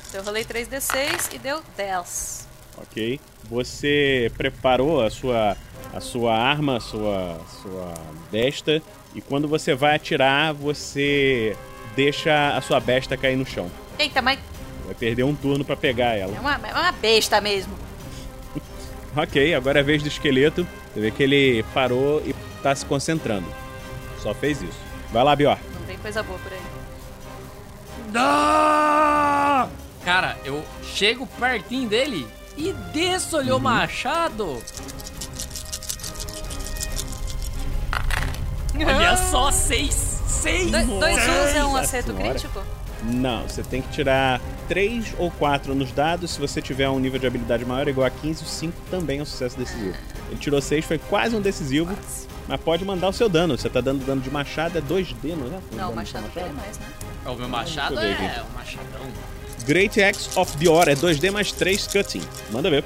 [0.08, 2.48] Então eu rolei 3d6 e deu 10.
[2.78, 3.20] Ok.
[3.48, 5.56] Você preparou a sua,
[5.94, 7.94] a sua arma, a sua, sua
[8.32, 8.82] besta,
[9.14, 11.56] e quando você vai atirar, você
[11.94, 13.70] deixa a sua besta cair no chão.
[13.98, 14.38] Eita, mas
[14.84, 16.38] Vai perder um turno pra pegar é ela.
[16.38, 17.74] uma, é uma besta mesmo.
[19.16, 20.66] Ok, agora é a vez do esqueleto.
[20.92, 23.46] Você vê que ele parou e tá se concentrando.
[24.22, 24.78] Só fez isso.
[25.10, 25.56] Vai lá, Bior.
[25.80, 26.60] Não tem coisa boa por aí.
[28.12, 29.68] Dá!
[30.04, 32.28] Cara, eu chego pertinho dele
[32.58, 32.74] e
[33.50, 33.56] Uhum.
[33.56, 34.62] o machado.
[38.74, 39.94] Olha só, seis!
[40.28, 40.70] Seis!
[40.70, 42.62] 2 uns é um acerto crítico?
[43.02, 46.32] Não, você tem que tirar 3 ou 4 nos dados.
[46.32, 49.22] Se você tiver um nível de habilidade maior, igual a 15, o 5 também é
[49.22, 49.94] um sucesso decisivo.
[50.28, 51.94] Ele tirou 6, foi quase um decisivo.
[52.48, 53.58] Mas pode mandar o seu dano.
[53.58, 55.60] Você tá dando dano de machado, é 2D, não é?
[55.76, 56.86] Não, o machado dele é mais, né?
[57.26, 58.22] O meu machado é aqui.
[58.22, 59.00] um machadão.
[59.66, 62.22] Great Axe of Bior é 2D mais 3 cutting.
[62.52, 62.84] Manda ver.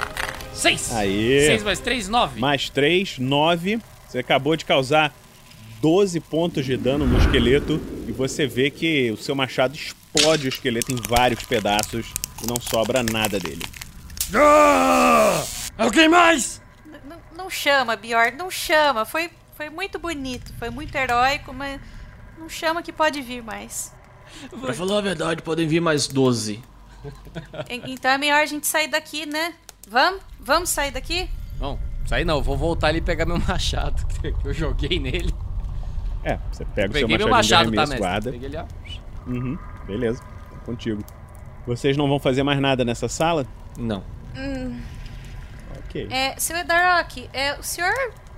[0.55, 0.91] Seis!
[0.93, 1.47] Aê.
[1.47, 2.41] Seis mais três, nove.
[2.41, 3.79] Mais 3, 9.
[4.09, 5.15] Você acabou de causar
[5.81, 7.81] 12 pontos de dano no esqueleto.
[8.09, 12.13] E você vê que o seu machado explode o esqueleto em vários pedaços.
[12.43, 13.63] E não sobra nada dele.
[14.35, 15.43] Ah!
[15.77, 16.61] Alguém mais?
[16.87, 19.05] N- Não, não chama, Bjorn, não chama.
[19.05, 21.81] Foi, foi muito bonito, foi muito heróico, mas
[22.39, 23.93] não chama que pode vir mais.
[24.61, 26.63] Pra falar a verdade, podem vir mais 12.
[27.69, 29.55] En- Então é melhor a gente sair daqui, né?
[29.89, 30.21] Vamos?
[30.39, 31.29] Vamos sair daqui?
[31.59, 32.43] Não, sair não.
[32.43, 35.35] Vou voltar ali e pegar meu machado que eu joguei nele.
[36.23, 38.31] É, você pega o seu Peguei meu de machado, tá, guarda.
[38.31, 38.65] Peguei ele, ó.
[39.27, 39.59] Uhum,
[39.91, 40.23] beleza.
[40.65, 41.05] Contigo.
[41.67, 43.47] Vocês não vão fazer mais nada nessa sala?
[43.77, 44.03] Não.
[45.79, 46.07] Ok.
[46.11, 47.93] É, seu Edarok, é, o senhor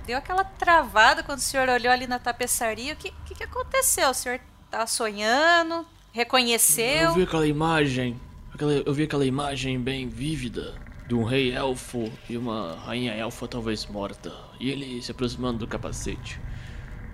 [0.05, 2.93] deu aquela travada quando o senhor olhou ali na tapeçaria.
[2.93, 4.09] O que, que, que aconteceu?
[4.09, 4.39] O senhor
[4.69, 5.85] tá sonhando?
[6.11, 7.09] Reconheceu?
[7.09, 8.19] Eu vi aquela imagem.
[8.53, 10.75] aquela- eu vi aquela imagem bem vívida
[11.07, 14.31] de um rei elfo e uma rainha elfa talvez morta.
[14.59, 16.39] E ele se aproximando do capacete.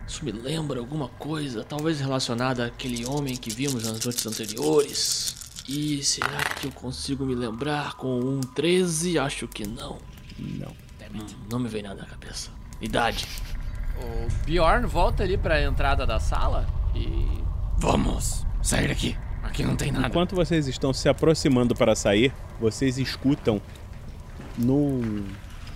[0.10, 5.36] Isso me lembra alguma coisa, talvez relacionada àquele homem que vimos nas noites anteriores.
[5.68, 9.20] E será que eu consigo me lembrar com um 13?
[9.20, 10.00] Acho que não.
[10.40, 10.72] Não.
[11.14, 12.50] Hum, não me vem nada na cabeça.
[12.82, 13.28] Idade.
[14.02, 16.66] O Bjorn volta ali pra entrada da sala
[16.96, 17.44] e.
[17.78, 19.16] Vamos sair daqui.
[19.44, 20.08] Aqui não tem nada.
[20.08, 23.62] Enquanto vocês estão se aproximando para sair, vocês escutam
[24.58, 25.24] no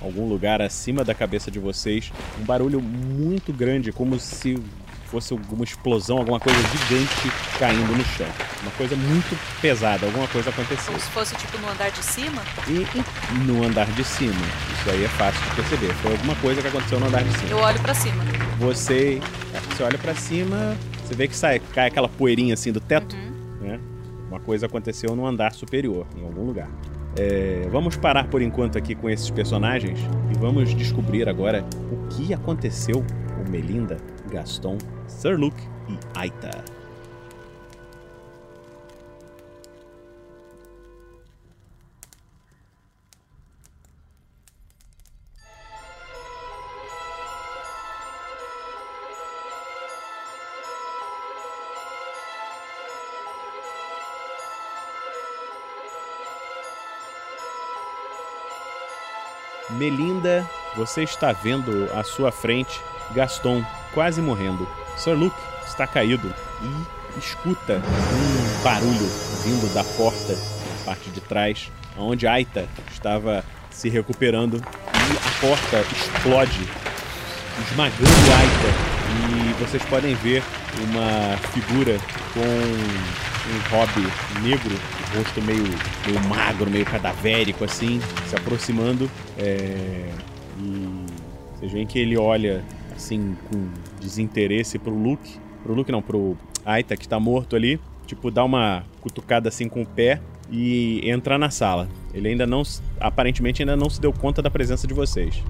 [0.02, 2.12] algum lugar acima da cabeça de vocês
[2.42, 4.62] um barulho muito grande, como se
[5.08, 8.28] fosse alguma explosão, alguma coisa gigante caindo no chão.
[8.64, 10.88] Uma coisa muito pesada, alguma coisa aconteceu.
[10.88, 12.42] Como se fosse tipo no andar de cima?
[12.68, 12.88] E
[13.46, 14.34] no andar de cima,
[14.80, 15.94] isso aí é fácil de perceber.
[15.96, 17.52] Foi alguma coisa que aconteceu no andar de cima.
[17.52, 18.24] Eu olho pra cima.
[18.58, 19.22] você,
[19.70, 20.76] você olha pra cima,
[21.06, 23.16] você vê que sai, cai aquela poeirinha assim do teto,
[23.62, 23.80] né?
[24.30, 26.68] Uma coisa aconteceu no andar superior, em algum lugar.
[27.16, 30.00] É, vamos parar por enquanto aqui com esses personagens
[30.34, 33.98] e vamos descobrir agora o que aconteceu com Melinda,
[34.32, 34.78] Gaston,
[35.08, 36.73] Sir Luke e Aita.
[59.84, 62.80] Melinda, você está vendo à sua frente
[63.14, 63.62] Gaston
[63.94, 64.66] quase morrendo.
[64.96, 65.36] Sir Luke
[65.68, 69.10] está caído e escuta um barulho
[69.44, 75.86] vindo da porta na parte de trás, onde Aita estava se recuperando e a porta
[75.92, 76.66] explode,
[77.68, 78.94] esmagando Aita.
[79.12, 80.42] E vocês podem ver
[80.80, 82.00] uma figura
[82.34, 84.08] com um hobby
[84.42, 84.80] negro,
[85.18, 85.64] rosto meio,
[86.06, 89.10] meio magro, meio cadavérico assim, se aproximando.
[89.38, 90.10] É,
[90.60, 91.06] e
[91.58, 92.64] vocês veem que ele olha
[92.96, 93.68] assim com
[94.00, 95.38] desinteresse pro Luke.
[95.64, 97.80] Pro Luke não, pro Aita que tá morto ali.
[98.06, 100.22] Tipo, dá uma cutucada assim com o pé
[100.52, 101.88] e entra na sala.
[102.14, 102.64] Ele ainda não.
[103.00, 105.42] Aparentemente ainda não se deu conta da presença de vocês.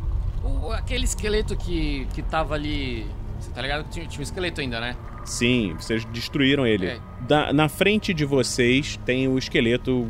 [0.43, 3.05] O- aquele esqueleto que, que tava ali.
[3.53, 4.95] Tá ligado que tinha, tinha um esqueleto ainda, né?
[5.25, 6.87] Sim, vocês destruíram ele.
[6.87, 6.99] É.
[7.21, 10.07] Da- na frente de vocês tem o esqueleto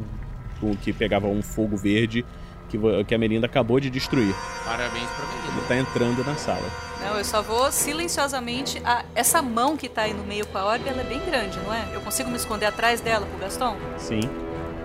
[0.62, 2.26] o que pegava um fogo verde
[2.70, 4.34] que, que a Melinda acabou de destruir.
[4.66, 5.68] Parabéns pra Ele Melinda.
[5.68, 6.64] tá entrando na sala.
[7.02, 8.82] Não, eu só vou silenciosamente.
[8.86, 11.60] Ah, essa mão que tá aí no meio com a orbe, ela é bem grande,
[11.60, 11.84] não é?
[11.94, 13.76] Eu consigo me esconder atrás dela pro Gaston?
[13.98, 14.22] Sim,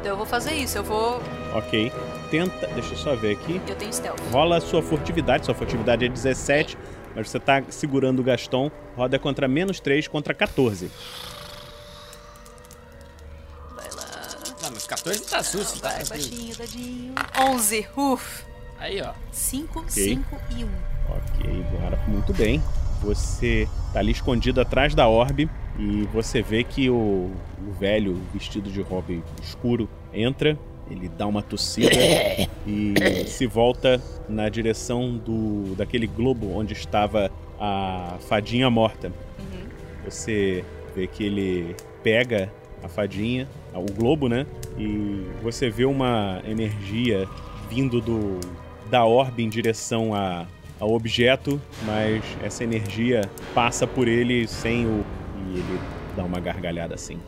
[0.01, 0.77] Então eu vou fazer isso.
[0.79, 1.23] Eu vou.
[1.55, 1.93] ok.
[2.31, 2.67] Tenta.
[2.75, 3.61] Deixa eu só ver aqui.
[3.67, 4.19] Eu tenho stealth.
[4.33, 5.47] Rola a sua furtividade.
[5.47, 6.77] Sua furtividade é 17,
[7.15, 8.71] mas você tá segurando o Gaston.
[8.97, 10.91] Roda contra menos 3 contra 14.
[13.75, 14.07] Vai lá.
[14.63, 15.91] Não, mas 14 tá susto, tá?
[15.91, 17.15] Vai, baixinho, dadinho.
[17.39, 17.89] 11.
[17.97, 18.45] Uf.
[18.79, 19.13] Aí, ó.
[19.33, 19.91] 5, Ok.
[19.91, 20.69] 5 e 1.
[21.09, 22.63] Ok, Guara, muito bem.
[23.03, 25.49] Você tá ali escondido atrás da orbe
[25.79, 27.31] e você vê que o,
[27.61, 30.59] o velho vestido de hobby escuro entra.
[30.91, 31.97] Ele dá uma tossida
[32.67, 32.95] e
[33.27, 39.13] se volta na direção do daquele globo onde estava a fadinha morta.
[40.05, 42.51] Você vê que ele pega
[42.83, 44.47] a fadinha, o globo, né?
[44.77, 47.29] E você vê uma energia
[47.69, 48.41] vindo do
[48.91, 50.47] da orbe em direção a,
[50.81, 53.23] ao objeto, mas essa energia
[53.55, 55.05] passa por ele sem o
[55.37, 55.81] e ele
[56.17, 57.19] dá uma gargalhada assim.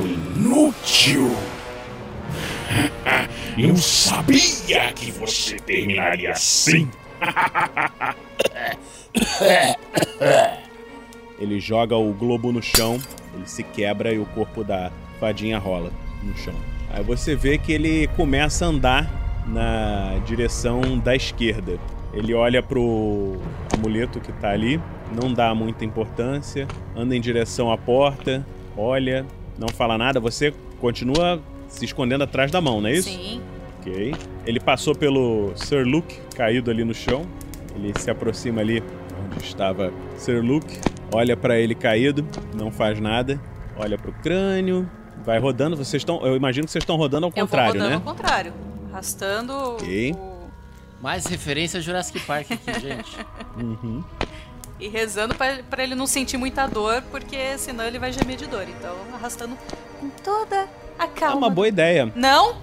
[0.00, 1.30] Inútil!
[3.58, 6.88] Eu sabia que você terminaria assim!
[11.38, 12.98] Ele joga o globo no chão,
[13.34, 14.90] ele se quebra e o corpo da
[15.20, 15.92] fadinha rola
[16.22, 16.54] no chão.
[16.90, 21.78] Aí você vê que ele começa a andar na direção da esquerda.
[22.14, 23.36] Ele olha pro
[23.72, 24.80] amuleto que tá ali,
[25.20, 28.46] não dá muita importância, anda em direção à porta,
[28.76, 29.26] olha,
[29.58, 30.20] não fala nada.
[30.20, 33.08] Você continua se escondendo atrás da mão, não é isso?
[33.08, 33.40] Sim.
[33.80, 34.14] Ok.
[34.46, 37.26] Ele passou pelo Sir Luke, caído ali no chão.
[37.74, 38.82] Ele se aproxima ali
[39.34, 40.78] onde estava Sir Luke,
[41.12, 43.40] olha pra ele caído, não faz nada,
[43.76, 44.88] olha pro crânio,
[45.24, 45.76] vai rodando.
[45.76, 47.94] Vocês estão, eu imagino que vocês estão rodando ao eu vou contrário, rodando né?
[47.96, 48.52] ao contrário.
[48.92, 50.12] Arrastando Ok.
[50.12, 50.32] o...
[51.00, 53.16] Mais referência a Jurassic Park aqui, gente.
[53.56, 54.04] Uhum.
[54.82, 58.46] E rezando pra, pra ele não sentir muita dor, porque senão ele vai gemer de
[58.46, 58.64] dor.
[58.68, 59.56] Então, arrastando
[60.00, 60.68] com toda
[60.98, 61.36] a É calma.
[61.36, 62.10] uma boa ideia.
[62.16, 62.56] Não?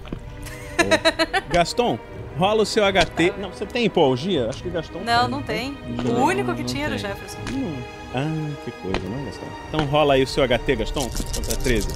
[1.48, 1.98] Gaston,
[2.38, 3.32] rola o seu HT.
[3.38, 4.48] Não, você tem hipoalgia?
[4.50, 5.76] Acho que Gaston Não, não tem.
[6.04, 7.08] Não, o único que tinha era o tem.
[7.08, 7.38] Jefferson.
[7.52, 8.00] Não.
[8.14, 9.46] Ah, que coisa, não, Gaston?
[9.68, 11.88] Então rola aí o seu HT, Gaston, contra 13.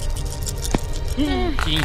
[1.15, 1.83] 15.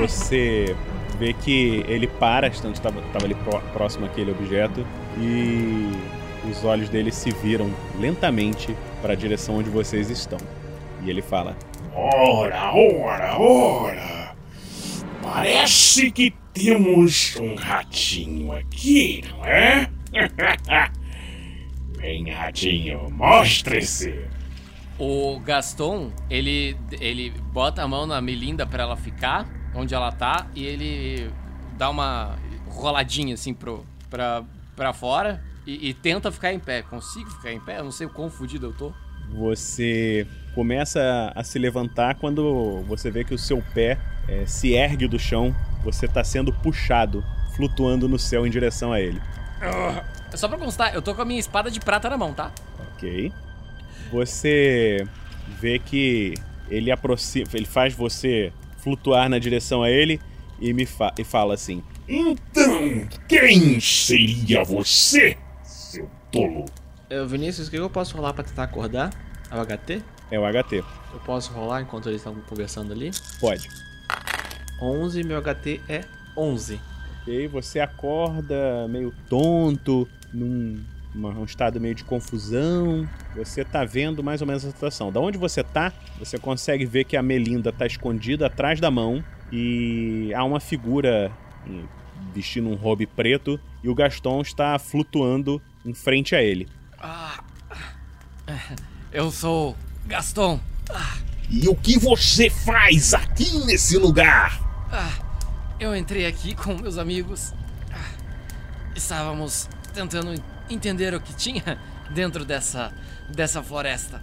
[0.00, 0.76] Você
[1.18, 4.86] vê que ele para, estando estava ali pró- próximo àquele objeto
[5.16, 5.90] e
[6.44, 10.38] os olhos dele se viram lentamente para a direção onde vocês estão.
[11.02, 11.56] E ele fala:
[11.94, 14.36] Ora, ora, ora!
[15.22, 19.90] Parece que temos um ratinho aqui, não é?
[21.98, 24.24] Vem, ratinho, mostre-se!
[24.98, 30.46] O Gaston, ele, ele bota a mão na Melinda pra ela ficar onde ela tá
[30.54, 31.30] e ele
[31.76, 32.36] dá uma
[32.68, 34.42] roladinha assim pro, pra,
[34.74, 36.82] pra fora e, e tenta ficar em pé.
[36.82, 37.78] Consigo ficar em pé?
[37.78, 38.92] Eu não sei o quão fudido eu tô.
[39.30, 43.98] Você começa a se levantar quando você vê que o seu pé
[44.28, 45.54] eh, se ergue do chão.
[45.84, 47.24] Você está sendo puxado
[47.56, 49.20] flutuando no céu em direção a ele.
[50.32, 52.52] É só pra constar, eu tô com a minha espada de prata na mão, tá?
[52.92, 53.32] Ok.
[54.12, 55.06] Você
[55.58, 56.34] vê que
[56.68, 60.20] ele aproxima, ele faz você flutuar na direção a ele
[60.60, 65.36] e me fa e fala assim: Então, quem seria você,
[66.30, 66.64] tolo?
[67.08, 69.10] É, Vinícius, o que eu posso rolar pra tentar acordar?
[69.50, 70.02] É o HT?
[70.30, 70.76] "É o HT".
[71.12, 73.10] Eu posso rolar enquanto eles estão conversando ali?
[73.40, 73.68] Pode.
[74.80, 76.02] 11, meu HT é
[76.36, 76.80] 11.
[77.22, 80.82] Ok, você acorda meio tonto, num
[81.14, 83.08] um estado meio de confusão.
[83.34, 85.10] Você tá vendo mais ou menos a situação.
[85.10, 89.24] Da onde você tá, você consegue ver que a Melinda tá escondida atrás da mão
[89.50, 91.32] e há uma figura
[91.66, 91.88] em-
[92.34, 96.68] vestindo um robe preto e o Gaston está flutuando em frente a ele.
[99.12, 99.76] Eu sou
[100.06, 100.60] Gaston.
[101.48, 104.60] E o que você faz aqui nesse lugar?
[105.78, 107.52] Eu entrei aqui com meus amigos.
[107.92, 108.10] Ah,
[108.94, 111.78] Estávamos tentando en- entender o que tinha
[112.10, 112.92] dentro dessa
[113.30, 114.22] dessa floresta.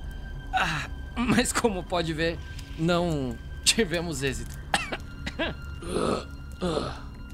[0.53, 2.37] Ah, mas como pode ver,
[2.77, 4.57] não tivemos êxito.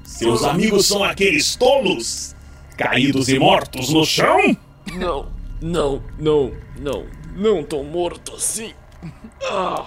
[0.04, 2.34] Seus amigos são aqueles tolos
[2.80, 4.56] caídos e mortos no chão?
[4.94, 5.28] Não,
[5.60, 7.04] não, não, não.
[7.36, 8.72] Não tô morto assim.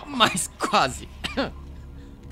[0.08, 1.10] Mas quase.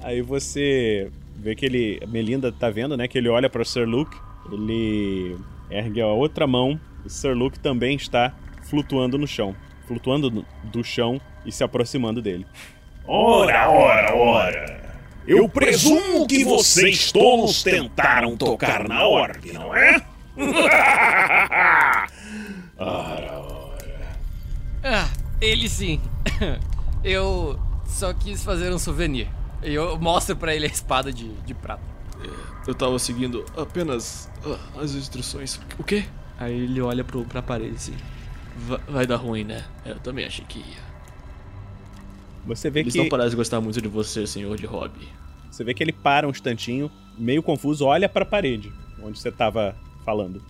[0.01, 1.99] Aí você vê que ele.
[2.03, 3.07] A Melinda tá vendo, né?
[3.07, 4.15] Que ele olha para o Sir Luke.
[4.51, 5.35] Ele
[5.69, 6.79] ergue a outra mão.
[7.03, 8.33] O Sir Luke também está
[8.69, 9.55] flutuando no chão.
[9.87, 12.45] Flutuando do chão e se aproximando dele.
[13.05, 14.81] Ora, ora, ora.
[15.27, 20.01] Eu presumo que vocês tolos tentaram tocar na orbe, não é?
[24.83, 25.09] Ah,
[25.39, 26.01] ele sim.
[27.03, 29.27] Eu só quis fazer um souvenir.
[29.63, 31.81] E eu mostro pra ele a espada de, de prata.
[32.67, 35.59] Eu tava seguindo apenas ah, as instruções.
[35.79, 36.03] O quê?
[36.39, 37.95] Aí ele olha pro, pra parede assim.
[38.67, 39.63] Va- vai dar ruim, né?
[39.85, 40.91] Eu também achei que ia.
[42.45, 42.99] Você vê Eles que.
[42.99, 45.07] não parecem gostar muito de você, senhor de hobby.
[45.51, 48.71] Você vê que ele para um instantinho, meio confuso, olha para a parede,
[49.03, 50.41] onde você tava falando.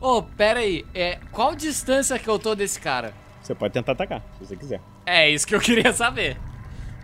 [0.00, 0.84] Ô, pera aí.
[0.94, 3.14] É, qual distância que eu tô desse cara?
[3.42, 4.80] Você pode tentar atacar, se você quiser.
[5.04, 6.38] É isso que eu queria saber.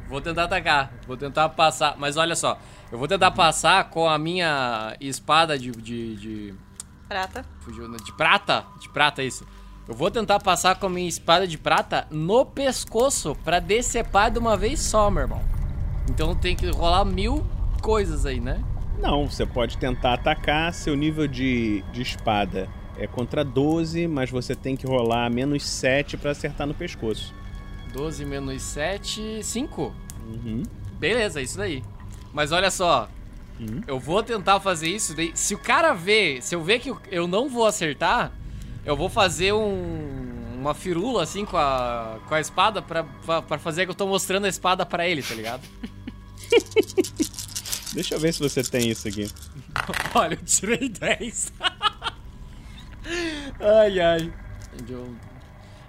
[0.08, 0.92] Vou tentar atacar.
[1.06, 1.96] Vou tentar passar.
[1.96, 2.58] Mas olha só.
[2.90, 5.70] Eu vou tentar passar com a minha espada de.
[5.70, 6.54] de, de
[7.08, 7.44] Prata.
[7.60, 7.96] fugiu, né?
[8.04, 8.64] de prata.
[8.80, 9.46] De prata, isso.
[9.88, 14.38] Eu vou tentar passar com a minha espada de prata no pescoço pra decepar de
[14.38, 15.42] uma vez só, meu irmão.
[16.10, 17.44] Então tem que rolar mil
[17.80, 18.62] coisas aí, né?
[19.02, 20.72] Não, você pode tentar atacar.
[20.72, 26.16] Seu nível de, de espada é contra 12, mas você tem que rolar menos 7
[26.16, 27.34] para acertar no pescoço.
[27.92, 29.92] 12 menos 7, 5.
[30.26, 30.62] Uhum.
[30.98, 31.82] Beleza, isso daí.
[32.32, 33.08] Mas olha só.
[33.86, 35.14] Eu vou tentar fazer isso.
[35.14, 38.32] daí- Se o cara ver, se eu ver que eu- não vou acertar,
[38.84, 43.58] eu vou fazer um, uma firula assim com a, com a espada pra, pra, pra
[43.58, 45.62] fazer que eu tô mostrando a espada pra ele, tá ligado?
[47.92, 49.30] Deixa eu ver se você tem isso aqui.
[50.14, 51.52] Olha, eu tirei 10.
[53.60, 54.32] ai, ai.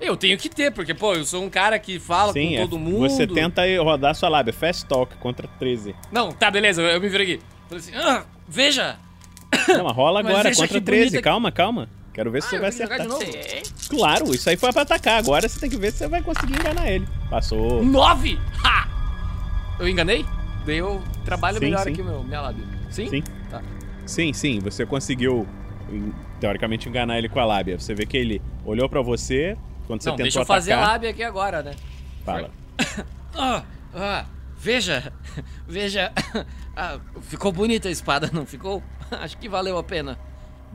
[0.02, 2.62] Eu, tenho que ter, porque, pô, eu sou um cara que fala Sim, com é.
[2.62, 3.10] todo mundo.
[3.10, 4.52] Você tenta rodar sua lábia.
[4.52, 5.96] Fast Talk contra 13.
[6.12, 7.44] Não, tá, beleza, eu, eu me virei aqui.
[7.70, 8.98] Falei assim, ah, veja!
[9.68, 11.06] Não, mas rola agora contra que 13.
[11.06, 11.90] bonita- Calma, calma.
[12.14, 13.02] Quero ver se você Ah, eu vai acertar.
[13.02, 13.26] de novo?
[13.90, 15.18] Claro, isso aí foi pra atacar.
[15.18, 17.08] Agora você tem que ver se você vai conseguir enganar ele.
[17.30, 17.84] Passou.
[17.84, 18.38] 9!
[18.64, 18.88] Ha!
[19.80, 20.24] Eu enganei?
[20.66, 21.92] Daí eu trabalho Sim, melhor sim.
[21.92, 22.66] aqui, meu, minha lábia.
[22.90, 23.10] Sim?
[23.10, 23.24] Sim.
[23.50, 23.62] Tá.
[24.06, 25.48] Sim, sim, você conseguiu
[25.92, 27.80] em- teoricamente enganar ele com a lábia.
[27.80, 29.58] Você vê que ele olhou pra você
[29.88, 30.94] quando você Não, tentou deixa eu fazer a atacar.
[30.94, 31.76] lábia aqui agora, né?
[32.26, 32.50] Fala.
[33.36, 33.64] Ah,
[33.96, 34.26] ah,
[34.58, 35.12] veja,
[35.68, 36.12] veja.
[36.76, 38.82] Ah, ficou bonita a espada, não ficou?
[39.12, 40.18] Acho que valeu a pena.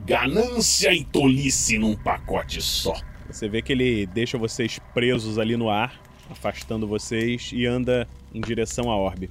[0.05, 2.95] Ganância e tolice num pacote só.
[3.29, 5.93] Você vê que ele deixa vocês presos ali no ar,
[6.29, 9.29] afastando vocês e anda em direção à orbe.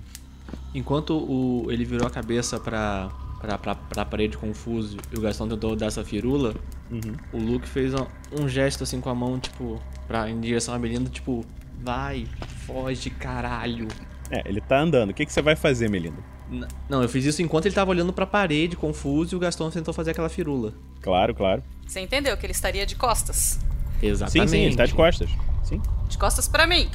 [0.74, 3.09] Enquanto o, ele virou a cabeça pra,
[3.40, 6.55] pra, pra, pra parede confuso e o Gastão tentou dar essa firula,
[6.90, 7.15] Uhum.
[7.32, 10.78] o Luke fez um, um gesto assim com a mão, tipo, pra, em direção à
[10.78, 11.45] Melinda, tipo,
[11.82, 12.27] vai,
[12.66, 13.89] foge, caralho.
[14.31, 15.11] É, ele tá andando.
[15.11, 16.16] O que, que você vai fazer, Melinda?
[16.51, 19.70] N- Não, eu fiz isso enquanto ele tava olhando pra parede confuso e o Gastão
[19.70, 20.73] tentou fazer aquela firula.
[21.03, 21.62] Claro, claro.
[21.86, 23.59] Você entendeu que ele estaria de costas?
[24.03, 24.51] Exatamente.
[24.51, 25.31] Sim, sim, ele tá de costas.
[25.69, 25.82] Sim.
[26.09, 26.90] De costas para mim.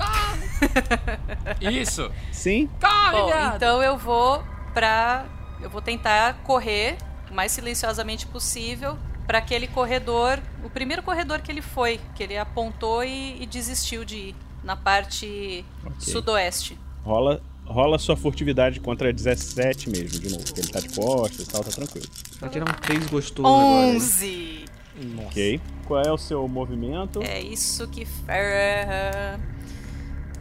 [1.61, 2.09] Isso.
[2.31, 2.67] Sim.
[2.81, 4.43] Corre, Bom, então eu vou
[4.73, 5.25] para,
[5.61, 6.97] Eu vou tentar correr
[7.29, 8.97] o mais silenciosamente possível
[9.27, 14.03] para aquele corredor, o primeiro corredor que ele foi, que ele apontou e, e desistiu
[14.03, 16.13] de ir, na parte okay.
[16.13, 16.77] sudoeste.
[17.05, 21.49] Rola, rola sua furtividade contra 17 mesmo, de novo, porque ele tá de costas e
[21.49, 22.07] tal, tá tranquilo.
[22.39, 23.55] Vai tirar um 3 gostoso 11.
[23.55, 23.95] agora.
[23.95, 24.65] 11!
[24.95, 25.27] Nossa.
[25.27, 25.61] Ok.
[25.85, 27.21] Qual é o seu movimento?
[27.21, 28.05] É isso que.
[28.05, 29.39] Fer...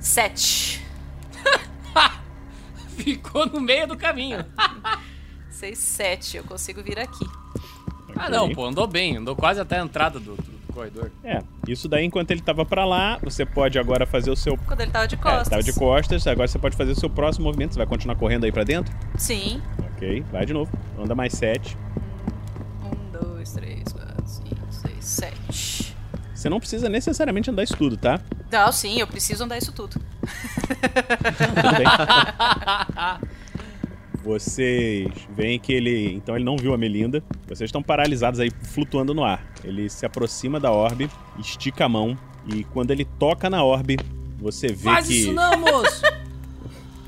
[0.01, 0.85] Sete.
[2.97, 4.45] Ficou no meio do caminho.
[5.51, 6.37] Seis, sete.
[6.37, 7.25] Eu consigo vir aqui.
[7.25, 8.17] Okay.
[8.17, 9.17] Ah, não, pô, andou bem.
[9.17, 11.11] Andou quase até a entrada do, do corredor.
[11.23, 14.57] É, isso daí enquanto ele tava para lá, você pode agora fazer o seu.
[14.57, 15.47] Quando ele tava de costas.
[15.47, 17.75] É, tava de costas, agora você pode fazer o seu próximo movimento.
[17.75, 18.93] Você vai continuar correndo aí para dentro?
[19.17, 19.63] Sim.
[19.95, 20.71] Ok, vai de novo.
[20.99, 21.77] Anda mais sete.
[22.83, 24.02] Um, dois, três, quatro.
[25.03, 25.97] 5, 6, 7.
[26.35, 28.21] Você não precisa necessariamente andar isso tudo, tá?
[28.51, 29.93] Não, sim, eu preciso andar isso tudo.
[29.93, 30.01] Tudo
[31.79, 31.87] bem.
[34.25, 36.15] Vocês veem que ele.
[36.15, 37.23] Então ele não viu a Melinda.
[37.47, 39.45] Vocês estão paralisados aí, flutuando no ar.
[39.65, 42.17] Ele se aproxima da orbe, estica a mão.
[42.47, 43.97] E quando ele toca na orbe,
[44.39, 45.15] você vê Faz que.
[45.15, 46.03] isso não, moço!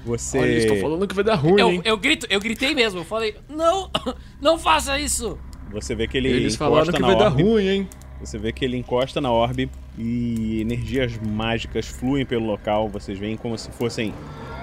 [0.04, 0.38] Você.
[0.38, 1.82] Olha, eles estão falando que vai dar ruim, eu, hein?
[1.82, 3.00] eu, grito, eu gritei mesmo.
[3.00, 3.90] Eu falei, não,
[4.38, 5.38] não faça isso!
[5.74, 7.42] Você vê que ele Eles encosta falaram que na vai dar orbe.
[7.42, 7.88] ruim, hein?
[8.20, 9.68] Você vê que ele encosta na orbe
[9.98, 12.88] e energias mágicas fluem pelo local.
[12.88, 14.14] Vocês veem como se fossem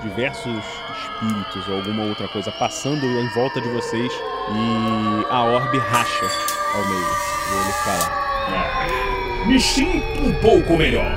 [0.01, 0.51] diversos
[0.97, 6.25] espíritos ou alguma outra coisa passando em volta de vocês e a orbe racha
[6.73, 7.05] ao meio.
[7.51, 11.11] E ele fala: Me sinto um pouco melhor.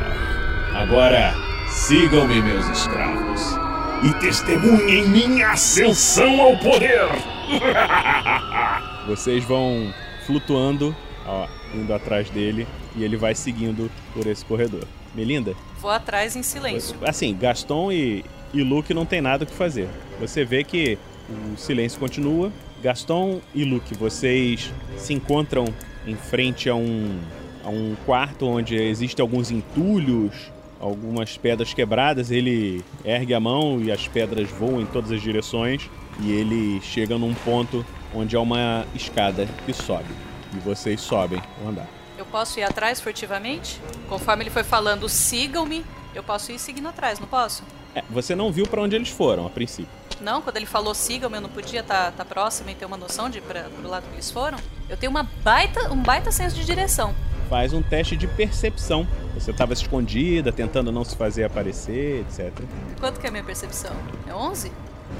[0.74, 1.32] Agora,
[1.70, 3.56] sigam-me, meus escravos,
[4.02, 7.08] e testemunhem minha ascensão ao poder.
[9.06, 9.92] Vocês vão
[10.26, 10.94] flutuando,
[11.26, 12.66] ó, indo atrás dele
[12.96, 14.84] e ele vai seguindo por esse corredor.
[15.14, 15.54] Melinda,
[15.84, 16.96] Vou atrás em silêncio.
[17.06, 18.24] Assim, Gaston e,
[18.54, 19.86] e Luke não tem nada o que fazer.
[20.18, 20.98] Você vê que
[21.28, 22.50] o silêncio continua.
[22.82, 25.66] Gaston e Luke, vocês se encontram
[26.06, 27.20] em frente a um,
[27.62, 30.50] a um quarto onde existem alguns entulhos,
[30.80, 32.30] algumas pedras quebradas.
[32.30, 35.90] Ele ergue a mão e as pedras voam em todas as direções.
[36.22, 40.08] E ele chega num ponto onde há uma escada que sobe.
[40.54, 41.88] E vocês sobem o andar.
[42.16, 43.80] Eu posso ir atrás furtivamente?
[44.08, 45.84] Conforme ele foi falando, sigam-me.
[46.14, 47.64] Eu posso ir seguindo atrás, não posso?
[47.94, 49.90] É, você não viu pra onde eles foram a princípio.
[50.20, 53.28] Não, quando ele falou sigam-me, eu não podia estar tá, próximo e ter uma noção
[53.28, 54.58] de pra, pro lado que eles foram?
[54.88, 57.14] Eu tenho uma baita, um baita senso de direção.
[57.48, 59.06] faz um teste de percepção.
[59.34, 62.52] Você estava escondida, tentando não se fazer aparecer, etc.
[63.00, 63.92] Quanto que é a minha percepção?
[64.26, 64.70] É 11?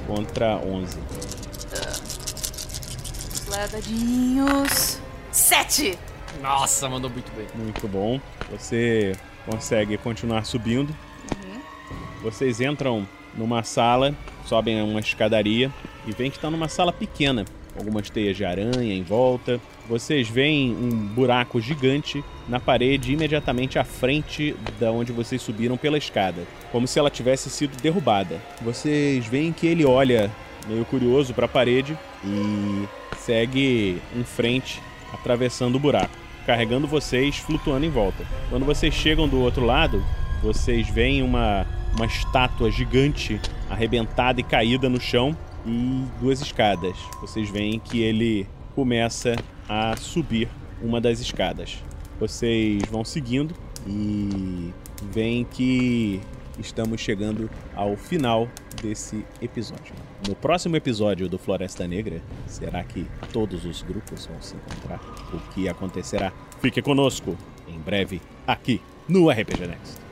[0.06, 0.98] Contra 11.
[2.03, 2.03] Os
[3.56, 5.01] lá, dadinhos.
[5.31, 5.98] 7!
[6.43, 7.47] Nossa, mandou muito bem.
[7.55, 8.20] Muito bom.
[8.51, 9.12] Você
[9.47, 10.94] consegue continuar subindo.
[12.22, 14.14] Vocês entram numa sala,
[14.47, 15.70] sobem uma escadaria
[16.06, 17.44] e veem que está numa sala pequena,
[17.76, 19.60] algumas teias de aranha em volta.
[19.86, 25.98] Vocês veem um buraco gigante na parede imediatamente à frente da onde vocês subiram pela
[25.98, 28.40] escada, como se ela tivesse sido derrubada.
[28.62, 30.31] Vocês veem que ele olha
[30.66, 32.89] meio curioso para a parede e
[33.24, 34.80] segue em frente,
[35.12, 36.14] atravessando o buraco,
[36.44, 38.24] carregando vocês flutuando em volta.
[38.51, 40.05] Quando vocês chegam do outro lado,
[40.42, 43.40] vocês veem uma, uma estátua gigante
[43.70, 45.36] arrebentada e caída no chão
[45.66, 46.96] e duas escadas.
[47.20, 49.36] Vocês veem que ele começa
[49.66, 50.48] a subir
[50.82, 51.78] uma das escadas.
[52.20, 53.55] Vocês vão seguindo
[53.86, 54.70] e
[55.12, 56.20] veem que
[56.59, 58.48] estamos chegando ao final
[58.82, 59.94] desse episódio.
[60.28, 65.01] No próximo episódio do Floresta Negra, será que todos os grupos vão se encontrar?
[65.32, 66.32] O que acontecerá?
[66.60, 67.36] Fique conosco
[67.68, 70.05] em breve aqui no RPG Next.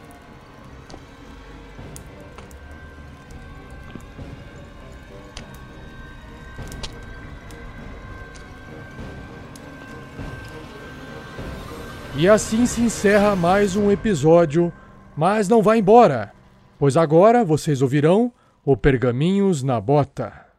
[12.14, 14.70] E assim se encerra mais um episódio,
[15.16, 16.32] mas não vá embora,
[16.78, 18.32] pois agora vocês ouvirão
[18.64, 20.52] o Pergaminhos na Bota.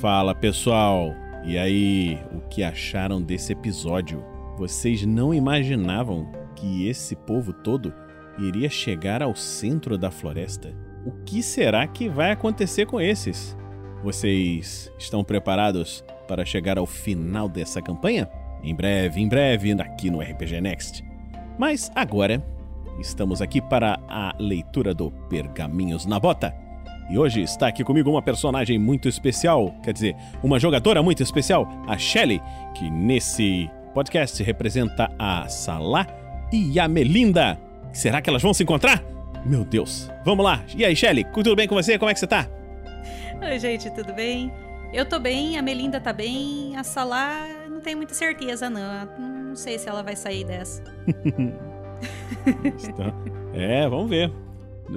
[0.00, 1.14] Fala pessoal!
[1.44, 4.24] E aí, o que acharam desse episódio?
[4.56, 7.92] Vocês não imaginavam que esse povo todo
[8.38, 10.74] iria chegar ao centro da floresta?
[11.04, 13.54] O que será que vai acontecer com esses?
[14.02, 18.26] Vocês estão preparados para chegar ao final dessa campanha?
[18.62, 21.04] Em breve, em breve, aqui no RPG Next.
[21.58, 22.42] Mas agora,
[22.98, 26.69] estamos aqui para a leitura do Pergaminhos na Bota.
[27.10, 30.14] E hoje está aqui comigo uma personagem muito especial, quer dizer,
[30.44, 32.40] uma jogadora muito especial, a Shelly,
[32.72, 36.06] que nesse podcast representa a Salá
[36.52, 37.58] e a Melinda.
[37.92, 39.02] Será que elas vão se encontrar?
[39.44, 40.08] Meu Deus.
[40.24, 40.62] Vamos lá.
[40.72, 41.98] E aí, Shelly, tudo bem com você?
[41.98, 42.48] Como é que você tá?
[43.42, 44.52] Oi, gente, tudo bem?
[44.92, 49.08] Eu tô bem, a Melinda tá bem, a Salá não tenho muita certeza, não.
[49.18, 50.82] Não sei se ela vai sair dessa.
[52.64, 53.12] Então,
[53.52, 54.32] é, vamos ver.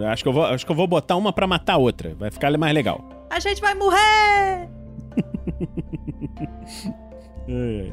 [0.01, 2.15] Acho que, eu vou, acho que eu vou botar uma pra matar a outra.
[2.15, 3.03] Vai ficar mais legal.
[3.29, 4.69] A gente vai morrer!
[7.45, 7.91] É.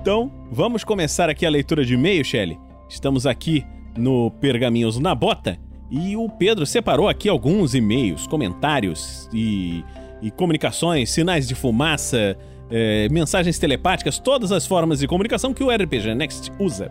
[0.00, 2.56] Então, vamos começar aqui a leitura de e-mail, Shelly.
[2.88, 3.66] Estamos aqui
[3.96, 5.58] no Pergaminhos na Bota
[5.90, 9.84] e o Pedro separou aqui alguns e-mails, comentários e,
[10.20, 12.36] e comunicações, sinais de fumaça,
[12.70, 16.90] é, mensagens telepáticas, todas as formas de comunicação que o RPG Next usa.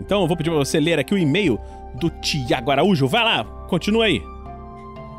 [0.00, 1.58] Então eu vou pedir para você ler aqui o e-mail
[1.94, 3.06] do Tiago Araújo.
[3.06, 4.22] Vai lá, continua aí.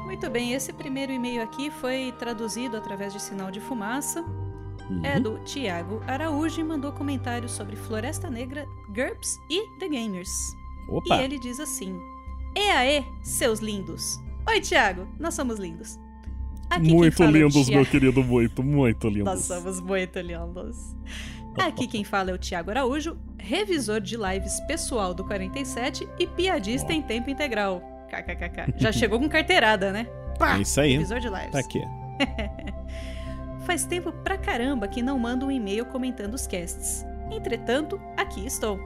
[0.05, 4.23] Muito bem, esse primeiro e-mail aqui foi traduzido através de sinal de fumaça.
[5.01, 10.29] É do Tiago Araújo e mandou comentários sobre Floresta Negra, GURPS e The Gamers.
[10.87, 11.15] Opa!
[11.15, 11.99] E ele diz assim:
[12.55, 14.19] E aê, seus lindos!
[14.47, 15.97] Oi, Tiago, nós somos lindos.
[16.69, 19.25] Aqui quem Muito é lindos, Tiago- meu querido, muito, muito lindos.
[19.25, 20.95] Nós somos muito lindos.
[21.57, 26.93] Aqui quem fala é o Tiago Araújo, revisor de lives pessoal do 47 e piadista
[26.93, 27.92] em tempo integral.
[28.21, 28.73] KKKK.
[28.77, 30.05] Já chegou com carteirada, né?
[30.37, 30.57] Pá!
[30.57, 30.97] É isso aí.
[30.97, 31.51] De lives.
[31.51, 31.81] Tá aqui.
[33.65, 37.05] Faz tempo pra caramba que não mando um e-mail comentando os casts.
[37.31, 38.77] Entretanto, aqui estou.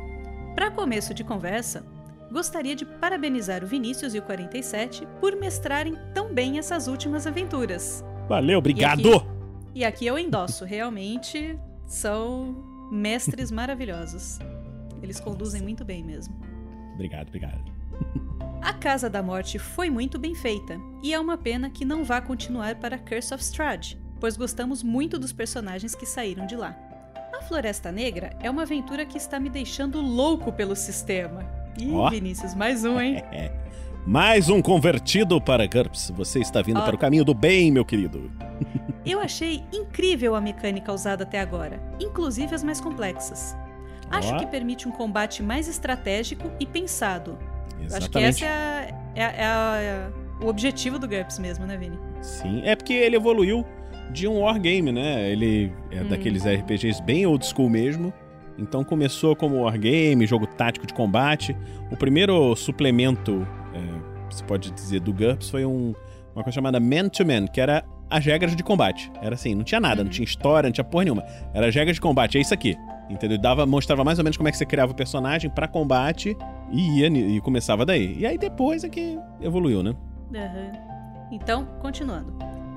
[0.55, 1.83] Pra começo de conversa,
[2.31, 8.03] gostaria de parabenizar o Vinícius e o 47 por mestrarem tão bem essas últimas aventuras.
[8.27, 9.01] Valeu, obrigado!
[9.07, 9.27] E aqui-
[9.75, 12.55] E aqui eu endosso, realmente são
[12.91, 14.39] mestres maravilhosos.
[15.01, 16.35] Eles conduzem muito bem mesmo.
[16.95, 17.61] Obrigado, obrigado.
[18.61, 22.19] A Casa da Morte foi muito bem feita, e é uma pena que não vá
[22.19, 26.75] continuar para Curse of Strahd, pois gostamos muito dos personagens que saíram de lá.
[27.37, 31.45] A Floresta Negra é uma aventura que está me deixando louco pelo sistema.
[31.79, 32.09] Ih, Ó.
[32.09, 33.23] Vinícius, mais um, hein?
[34.05, 36.13] Mais um convertido para GURPS.
[36.15, 36.85] Você está vindo Ó.
[36.85, 38.31] para o caminho do bem, meu querido.
[39.05, 43.53] Eu achei incrível a mecânica usada até agora, inclusive as mais complexas.
[44.09, 44.37] Acho Ó.
[44.37, 47.37] que permite um combate mais estratégico e pensado.
[47.75, 48.29] Acho que Exatamente.
[48.29, 50.09] esse é, é é
[50.41, 51.97] o objetivo do GURPS mesmo, né, Vini?
[52.21, 53.65] Sim, é porque ele evoluiu
[54.11, 55.29] de um wargame, né?
[55.29, 56.07] Ele é Hum.
[56.07, 58.13] daqueles RPGs bem old school mesmo.
[58.57, 61.55] Então começou como wargame, jogo tático de combate.
[61.91, 65.93] O primeiro suplemento, é, você pode dizer, do GURPS foi um-
[66.35, 69.11] uma coisa chamada Man-to-Man, que era as regras de combate.
[69.21, 71.23] Era assim, não tinha nada, não tinha história, não tinha porra nenhuma.
[71.53, 72.75] Era as regras de combate, é isso aqui.
[73.09, 73.37] Entendeu?
[73.37, 76.35] Dava, mostrava mais ou menos como é que você criava o personagem pra combate
[76.71, 78.17] e ia e começava daí.
[78.19, 79.95] E aí depois é que evoluiu, né?
[80.35, 80.71] Aham.
[81.31, 82.33] Então, continuando.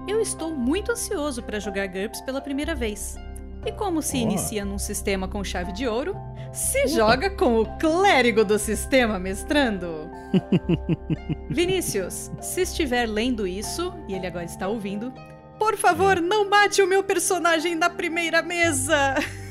[0.07, 3.17] Eu estou muito ansioso para jogar GURPS pela primeira vez.
[3.65, 4.21] E como se Ó.
[4.21, 6.17] inicia num sistema com chave de ouro,
[6.53, 10.11] se joga com o clérigo do sistema mestrando.
[11.51, 15.13] Vinícius, se estiver lendo isso, e ele agora está ouvindo,
[15.59, 19.15] por favor, não mate o meu personagem na primeira mesa!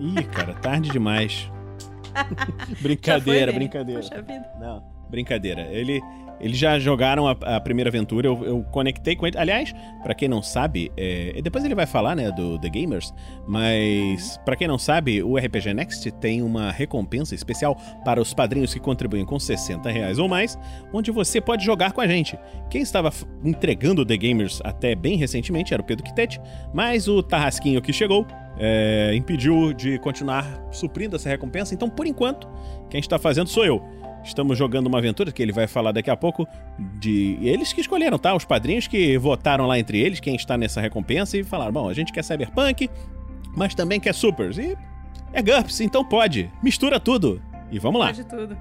[0.00, 1.50] Ih, cara, tarde demais.
[2.80, 4.00] Brincadeira, brincadeira.
[4.00, 4.50] Poxa vida.
[4.58, 5.62] Não, brincadeira.
[5.70, 6.00] Ele,
[6.40, 9.38] eles já jogaram a, a primeira aventura, eu, eu conectei com ele.
[9.38, 13.12] Aliás, pra quem não sabe, é, depois ele vai falar, né, do The Gamers,
[13.46, 18.72] mas pra quem não sabe, o RPG Next tem uma recompensa especial para os padrinhos
[18.72, 20.58] que contribuem com 60 reais ou mais,
[20.92, 22.38] onde você pode jogar com a gente.
[22.70, 23.12] Quem estava
[23.44, 26.40] entregando o The Gamers até bem recentemente era o Pedro Quitete,
[26.72, 28.26] mas o Tarrasquinho que chegou
[28.58, 32.48] é, impediu de continuar suprindo essa recompensa, então por enquanto,
[32.88, 33.82] quem está fazendo sou eu.
[34.22, 36.46] Estamos jogando uma aventura que ele vai falar daqui a pouco
[36.78, 38.34] de eles que escolheram, tá?
[38.34, 41.94] Os padrinhos que votaram lá entre eles quem está nessa recompensa e falaram: "Bom, a
[41.94, 42.90] gente quer Cyberpunk,
[43.56, 44.76] mas também quer Supers e
[45.32, 46.50] é GURPS, então pode.
[46.62, 47.40] Mistura tudo.
[47.70, 48.06] E vamos lá.
[48.06, 48.56] Pode tudo.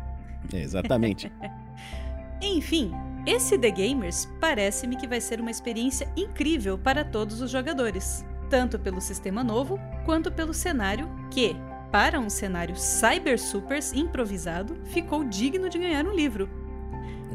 [0.53, 1.32] É, exatamente.
[2.41, 2.91] Enfim,
[3.26, 8.80] esse The Gamers parece-me que vai ser uma experiência incrível para todos os jogadores, tanto
[8.80, 11.56] pelo sistema novo quanto pelo cenário que,
[11.92, 16.50] para um cenário Cyber Supers improvisado, ficou digno de ganhar um livro.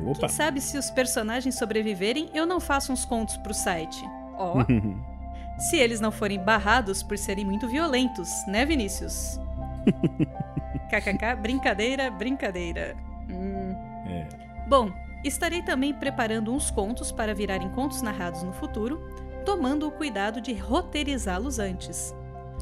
[0.05, 0.21] Opa.
[0.21, 4.05] Quem sabe se os personagens sobreviverem, eu não faço uns contos pro site.
[4.37, 4.65] Ó,
[5.71, 9.41] se eles não forem barrados por serem muito violentos, né, Vinícius?
[10.91, 12.97] KKK, brincadeira, brincadeira.
[13.31, 13.75] Hum.
[14.07, 14.29] É.
[14.69, 14.91] Bom,
[15.25, 19.01] estarei também preparando uns contos para virarem contos narrados no futuro,
[19.45, 22.15] tomando o cuidado de roteirizá-los antes.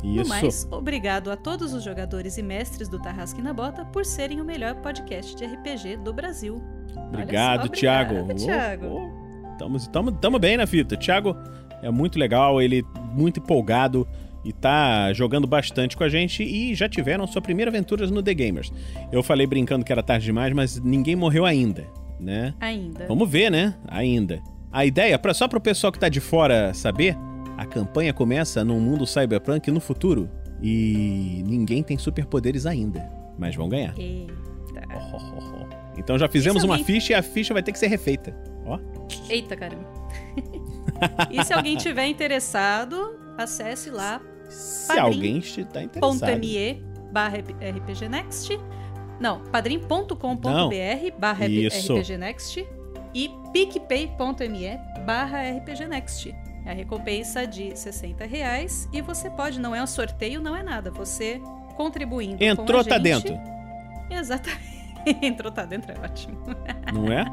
[0.02, 0.28] No Isso.
[0.28, 4.44] mais, obrigado a todos os jogadores e mestres do Tarrasque na Bota por serem o
[4.44, 6.62] melhor podcast de RPG do Brasil.
[7.08, 8.86] Obrigado, obrigada, Thiago.
[8.86, 9.56] Ô, ô.
[9.58, 10.96] Tamo, tamo, tamo bem na fita.
[10.96, 11.36] Thiago
[11.82, 14.08] é muito legal, ele muito empolgado
[14.44, 18.34] e tá jogando bastante com a gente e já tiveram sua primeira aventura no The
[18.34, 18.72] Gamers.
[19.12, 21.86] Eu falei brincando que era tarde demais, mas ninguém morreu ainda,
[22.18, 22.54] né?
[22.60, 23.06] Ainda.
[23.06, 23.74] Vamos ver, né?
[23.86, 24.42] Ainda.
[24.72, 27.16] A ideia, pra, só pro pessoal que tá de fora saber,
[27.58, 30.28] a campanha começa num mundo cyberpunk no futuro
[30.62, 33.06] e ninguém tem superpoderes ainda,
[33.38, 33.94] mas vão ganhar.
[33.98, 34.32] Eita.
[35.98, 37.88] Então já fizemos E se uma alguém- ficha e a ficha vai ter que ser
[37.88, 38.34] refeita.
[38.64, 38.78] Ó.
[39.28, 39.84] Eita, caramba.
[41.30, 45.02] e se alguém tiver interessado, acesse lá Se Padrim.
[45.04, 46.38] alguém está interessado.
[46.40, 46.82] .me
[47.12, 48.58] barra rpgnext.
[49.20, 50.16] Não, padrim.com.br
[51.18, 52.66] barra rpgnext
[53.14, 56.34] e picpay.me barra rpgnext.
[56.64, 60.62] É a recompensa de 60 reais e você pode, não é um sorteio, não é
[60.62, 60.90] nada.
[60.92, 61.40] Você
[61.76, 63.40] contribuindo com Entrou, a tá gente- dentro.
[64.10, 64.72] Exatamente.
[65.22, 66.38] Entrou, tá dentro, é ótimo.
[66.92, 67.24] Não é?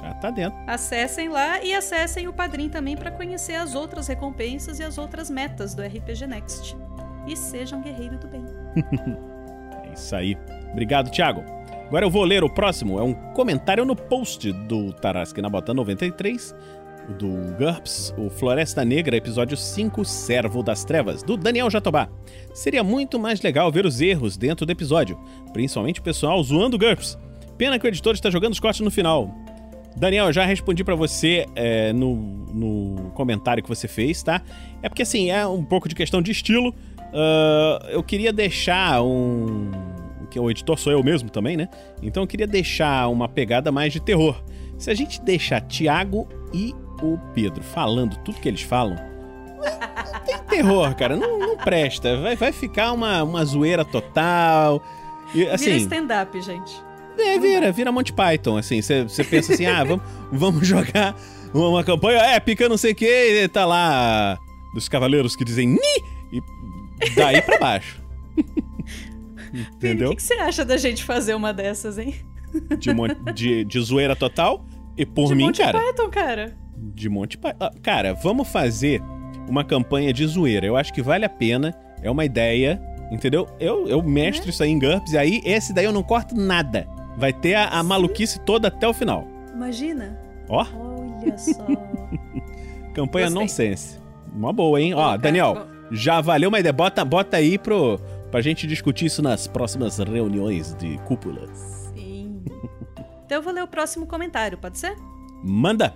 [0.00, 0.58] Já tá dentro.
[0.66, 5.28] Acessem lá e acessem o Padrim também para conhecer as outras recompensas e as outras
[5.28, 6.74] metas do RPG Next.
[7.26, 8.44] E sejam guerreiro do bem.
[9.84, 10.36] É isso aí.
[10.72, 11.44] Obrigado, Thiago.
[11.86, 12.98] Agora eu vou ler o próximo.
[12.98, 16.54] É um comentário no post do Tarasque na Bota 93,
[17.18, 17.28] do
[17.58, 22.08] GURPS, o Floresta Negra, episódio 5, Servo das Trevas, do Daniel Jatobá.
[22.52, 25.18] Seria muito mais legal ver os erros dentro do episódio,
[25.52, 27.18] principalmente o pessoal zoando o GURPS.
[27.58, 29.32] Pena que o editor está jogando os cortes no final.
[29.96, 34.42] Daniel, eu já respondi pra você é, no, no comentário que você fez, tá?
[34.82, 36.74] É porque assim, é um pouco de questão de estilo.
[37.14, 39.70] Ah, eu queria deixar um.
[40.34, 41.68] Que o editor sou eu mesmo também, né?
[42.02, 44.42] Então eu queria deixar uma pegada mais de terror.
[44.76, 48.96] Se a gente deixar Thiago e o Pedro falando tudo que eles falam.
[49.62, 51.14] Não tem terror, cara.
[51.14, 52.20] Não, não presta.
[52.20, 54.82] Vai, vai ficar uma, uma zoeira total.
[55.32, 56.82] E, Vira assim, stand-up, gente.
[57.16, 61.14] é, vira, vira Monty Python, assim, você pensa assim, ah, vamos, vamos jogar
[61.54, 64.36] uma, uma campanha épica, não sei o que, e tá lá
[64.74, 66.02] dos cavaleiros que dizem ni,
[66.32, 66.42] e
[67.14, 68.02] daí pra baixo.
[69.54, 70.08] Entendeu?
[70.08, 72.14] o que, que você acha da gente fazer uma dessas, hein?
[72.78, 74.64] De, de, de zoeira total,
[74.96, 76.56] e por de mim, Monty cara, Python, cara.
[76.76, 77.56] de Monty Python.
[77.60, 79.00] Ah, Cara, vamos fazer
[79.48, 83.48] uma campanha de zoeira, eu acho que vale a pena, é uma ideia, entendeu?
[83.58, 86.86] Eu, eu mestro isso aí em GURPS, e aí esse daí eu não corto nada.
[87.16, 89.26] Vai ter a, a maluquice toda até o final.
[89.52, 90.18] Imagina.
[90.48, 90.64] Ó.
[90.64, 91.64] Olha só.
[92.94, 93.40] Campanha Gostei.
[93.42, 93.98] nonsense.
[94.34, 94.94] Uma boa, hein?
[94.94, 96.72] Ó, Daniel, já valeu uma ideia.
[96.72, 98.00] Bota, bota aí pro,
[98.34, 101.92] pra gente discutir isso nas próximas reuniões de cúpulas.
[101.94, 102.42] Sim.
[103.24, 104.96] Então eu vou ler o próximo comentário, pode ser?
[105.42, 105.94] Manda!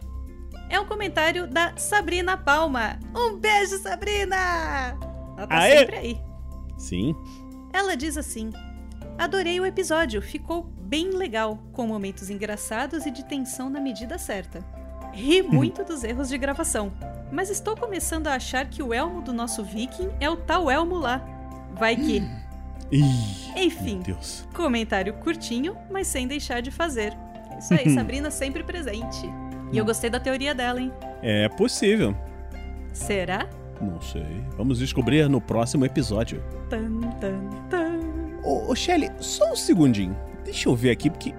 [0.71, 2.99] É um comentário da Sabrina Palma.
[3.15, 4.37] Um beijo, Sabrina!
[5.37, 5.79] Ela tá Aê!
[5.79, 6.21] sempre aí.
[6.79, 7.15] Sim.
[7.73, 8.51] Ela diz assim:
[9.19, 14.65] Adorei o episódio, ficou bem legal, com momentos engraçados e de tensão na medida certa.
[15.13, 16.93] Ri muito dos erros de gravação,
[17.31, 20.97] mas estou começando a achar que o elmo do nosso viking é o tal elmo
[20.97, 21.38] lá.
[21.79, 22.23] Vai que.
[22.91, 24.03] Ih, Enfim,
[24.55, 27.13] comentário curtinho, mas sem deixar de fazer.
[27.51, 29.29] É isso aí, Sabrina sempre presente.
[29.71, 30.91] E eu gostei da teoria dela, hein?
[31.23, 32.17] É possível.
[32.93, 33.47] Será?
[33.81, 34.43] Não sei.
[34.57, 36.43] Vamos descobrir no próximo episódio.
[36.71, 37.39] Tan, tan,
[37.69, 37.99] tan.
[38.43, 40.17] Ô, ô Shelly, só um segundinho.
[40.45, 41.35] Deixa eu ver aqui, porque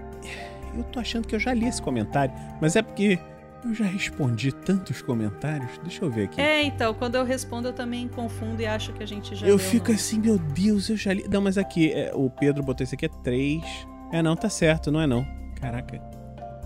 [0.76, 3.20] eu tô achando que eu já li esse comentário, mas é porque
[3.66, 5.70] eu já respondi tantos comentários.
[5.84, 6.40] Deixa eu ver aqui.
[6.42, 9.58] É, então, quando eu respondo eu também confundo e acho que a gente já Eu
[9.58, 11.26] fico no- assim, meu Deus, eu já li.
[11.30, 13.64] Não, mas aqui, é, o Pedro botou esse aqui é 3.
[14.12, 15.26] É, não, tá certo, não é não.
[15.60, 16.02] Caraca.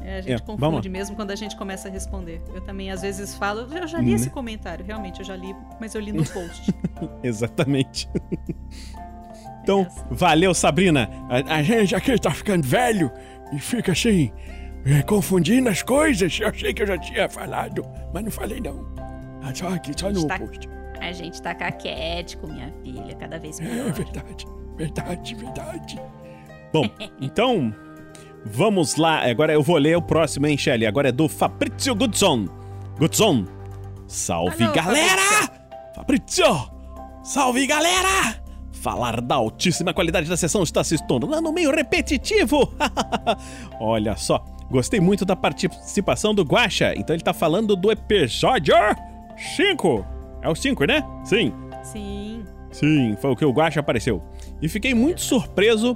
[0.05, 2.41] É, a gente É, confunde mesmo quando a gente começa a responder.
[2.53, 4.15] Eu também às vezes falo, eu já li Né?
[4.15, 6.73] esse comentário, realmente, eu já li, mas eu li no post.
[7.23, 8.09] Exatamente.
[9.63, 10.05] Então, Essa.
[10.11, 11.09] valeu, Sabrina.
[11.29, 13.09] A, a gente aqui tá ficando velho
[13.53, 14.62] e fica assim, é,
[15.05, 16.37] confundindo as coisas.
[16.39, 17.83] Eu achei que eu já tinha falado,
[18.13, 18.85] mas não falei não.
[19.41, 20.69] Ah, Só aqui, só no Está- post.
[20.99, 23.91] a gente tá caquético, minha filha, cada vez É melhor.
[23.91, 24.45] verdade,
[24.77, 26.01] verdade, verdade.
[26.71, 26.85] Bom,
[27.21, 27.73] então,
[28.45, 29.29] vamos lá.
[29.29, 30.85] Agora eu vou ler o próximo, hein, Shelly?
[30.85, 32.47] Agora é do Fabrizio Goodson.
[32.97, 33.45] Goodson.
[34.07, 35.49] Salve, Alô, galera!
[35.95, 36.69] Fabrizio!
[37.23, 38.41] Salve, galera!
[38.71, 42.73] Falar da altíssima qualidade da sessão está se tornando meio repetitivo.
[43.79, 46.93] Olha só, gostei muito da participação do Guaxa.
[46.95, 48.75] Então ele tá falando do episódio
[49.55, 50.05] 5.
[50.41, 51.03] É o 5, né?
[51.23, 51.53] Sim.
[51.83, 52.43] Sim.
[52.71, 54.21] Sim, foi o que o Guaxa apareceu.
[54.61, 55.95] E fiquei muito surpreso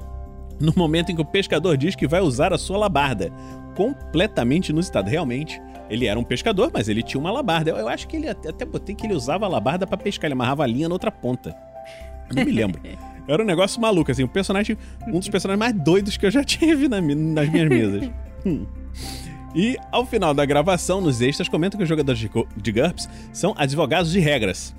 [0.60, 3.32] no momento em que o pescador diz que vai usar a sua labarda.
[3.76, 5.10] Completamente inusitado.
[5.10, 7.72] Realmente, ele era um pescador, mas ele tinha uma labarda.
[7.72, 10.34] Eu, eu acho que ele até, botei que ele usava a labarda pra pescar, ele
[10.34, 11.56] amarrava a linha na outra ponta.
[12.34, 12.82] Não me lembro.
[13.28, 16.44] Era um negócio maluco, assim, um personagem, um dos personagens mais doidos que eu já
[16.46, 18.10] tive na nas minhas mesas.
[18.46, 18.66] Hum.
[19.56, 23.54] E ao final da gravação, nos extras, comentam que os jogadores de, de GURPS são
[23.58, 24.76] advogados de regras.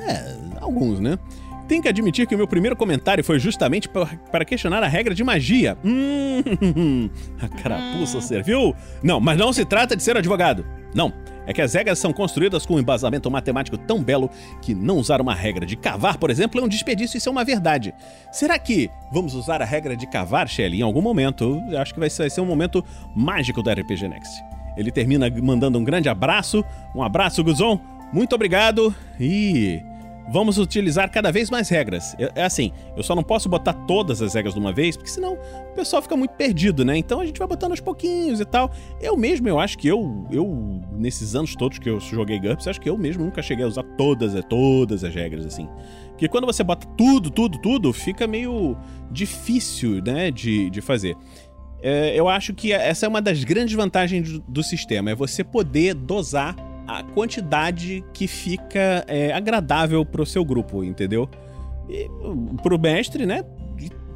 [0.00, 1.18] É, alguns, né?
[1.66, 5.14] Tem que admitir que o meu primeiro comentário foi justamente pa- para questionar a regra
[5.14, 5.76] de magia.
[5.84, 7.10] Hum,
[7.42, 8.74] a carapuça serviu?
[9.02, 10.64] Não, mas não se trata de ser advogado.
[10.94, 11.12] Não,
[11.48, 14.30] é que as regras são construídas com um embasamento matemático tão belo
[14.60, 17.42] que não usar uma regra de cavar, por exemplo, é um desperdício, isso é uma
[17.42, 17.94] verdade.
[18.30, 21.62] Será que vamos usar a regra de cavar, Shelly, em algum momento?
[21.70, 22.84] Eu acho que vai ser, vai ser um momento
[23.16, 24.44] mágico da RPG Next.
[24.76, 26.62] Ele termina mandando um grande abraço.
[26.94, 27.80] Um abraço, Guzon.
[28.12, 29.82] Muito obrigado e
[30.30, 32.14] vamos utilizar cada vez mais regras.
[32.18, 35.34] É, assim, eu só não posso botar todas as regras de uma vez, porque senão
[35.34, 36.96] o pessoal fica muito perdido, né?
[36.96, 38.70] Então a gente vai botando aos pouquinhos e tal.
[39.00, 42.80] Eu mesmo, eu acho que eu, eu nesses anos todos que eu joguei GURPS, acho
[42.80, 45.68] que eu mesmo nunca cheguei a usar todas, é, todas as regras, assim.
[46.10, 48.76] Porque quando você bota tudo, tudo, tudo, fica meio
[49.10, 51.16] difícil, né, de, de fazer.
[51.80, 55.44] É, eu acho que essa é uma das grandes vantagens do, do sistema, é você
[55.44, 56.56] poder dosar
[56.88, 61.28] a quantidade que fica é, agradável pro seu grupo, entendeu?
[61.86, 62.08] E
[62.62, 63.44] pro mestre, né?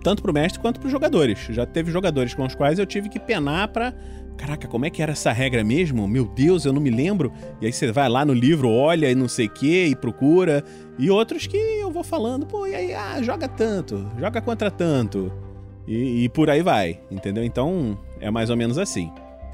[0.03, 1.39] Tanto pro mestre quanto pros jogadores.
[1.51, 3.93] Já teve jogadores com os quais eu tive que penar pra.
[4.39, 6.09] Caraca, como é que era essa regra mesmo?
[6.09, 7.31] Meu Deus, eu não me lembro.
[7.61, 10.65] E aí você vai lá no livro, olha e não sei o que, e procura.
[10.99, 15.31] E outros que eu vou falando, pô, e aí, ah, joga tanto, joga contra tanto.
[15.86, 17.44] E, e por aí vai, entendeu?
[17.44, 19.12] Então é mais ou menos assim.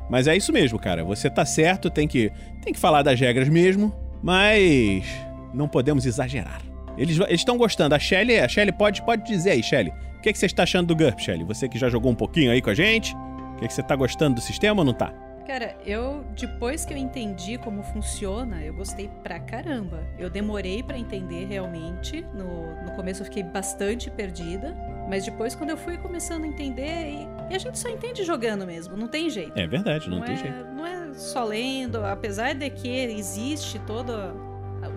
[0.08, 1.04] Mas é isso mesmo, cara.
[1.04, 2.32] Você tá certo, tem que,
[2.62, 5.04] tem que falar das regras mesmo, mas
[5.52, 6.60] não podemos exagerar.
[6.96, 7.94] Eles estão gostando.
[7.94, 9.92] A Shelly, a Shelly pode, pode dizer aí, Shelly.
[10.18, 11.44] O que, que você está achando do GURP, Shelly?
[11.44, 13.14] Você que já jogou um pouquinho aí com a gente.
[13.14, 15.12] O que, que você tá gostando do sistema ou não tá?
[15.48, 20.06] Cara, eu depois que eu entendi como funciona, eu gostei pra caramba.
[20.18, 22.20] Eu demorei pra entender realmente.
[22.34, 24.76] No, no começo eu fiquei bastante perdida.
[25.08, 28.66] Mas depois, quando eu fui começando a entender, e, e a gente só entende jogando
[28.66, 29.58] mesmo, não tem jeito.
[29.58, 30.64] É verdade, não, tem é, jeito.
[30.66, 34.12] Não é só lendo, apesar de que existe todo,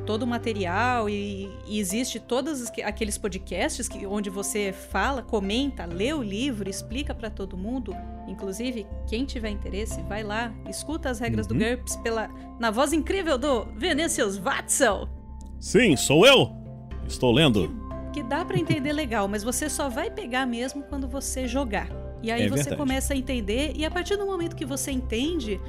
[0.06, 5.22] todo o material e, e existe todos os que- aqueles podcasts que, onde você fala,
[5.22, 7.96] comenta, lê o livro, explica pra todo mundo.
[8.28, 11.58] Inclusive, quem tiver interesse, vai lá, escuta as regras Uhum.
[11.58, 12.30] do GURPS pela,
[12.60, 15.08] na voz incrível do Vinicius Watzel.
[15.60, 16.52] Sim, sou eu!
[17.08, 17.80] Estou lendo.
[18.14, 21.88] que dá pra entender legal, mas você só vai pegar mesmo quando você jogar.
[22.22, 22.76] E aí É você verdade.
[22.76, 25.60] começa a entender e a partir do momento que você entende,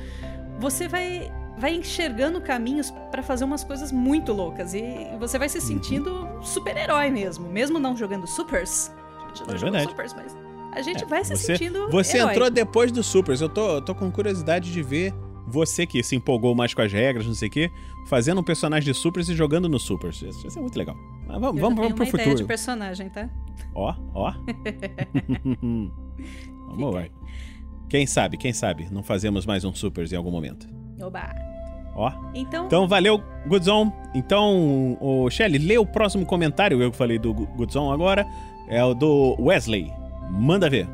[0.59, 1.31] você vai
[1.63, 4.83] vai enxergando caminhos pra fazer umas coisas muito loucas e
[5.21, 5.65] você vai se Uhum.
[5.65, 8.91] sentindo super-herói mesmo, mesmo não jogando supers.
[9.25, 10.37] A gente não É jogou supers, mas
[10.73, 12.33] a gente É, vai se você, sentindo Você herói.
[12.33, 13.41] entrou depois do Supers.
[13.41, 15.15] Eu tô, eu tô com curiosidade de ver
[15.47, 17.71] você que se empolgou mais com as regras, não sei o quê,
[18.09, 20.21] fazendo um personagem de Supers e jogando no Supers.
[20.23, 20.97] Isso, isso é muito legal.
[21.29, 22.37] Mas vamos, Eu vamos, vamos pro uma ideia futuro.
[22.37, 23.29] de personagem, tá?
[23.75, 24.33] Ó, ó.
[26.69, 27.05] vamos lá.
[27.89, 30.67] Quem sabe, quem sabe, não fazemos mais um Supers em algum momento.
[31.01, 31.52] Oba.
[31.95, 32.11] Ó.
[32.35, 33.93] Então, Então, valeu, Goodzon.
[34.15, 38.27] Então, o Shelly, lê o próximo comentário, eu que falei do Goodzon agora,
[38.69, 39.93] é o do Wesley.
[40.31, 40.89] Manda ver.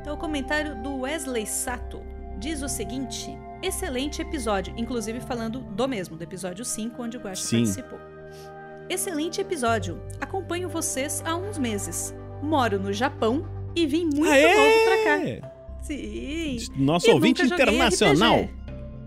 [0.00, 2.00] Então, o comentário do Wesley Sato
[2.38, 7.42] diz o seguinte: excelente episódio, inclusive falando do mesmo, do episódio 5, onde o Guaxa
[7.42, 7.56] Sim.
[7.64, 7.98] participou.
[8.88, 10.00] Excelente episódio.
[10.20, 12.14] Acompanho vocês há uns meses.
[12.42, 13.44] Moro no Japão
[13.74, 15.14] e vim muito novo pra cá.
[15.14, 15.40] Aê!
[15.82, 16.56] Sim.
[16.76, 18.36] Nosso E ouvinte internacional.
[18.36, 18.50] RPG.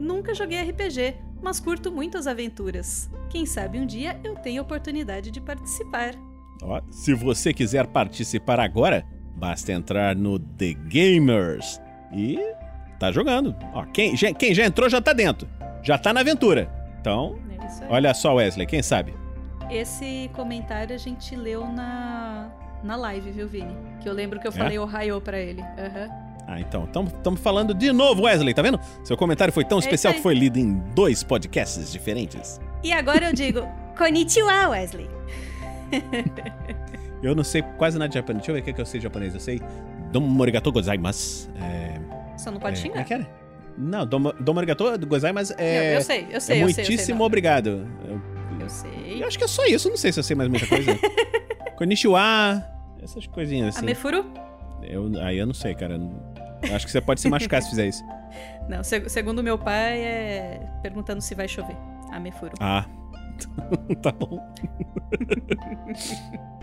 [0.01, 3.07] Nunca joguei RPG, mas curto muito as aventuras.
[3.29, 6.15] Quem sabe um dia eu tenho a oportunidade de participar.
[6.63, 9.05] Ó, se você quiser participar agora,
[9.35, 11.79] basta entrar no The Gamers
[12.11, 12.39] e
[12.99, 13.55] tá jogando.
[13.73, 15.47] Ó, quem, já, quem já entrou já tá dentro.
[15.83, 16.67] Já tá na aventura.
[16.99, 17.37] Então,
[17.81, 19.13] É olha só, Wesley, quem sabe?
[19.69, 22.49] Esse comentário a gente leu na,
[22.83, 23.75] na live, viu, Vini?
[24.01, 24.55] Que eu lembro que eu É?
[24.55, 25.61] falei Ohio pra ele.
[25.61, 26.30] Aham.
[26.47, 28.79] Ah, então, estamos falando de novo, Wesley, tá vendo?
[29.03, 30.17] Seu comentário foi tão isso especial aí.
[30.17, 32.59] que foi lido em dois podcasts diferentes.
[32.83, 33.65] E agora eu digo
[33.97, 35.09] Konnichiwa, Wesley.
[37.21, 38.39] Eu não sei quase nada de japonês.
[38.39, 39.33] Deixa eu ver o que, que eu sei de japonês.
[39.33, 39.61] Eu sei
[40.11, 41.49] Domo Morigato Gozaimasu.
[41.61, 41.99] É,
[42.37, 42.93] Só não pode é, xingar.
[42.93, 43.29] Como é que era?
[43.77, 44.61] Não, Domo, Domo
[45.07, 45.97] Gozaimasu Não, é...
[45.97, 46.63] eu sei, eu sei, é eu sei.
[46.63, 47.87] eu sei, muitíssimo obrigado.
[48.07, 48.21] Eu,
[48.59, 49.21] Eu sei.
[49.21, 50.97] eu acho que é só isso, não sei se eu sei mais muita coisa.
[51.77, 52.63] Konnichiwa,
[53.01, 53.85] essas coisinhas assim.
[53.85, 54.25] Amefuru?
[54.81, 55.99] Eu, aí eu não sei, cara.
[56.69, 58.03] Eu acho que você pode se machucar se fizer isso.
[58.69, 61.75] Não, seg- segundo meu pai é perguntando se vai chover.
[62.11, 62.53] Amefuru.
[62.59, 62.85] Ah,
[64.01, 64.39] tá bom.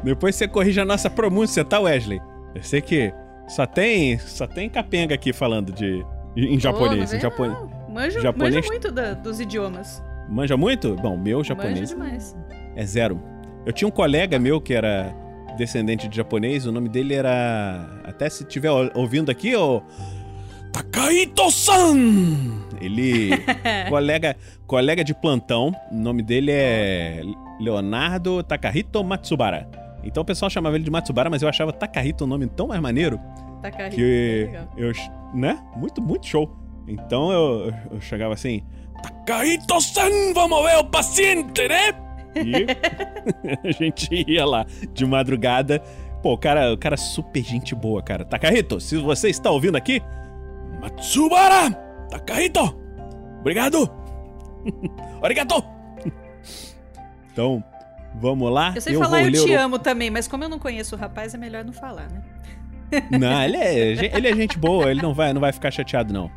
[0.02, 2.20] Depois você corrige a nossa pronúncia, tá, Wesley?
[2.54, 3.12] Eu sei que
[3.48, 6.04] só tem, só tem capenga aqui falando de
[6.36, 7.12] em japonês.
[7.12, 7.58] Em não japonês.
[7.58, 7.88] vem, não.
[7.94, 10.02] Manjo, japonês- manjo muito da- dos idiomas.
[10.28, 10.94] Manja muito?
[10.96, 12.36] Bom, meu Manjo japonês demais.
[12.76, 13.20] é zero.
[13.66, 15.12] Eu tinha um colega meu que era
[15.58, 18.00] descendente de japonês, o nome dele era.
[18.04, 19.82] Até se estiver ouvindo aqui, ô.
[20.72, 21.96] Takaito-san!
[22.80, 23.30] Ele.
[23.90, 24.36] colega,
[24.66, 25.74] colega de plantão.
[25.90, 27.22] O nome dele é
[27.60, 29.68] Leonardo Takahito Matsubara.
[30.04, 32.80] Então o pessoal chamava ele de Matsubara, mas eu achava Takahito um nome tão mais
[32.80, 33.20] maneiro
[33.60, 34.68] Takahito, que legal.
[34.76, 34.92] eu.
[35.34, 35.58] Né?
[35.76, 36.56] Muito, muito show.
[36.86, 38.62] Então eu, eu chegava assim.
[39.02, 42.07] Takahito-san, vamos ver o paciente, né?
[42.34, 42.66] E
[43.68, 45.80] a gente ia lá de madrugada.
[46.22, 48.24] Pô, o cara, o cara é super gente boa, cara.
[48.24, 50.02] Takahito, se você está ouvindo aqui,
[50.80, 51.70] Matsubara!
[52.10, 52.76] Takahito!
[53.40, 53.88] Obrigado!
[55.18, 55.64] Obrigado!
[57.32, 57.62] Então,
[58.16, 58.72] vamos lá.
[58.74, 60.98] Eu sei vou falar eu te o- amo também, mas como eu não conheço o
[60.98, 62.22] rapaz, é melhor não falar, né?
[63.18, 66.30] Não, ele é, ele é gente boa, ele não vai, não vai ficar chateado, não.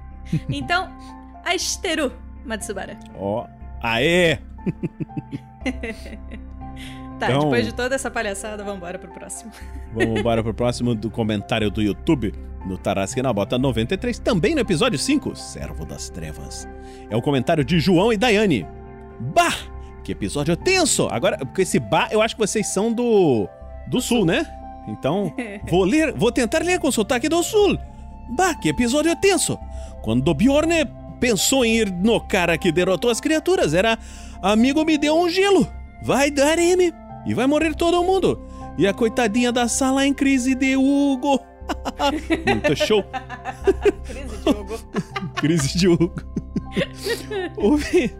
[0.50, 0.90] Então,
[1.46, 2.12] Asteru
[2.46, 2.98] Matsubara.
[3.16, 3.48] Ó,
[3.82, 4.38] aê!
[7.20, 9.52] Tá, Então- depois de toda essa palhaçada, vamos embora pro próximo.
[9.94, 12.34] Vamos embora pro próximo do comentário do YouTube,
[12.66, 16.68] no Tarasque na Bota 93, também no episódio 5, Servo das Trevas.
[17.12, 18.66] É o comentário de João e Daiane.
[19.20, 19.54] Bah!
[20.04, 21.08] Que episódio tenso!
[21.12, 23.48] Agora, porque esse bah, eu acho que vocês são do.
[23.88, 24.48] do sul, né?
[24.88, 25.32] Então,
[25.70, 27.78] vou ler, vou tentar ler com sotaque do sul.
[28.36, 29.60] Bah, que episódio tenso!
[30.02, 30.74] Quando Bjorn
[31.20, 34.00] pensou em ir no cara que derrotou as criaturas, era
[34.42, 35.68] amigo me deu um gelo.
[36.04, 36.94] Vai dar M
[37.26, 38.42] e vai morrer todo mundo.
[38.78, 41.40] E a coitadinha da sala em crise de Hugo.
[42.48, 43.04] Muito show.
[44.04, 44.80] Crise de Hugo.
[45.36, 46.14] Crise de Hugo.
[47.58, 48.14] o, Vi-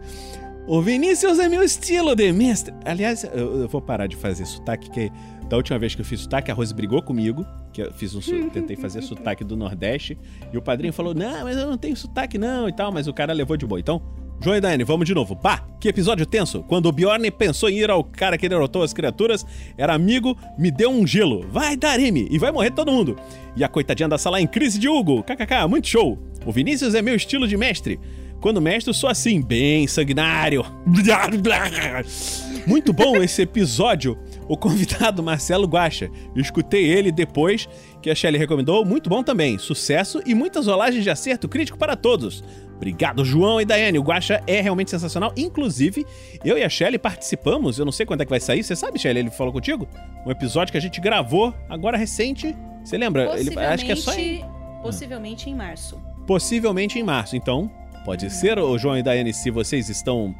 [0.66, 2.72] o Vinícius é meu estilo de mestre.
[2.84, 5.10] Aliás, eu, eu vou parar de fazer sotaque, que
[5.48, 8.48] da última vez que eu fiz sotaque, a Rose brigou comigo, que eu fiz um,
[8.48, 10.18] tentei fazer sotaque do Nordeste,
[10.52, 13.12] e o padrinho falou, não, mas eu não tenho sotaque não, e tal, mas o
[13.12, 13.80] cara levou de boa.
[13.80, 14.00] Então,
[14.42, 15.36] João e Daiane, vamos de novo.
[15.36, 16.64] Pá, que episódio tenso.
[16.64, 19.46] Quando o Bjorn pensou em ir ao cara que derrotou as criaturas,
[19.78, 21.46] era amigo, me deu um gelo.
[21.48, 23.16] Vai dar M e vai morrer todo mundo.
[23.54, 25.22] E a coitadinha da sala em crise de Hugo.
[25.22, 26.18] KKK, muito show.
[26.44, 28.00] O Vinícius é meu estilo de mestre.
[28.40, 30.66] Quando mestre, sou assim, bem sanguinário.
[32.66, 34.18] Muito bom esse episódio.
[34.52, 36.10] O convidado Marcelo Guacha.
[36.36, 37.66] Eu escutei ele depois
[38.02, 38.84] que a Shelly recomendou.
[38.84, 39.56] Muito bom também.
[39.56, 42.44] Sucesso e muitas rolagens de acerto crítico para todos.
[42.76, 43.98] Obrigado, João e Daiane.
[43.98, 45.32] O Guacha é realmente sensacional.
[45.38, 46.04] Inclusive,
[46.44, 47.78] eu e a Shelly participamos.
[47.78, 48.62] Eu não sei quando é que vai sair.
[48.62, 49.20] Você sabe, Shelly?
[49.20, 49.88] Ele falou contigo?
[50.26, 52.54] Um episódio que a gente gravou agora recente.
[52.84, 53.38] Você lembra?
[53.40, 54.44] Ele, acho que é só em,
[54.82, 55.98] Possivelmente em março.
[56.26, 57.36] possivelmente em março.
[57.36, 57.70] Então,
[58.04, 60.34] pode ser, o João e Daiane, se vocês estão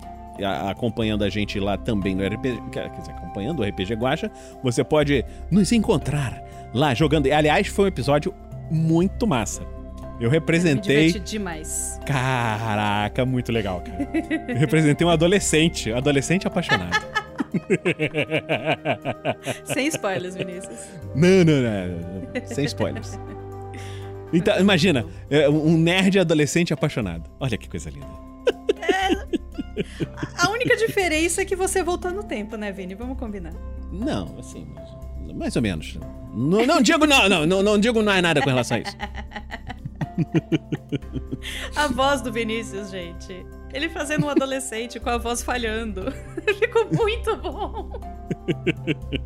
[0.68, 4.30] acompanhando a gente lá também no RPG, quer dizer, acompanhando o RPG Guacha,
[4.62, 6.42] você pode nos encontrar
[6.74, 7.30] lá jogando.
[7.32, 8.34] Aliás, foi um episódio
[8.70, 9.62] muito massa.
[10.20, 11.08] Eu representei.
[11.08, 11.98] diverti demais.
[12.06, 14.08] Caraca, muito legal, cara.
[14.48, 17.04] Eu representei um adolescente, um adolescente apaixonado.
[19.64, 20.78] Sem spoilers, Vinícius.
[21.14, 22.46] Não, não, não, não.
[22.46, 23.18] Sem spoilers.
[24.32, 27.28] Então, imagina, é, um nerd adolescente apaixonado.
[27.38, 28.06] Olha que coisa linda.
[30.42, 32.94] A única diferença é que você voltou no tempo, né, Vini?
[32.94, 33.52] Vamos combinar.
[33.92, 34.66] Não, assim,
[35.34, 35.98] mais, ou menos.
[36.34, 38.96] Não, não digo não, não, não, não digo mais nada com relação a isso.
[41.76, 43.44] A voz do Vinícius, gente.
[43.72, 46.12] Ele fazendo um adolescente com a voz falhando.
[46.58, 48.00] Ficou muito bom.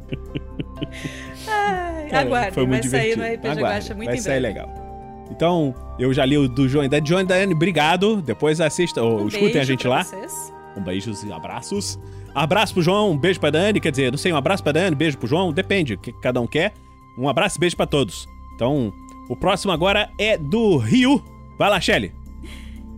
[1.49, 3.47] Ai, Cara, aguardem, foi vai muito sair divertido.
[3.49, 4.59] no RPG Guacha muito vai em sair breve.
[4.59, 5.27] legal.
[5.31, 6.89] Então, eu já li o do João e.
[7.05, 8.23] João e Daiane, obrigado.
[8.23, 10.05] Depois assista, ou Um escutem a gente lá.
[10.05, 10.53] vocês.
[10.77, 11.99] Um beijos e abraços.
[12.35, 13.81] Abraço pro João, um beijo pra Dani.
[13.81, 15.53] Quer dizer, não sei, um abraço pra Dani, beijo pro João.
[15.53, 16.75] Depende, o que cada um quer.
[17.19, 18.27] Um abraço e beijo pra todos.
[18.55, 18.93] Então,
[19.29, 21.23] o próximo agora é do Ryu.
[21.59, 22.13] Vai lá, Shelly.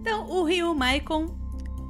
[0.01, 1.29] Então, o Ryu Maicon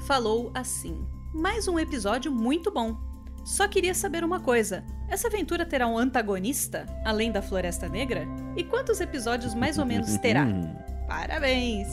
[0.06, 2.97] falou assim: Mais um episódio muito bom.
[3.44, 8.27] Só queria saber uma coisa: essa aventura terá um antagonista, além da Floresta Negra?
[8.56, 10.47] E quantos episódios mais ou menos terá?
[11.09, 11.89] Parabéns!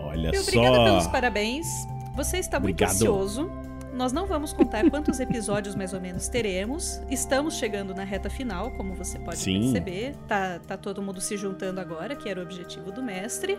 [0.00, 1.10] Olha E obrigada pelos só.
[1.10, 1.66] parabéns.
[2.14, 2.94] Você está muito Obrigado.
[2.94, 3.50] ansioso.
[3.92, 7.00] Nós não vamos contar quantos episódios mais ou menos teremos.
[7.10, 9.60] Estamos chegando na reta final, como você pode Sim.
[9.60, 10.16] perceber.
[10.26, 13.58] Tá, tá todo mundo se juntando agora, que era o objetivo do mestre.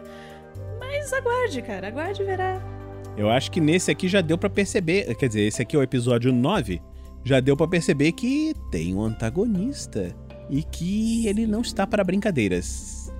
[0.79, 1.87] Mas aguarde, cara.
[1.87, 2.61] Aguarde e verá.
[3.15, 5.15] Eu acho que nesse aqui já deu pra perceber.
[5.15, 6.81] Quer dizer, esse aqui é o episódio 9.
[7.23, 10.13] Já deu pra perceber que tem um antagonista.
[10.49, 13.11] E que ele não está para brincadeiras.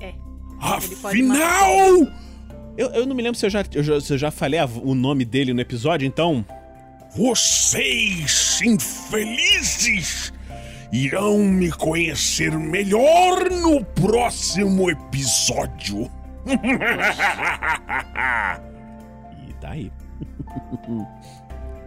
[0.00, 0.14] É.
[0.60, 2.06] Afinal!
[2.80, 4.64] Eu, eu não me lembro se eu já, eu já, se eu já falei a-
[4.82, 6.42] o nome dele no episódio, então.
[7.14, 10.32] Vocês, infelizes,
[10.90, 16.10] irão me conhecer melhor no próximo episódio.
[19.46, 19.92] E tá aí.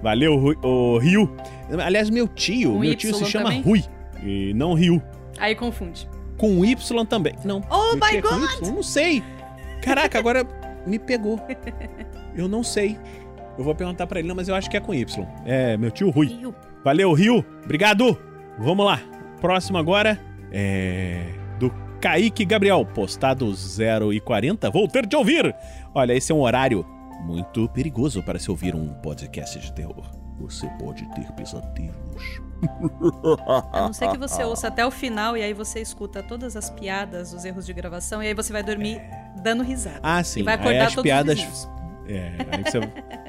[0.03, 1.35] Valeu, Rui- ô, Rio.
[1.83, 3.61] Aliás, meu tio, Um meu tio se chama também?
[3.63, 3.83] Rui.
[4.23, 5.01] E não Rio.
[5.39, 6.07] Aí confunde.
[6.37, 7.33] com Y também.
[7.43, 7.61] Não.
[7.69, 8.61] Oh my é God!
[8.67, 9.23] Não sei.
[9.81, 10.45] Caraca, agora
[10.85, 11.39] me pegou.
[12.35, 12.97] Eu não sei.
[13.57, 15.27] Eu vou perguntar pra ele, não, mas eu acho que é com Y.
[15.45, 16.25] É, meu tio Rui.
[16.25, 16.55] Rio.
[16.83, 17.45] Valeu, Rio.
[17.63, 18.17] Obrigado.
[18.57, 18.99] Vamos lá.
[19.39, 20.19] Próximo agora
[20.51, 21.69] é do
[22.01, 24.71] Kaique Gabriel, postado 0 e 40.
[24.71, 25.55] Vou ter de ouvir.
[25.93, 26.83] Olha, esse é um horário
[27.21, 30.03] muito perigoso para se ouvir um podcast de terror.
[30.39, 32.52] Você pode ter pesadelos.
[33.71, 36.69] A não ser que você ouça até o final e aí você escuta todas as
[36.69, 39.01] piadas, os erros de gravação, e aí você vai dormir
[39.41, 39.99] dando risada.
[40.03, 40.41] Ah, sim.
[40.41, 41.39] E vai Aí acordar as todos piadas.
[41.39, 41.69] os.
[42.07, 42.79] É, aí você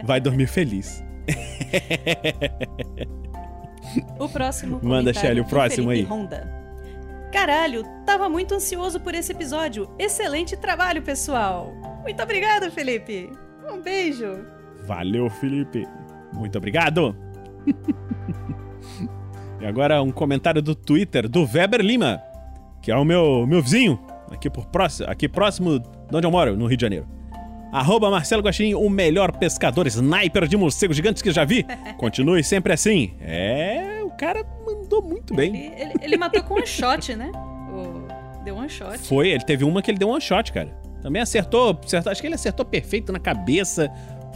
[0.04, 1.02] vai dormir feliz.
[4.18, 6.18] O próximo Manda, Shelly, o próximo Felipe aí.
[6.18, 6.64] Honda.
[7.32, 9.88] Caralho, tava muito ansioso por esse episódio.
[9.98, 11.72] Excelente trabalho, pessoal.
[12.02, 13.30] Muito obrigado, Felipe.
[13.68, 14.46] Um beijo.
[14.86, 15.86] Valeu, Felipe.
[16.32, 17.16] Muito obrigado.
[19.64, 22.20] e agora um comentário do Twitter do Weber Lima,
[22.82, 23.98] que é o meu, meu vizinho,
[24.30, 27.06] aqui, por próximo, aqui próximo de onde eu moro, no Rio de Janeiro.
[27.72, 31.64] Arroba Marcelo Guaxinim, o melhor pescador sniper de morcegos gigantes que já vi.
[31.96, 33.14] Continue sempre assim.
[33.20, 35.56] É, o cara mandou muito bem.
[35.56, 37.32] Ele, ele- ele matou com um shot, né?
[38.44, 38.98] Deu um shot.
[38.98, 40.68] Foi, ele teve uma que ele deu one shot, cara.
[41.02, 43.90] Também acertou, acertou acho que ele acertou perfeito na cabeça,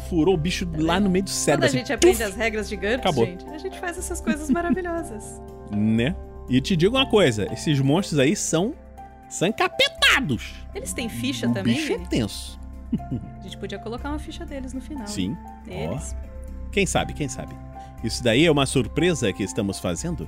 [0.09, 1.65] furou o bicho lá no meio do Quando cérebro.
[1.65, 3.27] a assim, gente aprende as regras de GURPS, Acabou.
[3.27, 5.41] gente, a gente faz essas coisas maravilhosas.
[5.71, 6.17] Né?
[6.49, 8.75] E te digo uma coisa, esses monstros aí são
[9.29, 10.55] são encapetados.
[10.75, 12.59] Eles têm ficha o também, bicho é tenso.
[13.39, 15.07] A gente podia colocar uma ficha deles no final.
[15.07, 15.37] Sim.
[15.67, 16.17] Eles.
[16.73, 17.55] Quem sabe, quem sabe.
[18.03, 20.27] Isso daí é uma surpresa que estamos fazendo.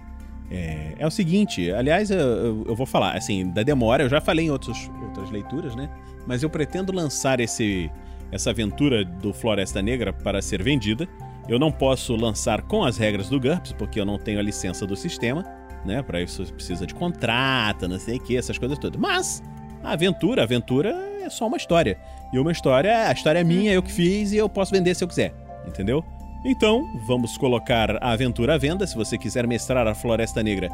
[0.51, 4.21] É, é o seguinte, aliás, eu, eu- eu vou falar, assim, da demora, eu já
[4.21, 5.89] falei em outros, outras leituras, né?
[6.27, 7.91] Mas eu pretendo lançar esse,
[8.33, 11.09] essa aventura do Floresta Negra para ser vendida.
[11.49, 14.87] Eu não posso lançar com as regras do GURPS, porque eu não tenho a licença
[14.87, 15.45] do sistema,
[15.85, 16.03] né?
[16.03, 19.01] Para isso precisa de contrato, não sei o que, essas coisas todas.
[19.01, 19.43] Mas
[19.83, 20.91] a aventura, a aventura
[21.23, 21.99] é só uma história.
[22.33, 25.03] E uma história, a história é minha, eu que fiz e eu posso vender se
[25.03, 25.35] eu quiser,
[25.67, 26.05] entendeu?
[26.45, 28.87] Então, vamos colocar a aventura à venda.
[28.87, 30.69] Se você quiser mestrar a Floresta Negra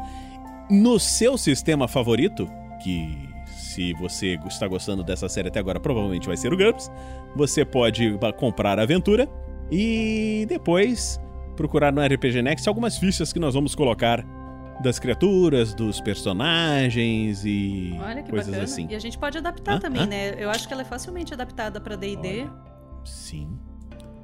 [0.69, 2.49] no seu sistema favorito,
[2.83, 3.36] que
[3.77, 6.89] se você está gostando dessa série até agora, provavelmente vai ser o GURPS,
[7.35, 9.29] você pode comprar a aventura
[9.71, 11.19] e depois
[11.55, 14.25] procurar no RPG Next algumas fichas que nós vamos colocar
[14.81, 18.63] das criaturas, dos personagens e Olha que coisas bacana.
[18.63, 18.87] assim.
[18.89, 20.33] E a gente pode adaptar também, né?
[20.39, 22.47] Eu acho que ela é facilmente adaptada pra D&D.
[23.05, 23.59] Sim.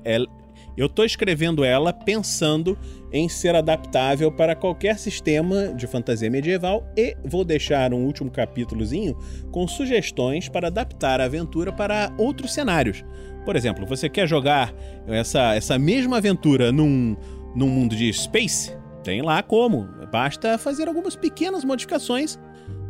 [0.03, 0.27] Ela-
[0.75, 2.77] eu tô escrevendo ela pensando
[3.11, 9.15] em ser adaptável para qualquer sistema de fantasia medieval e vou deixar um último capítulozinho
[9.51, 13.03] com sugestões para adaptar a aventura para outros cenários.
[13.45, 14.73] Por exemplo, você quer jogar
[15.07, 17.15] essa, essa mesma aventura num,
[17.55, 18.75] num mundo de space?
[19.03, 19.87] Tem lá como.
[20.11, 22.39] Basta fazer algumas pequenas modificações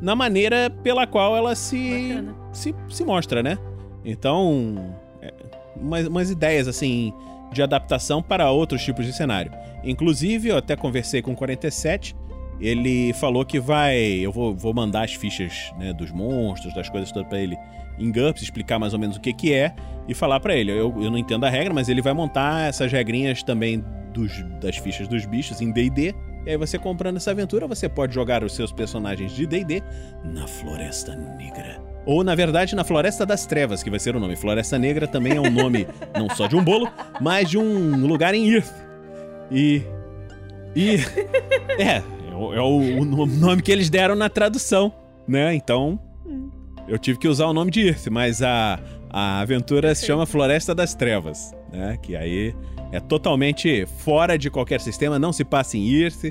[0.02, 3.58] na maneira pela qual ela se, se, se mostra, né?
[4.06, 5.34] Então, é,
[5.76, 7.14] umas, umas ideias assim
[7.54, 9.52] de adaptação para outros tipos de cenário.
[9.84, 12.16] Inclusive, eu até conversei com o 47,
[12.60, 13.98] ele falou que vai.
[13.98, 17.58] Eu vou, vou mandar as fichas né, dos monstros, das coisas todas pra ele
[18.00, 19.74] em GURPS, explicar mais ou menos o que, que é
[20.08, 20.72] e falar pra ele.
[20.72, 24.78] Eu, eu não entendo a regra, mas ele vai montar essas regrinhas também dos, das
[24.78, 26.14] fichas dos bichos em DD.
[26.46, 29.82] E aí você comprando essa aventura, você pode jogar os seus personagens de D&D
[30.24, 31.93] na Floresta Negra.
[32.06, 34.36] Ou, na verdade, na Floresta das Trevas, que vai ser o nome.
[34.36, 36.90] Floresta Negra também é um nome não só de um bolo,
[37.22, 38.74] mas de um lugar em Earth.
[39.52, 39.82] E...
[40.76, 40.96] E...
[41.78, 44.92] É, é o, o- nome que eles deram na tradução,
[45.28, 45.54] né?
[45.56, 46.00] Então,
[46.88, 50.74] eu tive que usar o nome de Earth, mas a, a aventura se chama Floresta
[50.76, 51.98] das Trevas, né?
[52.02, 52.54] Que aí
[52.92, 56.26] é totalmente fora de qualquer sistema, não se passa em Earth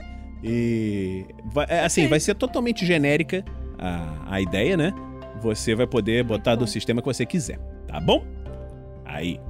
[0.45, 3.45] e vai, é, assim, vai ser totalmente genérica
[3.79, 4.93] a, a ideia, né?
[5.43, 8.25] Você vai poder botar do sistema que você quiser, tá bom?
[9.05, 9.41] Aí.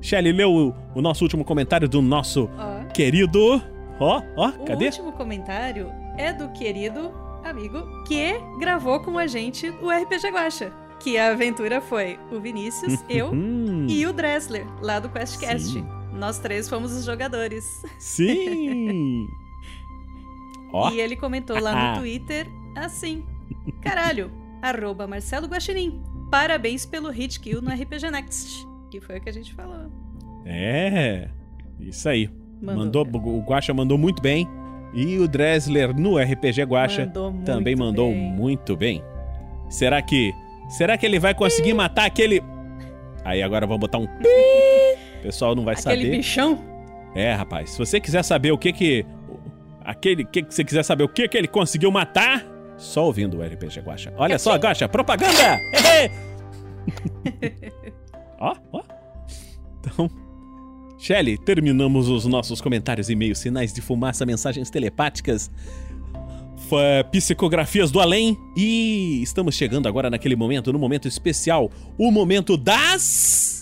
[0.00, 3.60] Shelly, leu o, o nosso último comentário do nosso Ó, querido.
[3.98, 4.86] Ó, ó, o cadê?
[4.86, 7.12] último comentário é do querido
[7.44, 10.72] amigo que gravou com a gente o RPG Guacha.
[11.00, 15.72] Que a aventura foi o Vinícius, eu Hum, e o Dressler, lá do QuestCast.
[15.72, 15.86] Sim.
[16.12, 17.64] Nós três fomos os jogadores.
[17.98, 19.26] Sim!
[20.72, 22.46] Ó, E ele comentou lá no Twitter
[22.76, 23.24] assim:
[23.80, 24.30] Caralho,
[24.62, 26.00] arroba Marcelo Guaxinim.
[26.30, 28.66] Parabéns pelo hit kill no RPG Next.
[28.90, 29.90] Que foi o que a gente falou.
[30.46, 31.28] é.
[31.78, 32.28] Isso aí.
[32.60, 34.46] Mandou, Mandou, o Guacha mandou muito bem.
[34.92, 38.18] E o Dressler no RPG Guacha Mandou também mandou bem.
[38.32, 39.02] muito bem.
[39.68, 40.32] Será que.
[40.68, 42.42] Será que ele vai conseguir matar aquele.
[43.24, 44.04] Aí agora vamos botar um.
[44.04, 46.16] O pessoal não vai Aquele saber.
[46.16, 46.58] bichão?
[47.14, 47.70] É, rapaz.
[47.70, 49.06] Se você quiser saber o que que.
[49.84, 52.44] Aquele que que você quiser saber o que que ele conseguiu matar,
[52.80, 54.12] só ouvindo o RPG Guacha.
[54.16, 55.60] Olha só, Guacha, propaganda!
[58.40, 58.82] Ó, ó.
[59.78, 60.10] Então,
[60.98, 65.50] Shelly, terminamos os nossos comentários, e-mails, sinais de fumaça, mensagens telepáticas,
[67.10, 73.59] psicografias do além e estamos chegando agora naquele momento, no momento especial, o momento das...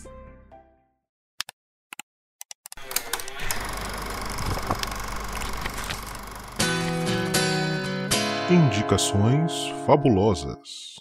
[8.51, 10.97] Indicações fabulosas.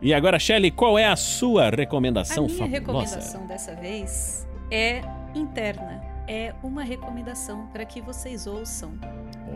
[0.00, 2.78] E agora, Shelly, qual é a sua A recomendação minha fabulosa?
[2.78, 5.02] recomendação dessa vez é
[5.34, 6.00] interna.
[6.28, 8.92] É uma recomendação para que vocês ouçam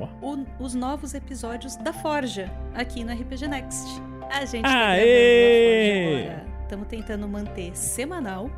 [0.00, 0.26] Ó.
[0.34, 3.86] o- os novos episódios da Forja aqui no RPG Next.
[4.30, 6.04] A gente tá Aê!
[6.04, 6.46] a Forja agora.
[6.62, 8.50] Estamos tentando manter semanal.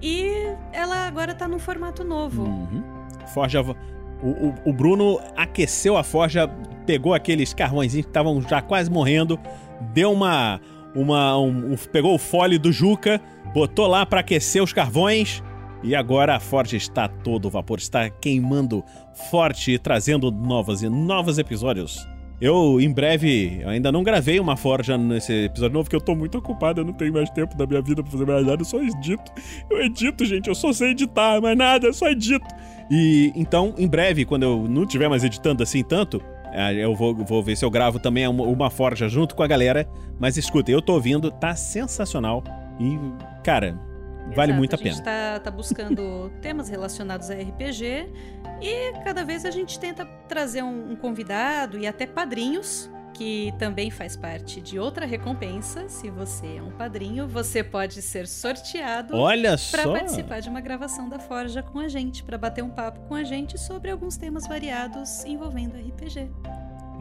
[0.00, 0.30] E
[0.72, 2.44] ela agora tá num formato novo.
[2.44, 2.82] Uhum.
[3.34, 3.60] Forja.
[4.22, 6.48] O, o- o Bruno aqueceu a forja,
[6.86, 9.38] pegou aqueles carvõezinhos que estavam já quase morrendo,
[9.92, 10.60] deu uma.
[10.94, 13.20] uma um- um- pegou o fole do Juca,
[13.54, 15.42] botou lá pra aquecer os carvões.
[15.84, 18.82] E agora a forja está todo vapor, está queimando
[19.30, 22.04] forte e trazendo novas e novos episódios.
[22.40, 26.14] Eu, em breve, eu ainda não gravei uma forja nesse episódio novo, porque eu tô
[26.14, 28.64] muito ocupado, eu não tenho mais tempo da minha vida pra fazer mais nada, eu
[28.64, 29.32] só edito.
[29.68, 32.46] Eu edito, gente, eu só sei editar, mais nada, eu só edito.
[32.88, 37.14] E então, em breve, quando eu não estiver mais editando assim tanto, eh, eu vou,
[37.14, 39.88] vou ver se eu gravo também uma, uma forja junto com a galera.
[40.18, 42.44] Mas escuta, eu tô ouvindo, tá sensacional.
[42.78, 42.96] E,
[43.42, 43.76] cara,
[44.34, 45.04] vale Exato, muito a A gente pena.
[45.04, 48.08] tá, tá buscando temas relacionados a RPG
[48.60, 53.90] e cada vez a gente tenta trazer um, um convidado e até padrinhos, que também
[53.90, 55.88] faz parte de outra recompensa.
[55.88, 61.08] Se você é um padrinho, você pode ser sorteado Olha para participar de uma gravação
[61.08, 64.46] da Forja com a gente, para bater um papo com a gente sobre alguns temas
[64.46, 66.30] variados envolvendo RPG.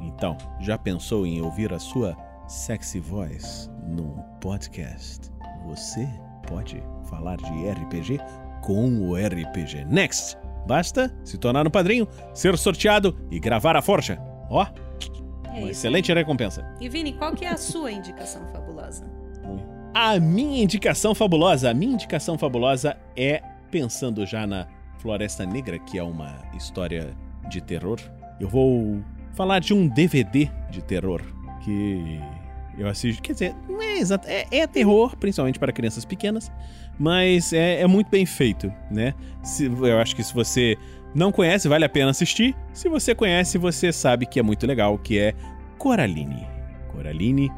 [0.01, 2.17] Então, já pensou em ouvir a sua
[2.47, 5.29] sexy voice num podcast?
[5.65, 6.07] Você
[6.47, 8.19] pode falar de RPG
[8.63, 10.37] com o RPG Next.
[10.67, 14.19] Basta se tornar um padrinho, ser sorteado e gravar a forja.
[14.49, 14.65] Ó,
[15.53, 16.65] É uma excelente recompensa.
[16.79, 19.05] E Vini, qual que é a sua indicação fabulosa?
[19.93, 23.41] A minha indicação fabulosa, a minha indicação fabulosa é
[23.71, 24.67] pensando já na
[24.99, 27.15] Floresta Negra, que é uma história
[27.49, 27.97] de terror.
[28.39, 29.01] Eu vou
[29.33, 31.21] falar de um DVD de terror
[31.63, 32.19] que
[32.77, 33.21] eu assisto.
[33.21, 34.27] Quer dizer, não é exato.
[34.27, 36.51] É, é terror, principalmente para crianças pequenas,
[36.99, 39.13] mas é, é muito bem feito, né?
[39.43, 40.77] Se- eu acho que se você
[41.15, 42.55] não conhece, vale a pena assistir.
[42.73, 45.33] Se você conhece, você sabe que é muito legal, que é
[45.77, 46.45] Coraline.
[46.91, 47.51] Coraline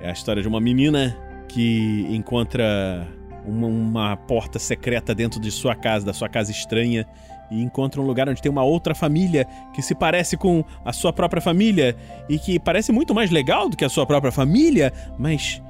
[0.00, 1.16] é a história de uma menina
[1.48, 3.06] que encontra
[3.44, 7.06] uma, uma porta secreta dentro de sua casa, da sua casa estranha,
[7.50, 11.12] e encontra um lugar onde tem uma outra família que se parece com a sua
[11.12, 11.96] própria família
[12.28, 15.62] e que parece muito mais legal do que a sua própria família, mas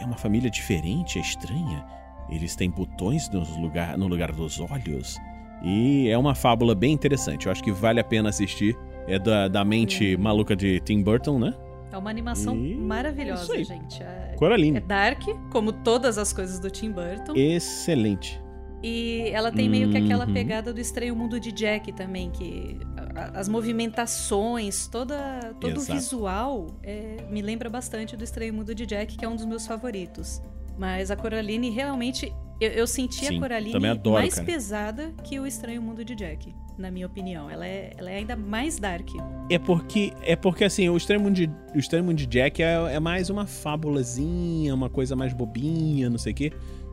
[0.00, 1.84] é uma família diferente, é estranha.
[2.28, 5.16] Eles têm botões nos lugar, no lugar dos olhos.
[5.62, 7.46] E é uma fábula bem interessante.
[7.46, 8.76] Eu acho que vale a pena assistir.
[9.06, 11.54] É da, da mente maluca de Tim Burton, né?
[11.92, 13.64] É uma animação E maravilhosa, isso aí.
[13.64, 14.02] gente.
[14.02, 14.78] É, Coraline.
[14.78, 17.34] é dark, como todas as coisas do Tim Burton.
[17.36, 18.41] Excelente.
[18.82, 20.32] E ela tem meio que aquela Uhum.
[20.32, 22.78] pegada do Estranho Mundo de Jack também, que
[23.34, 29.16] as movimentações, toda, todo o visual é, me lembra bastante do Estranho Mundo de Jack,
[29.16, 30.42] que é um dos meus favoritos.
[30.76, 32.32] Mas a Coraline realmente.
[32.60, 34.46] Eu, eu senti Sim, a Coraline adoro, mais cara.
[34.46, 37.50] pesada que o Estranho Mundo de Jack, na minha opinião.
[37.50, 39.08] Ela é, ela é ainda mais dark.
[39.50, 43.30] É porque, é porque assim, o Extremo de, o Extremo de Jack é, é mais
[43.30, 46.52] uma fábulazinha, uma coisa mais bobinha, não sei o quê.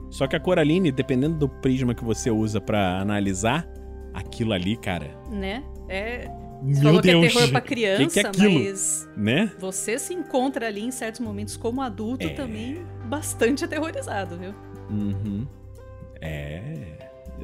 [0.10, 3.68] Só que a Coraline, dependendo do prisma que você usa pra analisar,
[4.14, 5.12] aquilo ali, cara.
[5.32, 5.64] Né?
[5.88, 6.30] É.
[6.62, 7.22] Você Meu falou Deus!
[7.22, 8.60] que é terror pra que criança, que é aquilo?
[8.64, 9.52] mas Né?
[9.60, 12.32] você se encontra ali em certos momentos como adulto É.
[12.32, 14.54] também bastante aterrorizado, viu?
[14.90, 15.48] Uhum.
[16.22, 16.62] É.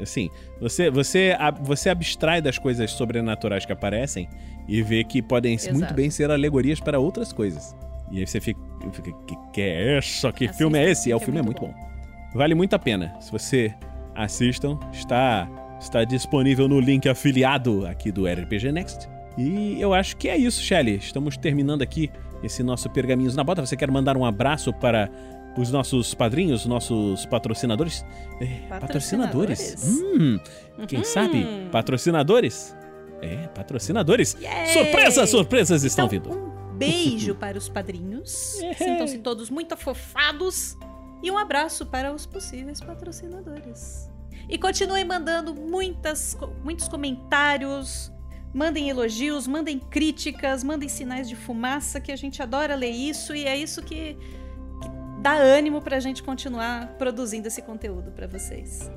[0.01, 0.29] Assim,
[0.59, 4.27] você, você, você abstrai das coisas sobrenaturais que aparecem
[4.67, 5.73] e vê que podem Exato.
[5.75, 7.73] muito bem ser alegorias para outras coisas.
[8.11, 8.59] E aí você fica.
[8.91, 10.31] fica que, que é isso?
[10.33, 11.09] Que Assista, filme é esse?
[11.11, 11.94] É, o que é filme é muito muito bom.
[12.35, 13.15] Vale muito a pena.
[13.19, 13.73] Se você
[14.13, 15.49] assistam, está,
[15.79, 19.07] está disponível no link afiliado aqui do RPG Next.
[19.37, 20.97] E eu acho que é isso, Shelly.
[20.97, 22.09] Estamos terminando aqui
[22.43, 23.65] esse nosso Pergaminhos na Bota.
[23.65, 25.09] Você quer mandar um abraço para
[25.57, 28.05] os nossos padrinhos, nossos patrocinadores?
[28.41, 29.59] É, patrocinadores.
[29.71, 30.01] Patrocinadores.
[30.19, 30.39] Hum,
[30.87, 31.05] quem Uhum.
[31.05, 31.45] sabe?
[31.71, 32.75] Patrocinadores?
[33.21, 34.37] É, patrocinadores.
[34.41, 34.67] Yay!
[34.67, 36.37] Surpresas, surpresas estão Então, vindo.
[36.73, 38.59] Um beijo para os padrinhos.
[38.63, 38.73] É.
[38.73, 40.77] Sintam-se todos muito afofados.
[41.23, 44.09] E um abraço para os possíveis patrocinadores.
[44.47, 48.11] E continuem mandando muitas, muitos comentários,
[48.55, 53.43] Mandem elogios, mandem críticas, mandem sinais de fumaça, que a gente adora ler isso e
[53.43, 54.89] é isso que, que
[55.21, 58.89] dá ânimo pra gente continuar produzindo esse conteúdo pra vocês.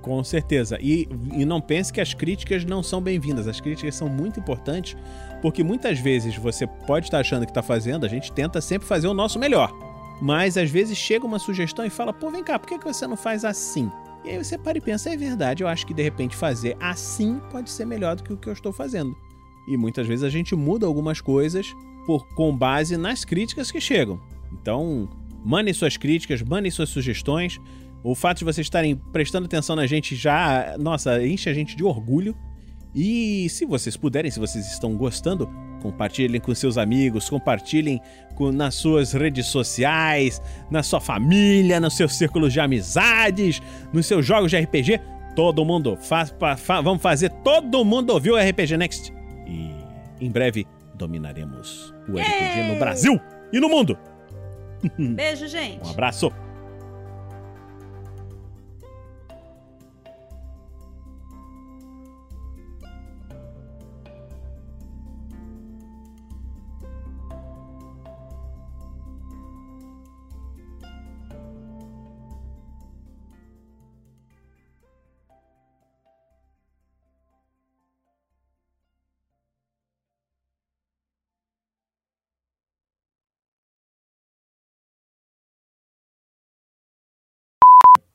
[0.00, 0.78] Com certeza.
[0.80, 3.46] E, e não pense que as críticas não são bem-vindas.
[3.46, 4.96] As críticas são muito importantes,
[5.42, 9.06] porque muitas vezes você pode estar achando que está fazendo, a gente tenta sempre fazer
[9.06, 9.70] o nosso melhor.
[10.20, 13.16] Mas às vezes chega uma sugestão e fala: pô, vem cá, por que você não
[13.16, 13.90] faz assim?
[14.24, 17.40] E aí você para e pensa: é verdade, eu acho que de repente fazer assim
[17.50, 19.16] pode ser melhor do que o que eu estou fazendo.
[19.66, 21.74] E muitas vezes a gente muda algumas coisas
[22.06, 24.20] por, com base nas críticas que chegam.
[24.52, 25.08] Então,
[25.44, 27.60] mandem suas críticas, mandem suas sugestões.
[28.02, 31.82] O fato de vocês estarem prestando atenção na gente já, nossa, enche a gente de
[31.82, 32.36] orgulho.
[32.94, 35.50] E se vocês puderem, se vocês estão gostando,
[35.82, 38.00] compartilhem com seus amigos, compartilhem
[38.36, 40.40] com, nas suas redes sociais,
[40.70, 43.60] na sua família, nos seus círculos de amizades,
[43.92, 45.00] nos seus jogos de RPG.
[45.34, 49.12] Todo mundo, faz, pa- fa- vamos fazer todo mundo ouvir o RPG Next.
[49.46, 49.74] E
[50.24, 50.64] em breve
[50.94, 53.20] dominaremos o RPG no Brasil
[53.52, 53.98] e no mundo.
[54.98, 55.80] Beijo, gente.
[55.84, 56.30] Um abraço.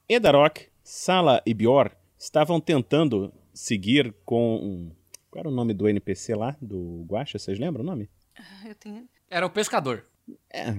[0.09, 4.55] Edarok, Sala e Bior estavam tentando seguir com.
[4.57, 4.91] um-
[5.29, 6.57] Qual era o nome do NPC lá?
[6.59, 7.37] Do Guacha?
[7.37, 8.09] Vocês lembram o nome?
[8.65, 9.07] Eu tenho...
[9.29, 10.03] Era o pescador.
[10.51, 10.69] É,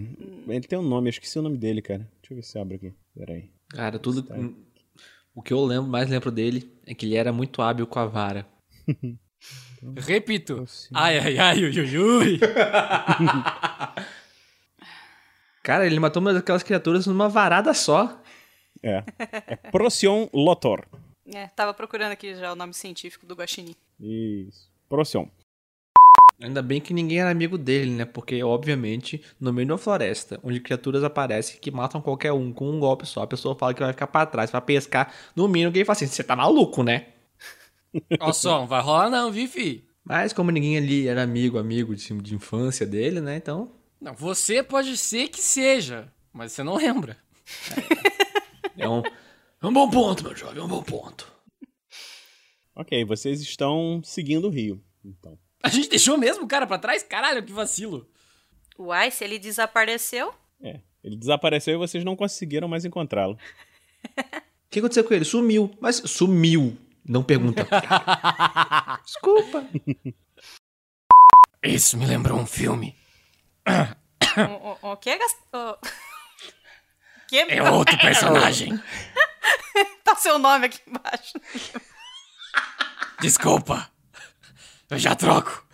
[0.49, 2.01] ele tem um nome, eu esqueci o nome dele, cara.
[2.21, 2.93] Deixa eu ver se abre aqui.
[3.17, 3.51] Peraí.
[3.69, 4.27] Cara, tudo.
[5.35, 8.07] O que eu lembro, mais lembro dele é que ele era muito hábil com a
[8.07, 8.47] vara.
[9.97, 10.65] Repito.
[10.93, 12.41] Ai, ai, ai, ui, ui, ui.
[15.63, 18.20] Cara, ele matou uma daquelas criaturas numa varada só.
[18.83, 19.05] É.
[19.47, 20.87] É Procyon Lotor.
[21.33, 23.77] É, tava procurando aqui já o nome científico do guaxinim.
[24.01, 24.69] Isso.
[24.89, 25.27] Procyon.
[26.43, 28.05] Ainda bem que ninguém era amigo dele, né?
[28.07, 32.71] Porque, obviamente, no meio de uma floresta, onde criaturas aparecem que matam qualquer um com
[32.71, 35.13] um golpe só, a pessoa fala que vai ficar pra trás pra pescar.
[35.37, 37.09] No mínimo, alguém fala assim: você tá maluco, né?
[38.19, 39.85] Ó só, não vai rolar não, viu, fi?
[40.03, 43.37] Mas, como ninguém ali era amigo, amigo de, de infância dele, né?
[43.37, 43.73] Então.
[44.01, 47.19] Não, você pode ser que seja, mas você não lembra.
[48.81, 49.03] É um.
[49.63, 51.31] É um bom ponto, meu jovem, é um bom ponto.
[52.75, 54.83] Ok, vocês estão seguindo o rio.
[55.05, 55.39] Então.
[55.63, 57.03] A gente deixou mesmo o cara pra trás?
[57.03, 58.09] Caralho, que vacilo.
[58.79, 60.33] Uai, se ele desapareceu?
[60.63, 60.81] É.
[61.05, 63.39] Ele desapareceu e vocês não conseguiram mais encontrá-lo.
[64.63, 65.25] O que aconteceu com ele?
[65.25, 65.77] Sumiu.
[65.81, 66.79] Mas sumiu.
[67.05, 67.67] Não pergunta.
[69.05, 69.67] Desculpa.
[71.61, 72.95] Isso me lembrou um filme.
[74.39, 75.39] o, o, o que, Gast...
[77.31, 77.47] O...
[77.47, 77.53] que?
[77.53, 78.81] É outro personagem.
[80.05, 81.33] tá seu nome aqui embaixo.
[83.21, 83.91] Desculpa.
[84.89, 85.65] Eu já troco.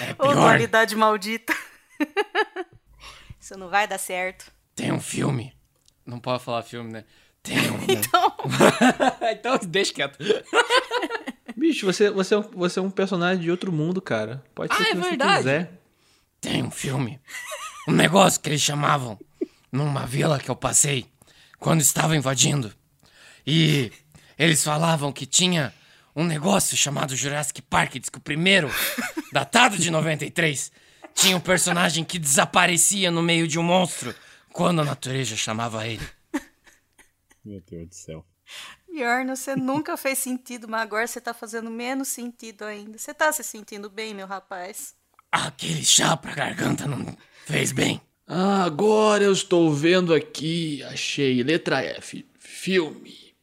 [0.00, 0.34] É Ô, pior.
[0.34, 1.54] dualidade maldita.
[3.38, 4.50] Isso não vai dar certo.
[4.74, 5.54] Tem um filme.
[6.06, 7.04] Não pode falar filme, né?
[7.42, 7.78] Tem um.
[7.88, 8.36] Então,
[9.30, 10.18] então deixa quieto.
[11.56, 14.42] Bicho, você, você, é um, você é um personagem de outro mundo, cara.
[14.54, 15.36] Pode ser Ah, o que é você verdade.
[15.38, 15.80] quiser.
[16.40, 17.20] Tem um filme.
[17.86, 19.18] Um negócio que eles chamavam
[19.74, 21.06] numa vila que eu passei
[21.58, 22.72] quando estava invadindo.
[23.44, 23.90] E
[24.38, 25.74] eles falavam que tinha
[26.14, 28.70] um negócio chamado Jurassic Park, diz que o primeiro,
[29.32, 30.70] datado de 93,
[31.12, 34.14] tinha um personagem que desaparecia no meio de um monstro
[34.52, 36.08] quando a natureza chamava ele.
[37.44, 38.24] Meu Deus do céu.
[38.88, 42.96] Bjorn, você nunca fez sentido, mas agora você tá fazendo menos sentido ainda.
[42.96, 44.94] Você tá se sentindo bem, meu rapaz?
[45.32, 47.04] Aquele chá pra garganta não
[47.44, 48.00] fez bem.
[48.26, 50.82] Ah, agora eu estou vendo aqui.
[50.84, 51.42] Achei.
[51.42, 52.24] Letra F.
[52.38, 53.34] Filme.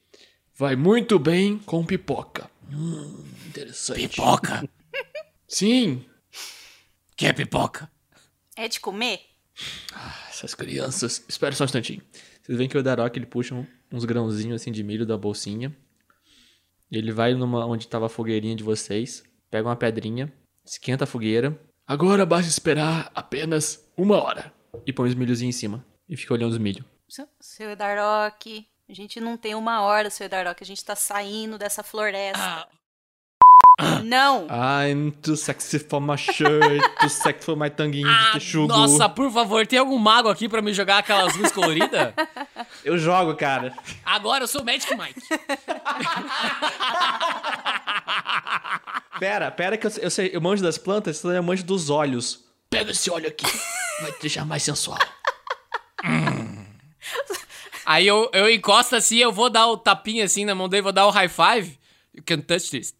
[0.56, 2.50] Vai muito bem com pipoca.
[2.72, 4.10] Hum, interessante.
[4.10, 4.68] Pipoca?
[5.48, 6.06] Sim.
[7.16, 7.92] Que é pipoca?
[8.56, 9.20] É de comer?
[10.30, 11.24] Essas crianças.
[11.28, 12.02] Espera só um instantinho.
[12.42, 13.56] Vocês veem que o Darok ele puxa
[13.92, 15.76] uns grãozinhos assim de milho da bolsinha.
[16.92, 20.32] Ele vai numa onde tava a fogueirinha de vocês, pega uma pedrinha,
[20.66, 21.58] esquenta a fogueira
[21.92, 24.54] Agora basta esperar apenas uma hora.
[24.86, 25.86] E põe os milhozinhos em cima.
[26.08, 26.84] E fica olhando os milho.
[27.40, 30.62] Seu, Edarok, a gente não tem uma hora, seu Edarok.
[30.62, 32.68] A gente tá saindo dessa floresta.
[34.04, 34.48] Não!
[34.48, 38.72] I'm too sexy for my shirt, too sexy for my tanguinho de texugo.
[38.72, 42.14] Ah, Nossa, por favor, tem algum mago aqui pra me jogar aquelas luzes coloridas?
[42.86, 43.74] Eu jogo, cara.
[44.06, 45.22] Agora eu sou o Magic Mike.
[49.20, 52.44] Pera, pera que eu, eu sei, eu manjo das plantas, eu manjo dos olhos.
[52.72, 53.46] Pega esse óleo aqui.
[54.02, 54.98] Vai te deixar mais sensual.
[57.86, 60.94] Aí eu, eu encosto assim, eu vou dar o tapinha assim na mão dele, vou
[60.94, 61.78] dar o high five.
[62.16, 62.96] You can touch this.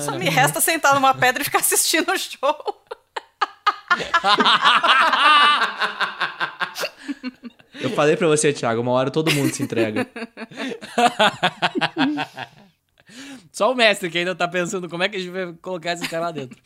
[0.00, 2.84] Só me resta sentar numa pedra e ficar assistindo o show.
[7.80, 10.06] Eu falei pra você, Thiago, uma hora todo mundo se entrega.
[13.50, 16.06] Só o mestre que ainda tá pensando como é que a gente vai colocar esse
[16.08, 16.58] cara lá dentro.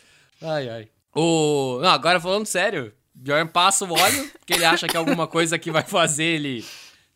[0.43, 0.89] Ai, ai.
[1.15, 1.79] O...
[1.81, 5.59] Não, agora falando sério, Bjorn passa o óleo, que ele acha que é alguma coisa
[5.59, 6.65] que vai fazer ele.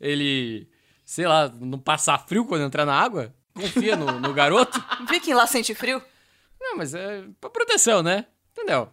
[0.01, 0.69] Ele.
[1.05, 3.35] Sei lá, não passar frio quando entrar na água.
[3.55, 4.83] Confia no, no garoto.
[5.11, 6.01] Viking lá sente frio?
[6.61, 8.27] Não, mas é pra proteção, né?
[8.53, 8.89] Entendeu?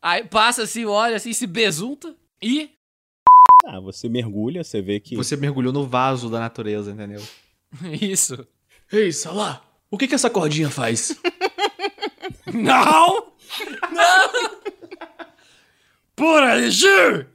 [0.00, 2.70] Aí passa assim, olha assim, se besunta e.
[3.66, 5.16] Ah, você mergulha, você vê que.
[5.16, 7.22] Você mergulhou no vaso da natureza, entendeu?
[8.00, 8.46] Isso.
[8.92, 11.18] Ei, Salá, o que, que essa cordinha faz?
[12.52, 13.33] Não!
[13.92, 14.30] Não!
[16.16, 17.28] Por Alexir!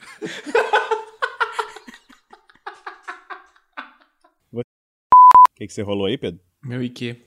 [4.52, 4.62] O
[5.56, 6.40] que, que você rolou aí, Pedro?
[6.64, 7.18] Meu IQ.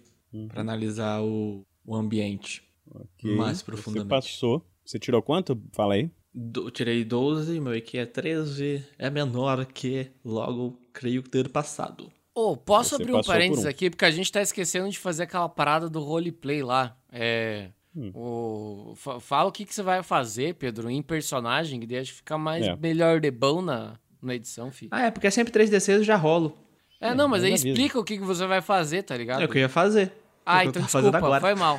[0.49, 2.63] Pra analisar o, o ambiente.
[2.91, 4.09] Ok, Mais Você profundamente.
[4.09, 4.67] passou.
[4.85, 5.61] Você tirou quanto?
[5.75, 6.11] Fala aí.
[6.35, 8.87] Do, tirei 12, meu IQ é 13.
[8.99, 12.11] É menor que, logo, creio ter passado.
[12.35, 13.71] Ô, posso Você abrir um parênteses por um.
[13.71, 13.91] aqui?
[13.91, 16.97] Porque a gente tá esquecendo de fazer aquela parada do roleplay lá.
[17.11, 17.71] É.
[17.95, 18.11] Hum.
[18.15, 18.95] O...
[18.97, 22.67] fa- Fala o que, que você vai fazer, Pedro, em personagem, que deixa ficar mais
[22.67, 22.75] É.
[22.77, 24.89] melhor de bom na, na edição, filho.
[24.93, 26.57] Ah, é, porque é sempre 3D6 eu já rolo.
[27.01, 29.43] É, não, mas eu aí explica o que, que você vai fazer, tá ligado?
[29.43, 30.13] É o que eu ia fazer.
[30.47, 31.41] Ah, É eu então desculpa, agora.
[31.41, 31.79] foi mal.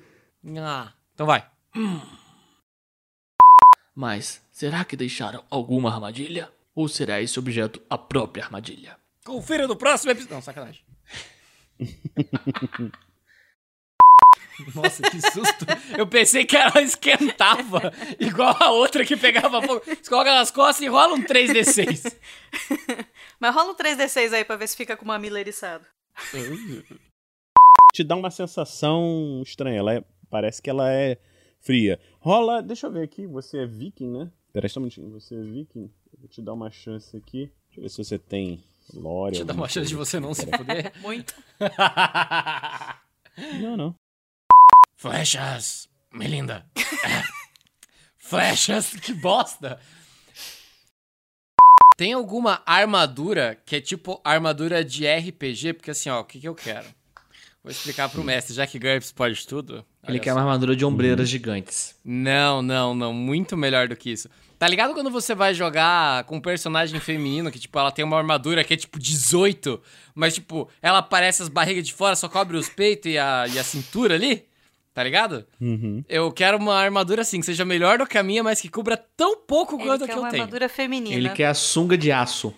[0.58, 1.46] ah, então vai.
[3.94, 6.50] Mas será que deixaram alguma armadilha?
[6.74, 8.96] Ou será esse objeto a própria armadilha?
[9.24, 10.34] Confira no próximo episódio.
[10.34, 10.82] Não, sacanagem.
[14.74, 15.64] Nossa, que susto.
[15.96, 19.82] Eu pensei que ela esquentava, igual a outra que pegava fogo.
[19.84, 22.14] Você coloca nas costas e rola um 3D6.
[23.40, 25.84] Mas rola um 3D6 aí pra ver se fica com o mamilo eriçado.
[27.92, 29.78] Te dá uma sensação estranha.
[29.78, 31.18] Ela é- parece que ela é
[31.60, 31.98] fria.
[32.20, 32.62] Rola.
[32.62, 33.26] Deixa eu ver aqui.
[33.26, 34.30] Você é viking, né?
[34.52, 35.10] Peraí só um minutinho.
[35.12, 35.90] Você é viking.
[36.12, 37.50] Eu vou te dar uma chance aqui.
[37.66, 38.62] Deixa eu ver se você tem
[38.94, 39.32] lore.
[39.32, 40.92] Deixa eu dar uma chance de você não se fuder.
[41.00, 41.34] Muito.
[43.60, 43.94] Não, não.
[45.02, 46.64] Flechas, Melinda.
[48.16, 49.80] Flechas, que bosta.
[51.96, 55.72] Tem alguma armadura que é tipo armadura de RPG?
[55.72, 56.86] Porque assim, ó, o que, que eu quero?
[57.64, 59.84] Vou explicar pro mestre, já que GURPS pode tudo.
[60.06, 60.36] Ele quer só.
[60.36, 61.96] uma armadura de ombreiras gigantes.
[62.04, 63.12] Não, não, não.
[63.12, 64.30] Muito melhor do que isso.
[64.56, 68.18] Tá ligado quando você vai jogar com um personagem feminino que, tipo, ela tem uma
[68.18, 69.82] armadura que é, tipo, 18,
[70.14, 73.58] mas, tipo, ela aparece as barrigas de fora, só cobre os peitos e a, e
[73.58, 74.51] a cintura ali?
[74.94, 75.46] Tá ligado?
[75.60, 76.04] Uhum.
[76.08, 78.96] Eu quero uma armadura assim, que seja melhor do que a minha, mas que cubra
[79.16, 80.42] tão pouco Ele quanto a quer que eu uma tenho.
[80.42, 81.16] armadura feminina.
[81.16, 82.54] Ele quer a sunga de aço.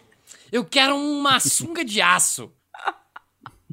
[0.51, 2.51] Eu quero uma sunga de aço.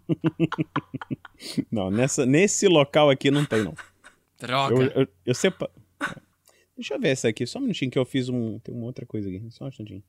[1.72, 3.74] Não, nessa, nesse local aqui não tem, não.
[4.40, 4.76] Droga.
[4.76, 5.70] Eu, eu, eu sepa...
[6.78, 7.46] Deixa eu ver essa aqui.
[7.48, 8.60] Só um minutinho que eu fiz um.
[8.60, 9.42] Tem uma outra coisa aqui.
[9.50, 10.04] Só um instantinho.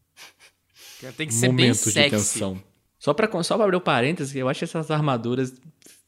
[1.16, 2.10] Tem que ser bem Momentos de sexy.
[2.10, 2.62] tensão.
[2.98, 5.52] Só pra, só pra abrir o parênteses, eu acho essas armaduras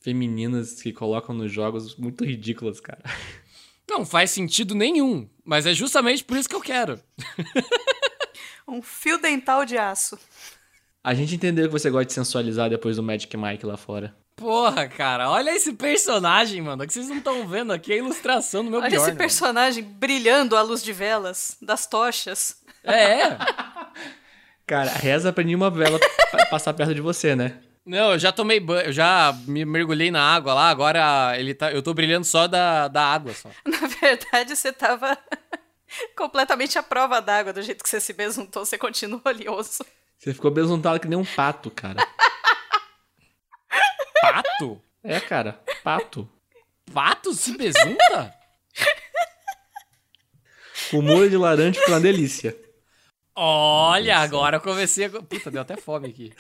[0.05, 3.01] femininas que colocam nos jogos muito ridículas, cara.
[3.89, 7.01] Não faz sentido nenhum, mas é justamente por isso que eu quero.
[8.69, 10.19] Um fio dental de aço.
[11.03, 14.15] A gente entendeu que você gosta de sensualizar depois do Magic Mike lá fora.
[14.37, 16.87] Porra, cara, olha esse personagem, mano.
[16.87, 19.19] Que vocês não estão vendo aqui é a ilustração do meu Olha Bjorn, esse mano.
[19.19, 22.57] personagem brilhando à luz de velas, das tochas.
[22.83, 23.37] É.
[24.67, 25.99] Cara, reza pra nenhuma vela
[26.33, 27.59] pa- passar perto de você, né?
[27.85, 31.71] Não, eu já tomei banho, eu já me mergulhei na água lá, agora ele tá,
[31.71, 33.51] eu tô brilhando só da, da água só.
[33.67, 35.19] Na verdade, você tava
[36.17, 39.85] completamente à prova d'água, do jeito que você se besuntou, você continua oleoso.
[40.19, 42.01] Você ficou besuntado que nem um pato, cara.
[44.23, 44.81] Pato?
[45.03, 46.27] É, cara, pato.
[46.91, 48.35] Pato se besunta?
[50.91, 52.57] Com molho de laranja foi uma delícia.
[53.35, 55.11] Olha, agora eu comecei a...
[55.11, 56.33] Puta, deu até fome aqui.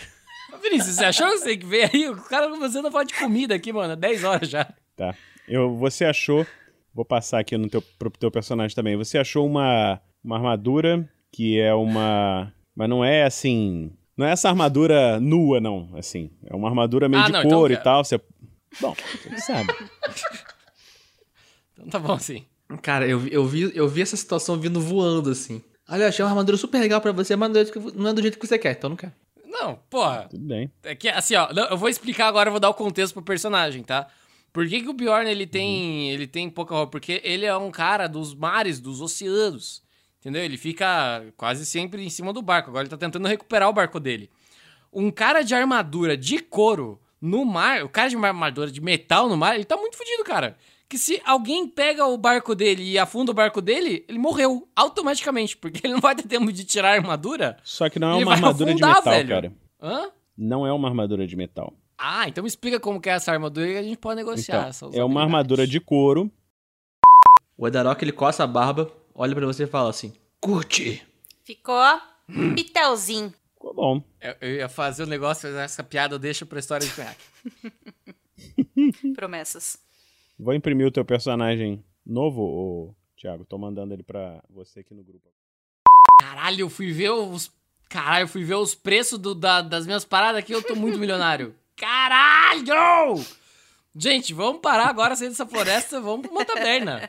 [0.62, 2.08] Vinícius, você achou que você que veio aí?
[2.08, 4.66] O cara começando a falar de comida aqui, mano, 10 horas já.
[4.96, 5.14] Tá.
[5.48, 6.46] Eu, você achou.
[6.94, 8.96] Vou passar aqui no teu, pro teu personagem também.
[8.96, 12.52] Você achou uma, uma armadura que é uma.
[12.74, 13.90] Mas não é assim.
[14.16, 15.90] Não é essa armadura nua, não.
[15.96, 16.30] Assim.
[16.46, 18.04] É uma armadura meio Ah, de não, então couro eu e tal.
[18.04, 18.20] Você...
[18.80, 19.72] Bom, você sabe.
[21.72, 22.44] Então tá bom assim.
[22.82, 25.62] Cara, eu, vi- eu, vi, eu vi essa situação vindo voando, assim.
[25.88, 27.98] Olha, eu achei uma armadura super legal pra você, mas não é do jeito que-
[27.98, 29.12] não é do jeito que você quer, então não quer.
[29.64, 30.26] Não, porra.
[30.28, 30.70] Tudo bem.
[30.82, 33.82] É que, assim, ó, eu vou explicar agora, eu vou dar o contexto pro personagem,
[33.82, 34.06] tá?
[34.52, 36.92] Por que, que o Bjorn ele tem, ele tem pouca roupa?
[36.92, 39.82] Porque ele é um cara dos mares, dos oceanos.
[40.20, 40.42] Entendeu?
[40.44, 42.70] Ele fica quase sempre em cima do barco.
[42.70, 44.30] Agora ele tá tentando recuperar o barco dele.
[44.92, 49.36] Um cara de armadura de couro no mar, o cara de armadura de metal no
[49.36, 50.56] mar, ele tá muito fodido, cara.
[50.88, 55.56] Que se alguém pega o barco dele e afunda o barco dele, ele morreu automaticamente,
[55.56, 57.56] porque ele não vai ter tempo de tirar a armadura.
[57.64, 59.28] Só que não é uma armadura de afundar, metal, velho.
[59.28, 59.52] cara.
[59.80, 60.10] Hã?
[60.36, 61.72] Não é uma armadura de metal.
[61.98, 64.70] Ah, então me explica como que é essa armadura e a gente pode negociar.
[64.74, 66.30] Então, é uma armadura de couro.
[67.56, 71.02] O Edarok ele coça a barba, olha pra você e fala assim: Curte.
[71.44, 71.82] Ficou
[72.54, 73.32] pitelzinho.
[73.54, 74.02] Ficou bom.
[74.20, 77.24] Eu, eu ia fazer o negócio, essa piada eu deixo pra história de conhaque.
[79.14, 79.78] Promessas.
[80.38, 83.44] Vou imprimir o teu personagem novo, ô, Thiago.
[83.44, 85.28] Tô mandando ele pra você aqui no grupo.
[86.20, 87.52] Caralho, eu fui ver os.
[87.88, 90.98] Caralho, eu fui ver os preços do- da- das minhas paradas aqui, eu tô muito
[90.98, 91.54] milionário.
[91.76, 93.24] Caralho!
[93.96, 97.08] Gente, vamos parar agora, sair dessa floresta, vamos pra uma taberna.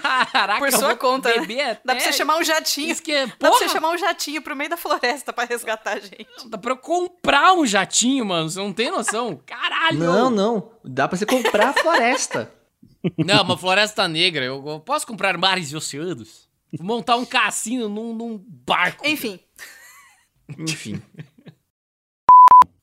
[0.00, 1.78] Caraca, Por sua conta, né?
[1.84, 2.90] Dá pra você chamar um jatinho.
[2.90, 5.98] Isso que é, Dá pra você chamar um jatinho pro meio da floresta pra resgatar
[5.98, 6.26] a gente.
[6.48, 9.42] dá pra eu comprar um jatinho, mano, você não tem noção?
[9.44, 9.98] Caralho!
[9.98, 10.70] Não, não.
[10.82, 12.50] Dá pra você comprar a floresta.
[13.18, 16.48] Não, uma floresta negra, eu, posso comprar mares e oceanos?
[16.72, 19.06] Vou montar um cassino num, num barco.
[19.06, 19.38] Enfim,
[20.58, 21.00] Enfim.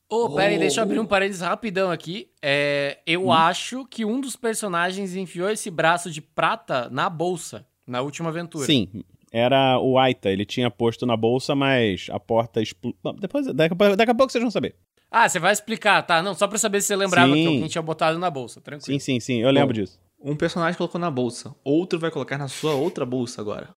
[0.08, 2.28] Ô, pera aí, deixa eu abrir um parênteses rapidão aqui.
[2.42, 3.32] É, eu Hum?
[3.32, 8.66] acho que um dos personagens enfiou esse braço de prata na bolsa, na última aventura.
[8.66, 8.88] Sim,
[9.30, 10.28] era o Aita.
[10.28, 12.98] Ele tinha posto na bolsa, mas a porta explodiu.
[13.20, 14.74] Depois, daqui, daqui a pouco vocês vão saber.
[15.10, 16.22] Ah, você vai explicar, tá?
[16.22, 17.42] Não, só pra saber se você lembrava Sim.
[17.42, 18.86] que alguém tinha botado na bolsa, tranquilo.
[18.86, 19.42] Sim, sim, sim.
[19.42, 19.80] Eu lembro Bom.
[19.82, 20.00] disso.
[20.22, 23.74] Um personagem colocou na bolsa, outro vai colocar na sua outra bolsa agora.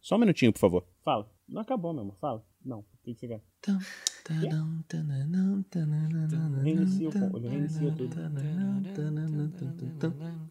[0.00, 0.84] Só um minutinho, por favor.
[1.04, 1.28] Fala.
[1.48, 2.16] Não acabou, meu amor.
[2.20, 2.44] Fala.
[2.64, 3.40] Não, tem que chegar.
[6.62, 7.40] Reinicia tudo.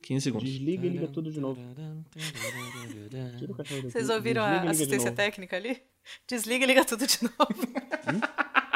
[0.02, 0.50] 15 segundos.
[0.50, 1.62] Desliga e liga tudo de novo.
[3.84, 5.82] Vocês ouviram desliga a assistência técnica ali?
[6.28, 8.60] Desliga e liga tudo de novo.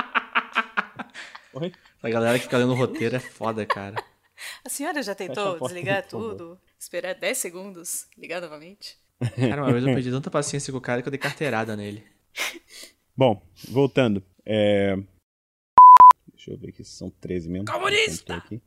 [1.54, 1.72] Oi?
[2.02, 4.04] A galera que fica lendo o roteiro é foda, cara.
[4.66, 6.60] A senhora já tentou porta, desligar tudo?
[6.80, 8.08] Esperar 10 segundos?
[8.18, 8.98] Ligar novamente?
[9.36, 12.04] Cara, uma vez eu perdi tanta paciência com o cara que eu dei carteirada nele.
[13.16, 14.24] Bom, voltando.
[14.46, 14.96] É...
[16.34, 17.66] Deixa eu ver aqui se são 13 mesmo.
[17.68, 18.36] Comunista!
[18.36, 18.62] Aqui.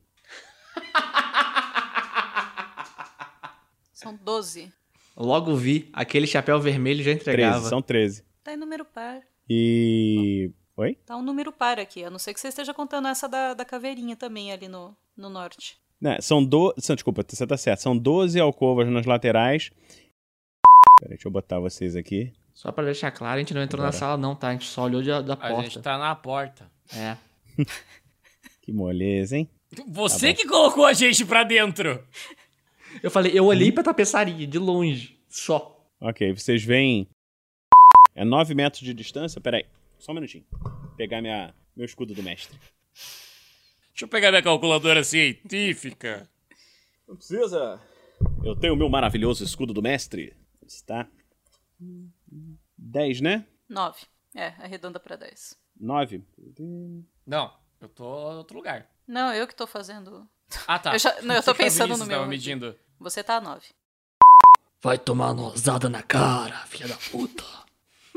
[3.93, 4.73] São 12.
[5.17, 7.69] Logo vi, aquele chapéu vermelho já 13, entregava.
[7.69, 8.25] são 13.
[8.45, 9.21] Tá em número par.
[9.51, 10.53] E.
[10.77, 10.97] Oi?
[11.07, 13.65] Tá um número par aqui, a não ser que você esteja contando essa da, da
[13.65, 15.79] caveirinha também ali no, no norte.
[16.01, 16.75] Né, são 12.
[16.81, 17.81] São, desculpa, você tá certo.
[17.81, 19.71] São 12 alcovas nas laterais.
[21.01, 22.31] Peraí, deixa eu botar vocês aqui.
[22.53, 23.99] Só pra deixar claro, a gente não entrou na Bora.
[23.99, 24.49] sala não, tá?
[24.49, 25.63] A gente só olhou de- da A porta.
[25.63, 26.71] gente tá na porta.
[26.95, 27.17] É.
[28.63, 29.49] Que moleza, hein?
[29.87, 30.35] Você bom.
[30.35, 32.05] que colocou a gente pra dentro.
[33.01, 35.87] Eu falei, eu olhei pra tapeçaria, de longe, só.
[36.01, 37.07] Ok, vocês veem.
[38.13, 39.41] É 9 metros de distância?
[39.41, 39.65] Peraí,
[39.99, 40.45] só um minutinho.
[40.97, 42.59] Pegar minha, meu escudo do mestre.
[43.91, 46.29] Deixa eu pegar minha calculadora científica.
[47.09, 47.81] Não precisa.
[48.45, 50.37] Eu tenho o meu maravilhoso escudo do mestre.
[50.67, 51.09] Está.
[52.79, 53.47] 10, né?
[53.69, 54.01] 9.
[54.35, 55.57] É, arredonda pra 10.
[55.79, 56.23] 9.
[57.27, 58.89] Não, eu tô em outro lugar.
[59.07, 60.29] Não, eu que tô fazendo.
[60.67, 60.95] Ah, tá.
[60.95, 62.79] Eu já- não, eu tô pensando no meu medindo.
[62.99, 63.67] Você tá a 9.
[64.83, 67.45] Vai tomar nozada na cara, filha da puta.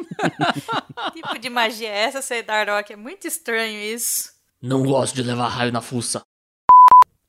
[1.14, 2.92] Que tipo de magia é essa, Seidarok?
[2.94, 4.34] É muito estranho isso.
[4.62, 6.22] Não gosto de levar raio na fuça.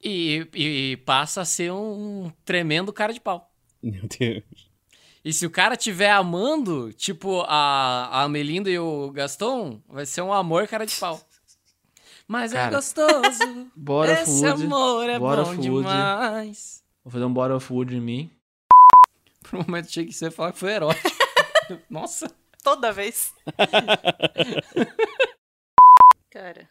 [0.02, 3.50] E, e passa a ser um tremendo cara de pau.
[3.82, 4.44] Meu Deus.
[5.24, 10.22] E se o cara tiver amando, tipo a, a Melinda e o Gaston, vai ser
[10.22, 11.20] um amor cara de pau.
[12.26, 13.70] Mas é Cara, gostoso.
[13.76, 14.64] Bora Esse food.
[14.64, 15.62] amor é bora bom food.
[15.62, 16.82] demais.
[17.04, 18.30] Vou fazer um bora food em mim.
[19.42, 21.08] Por um momento achei que você ia falar que foi erótico.
[21.90, 22.30] Nossa.
[22.62, 23.32] Toda vez.
[26.30, 26.68] Cara.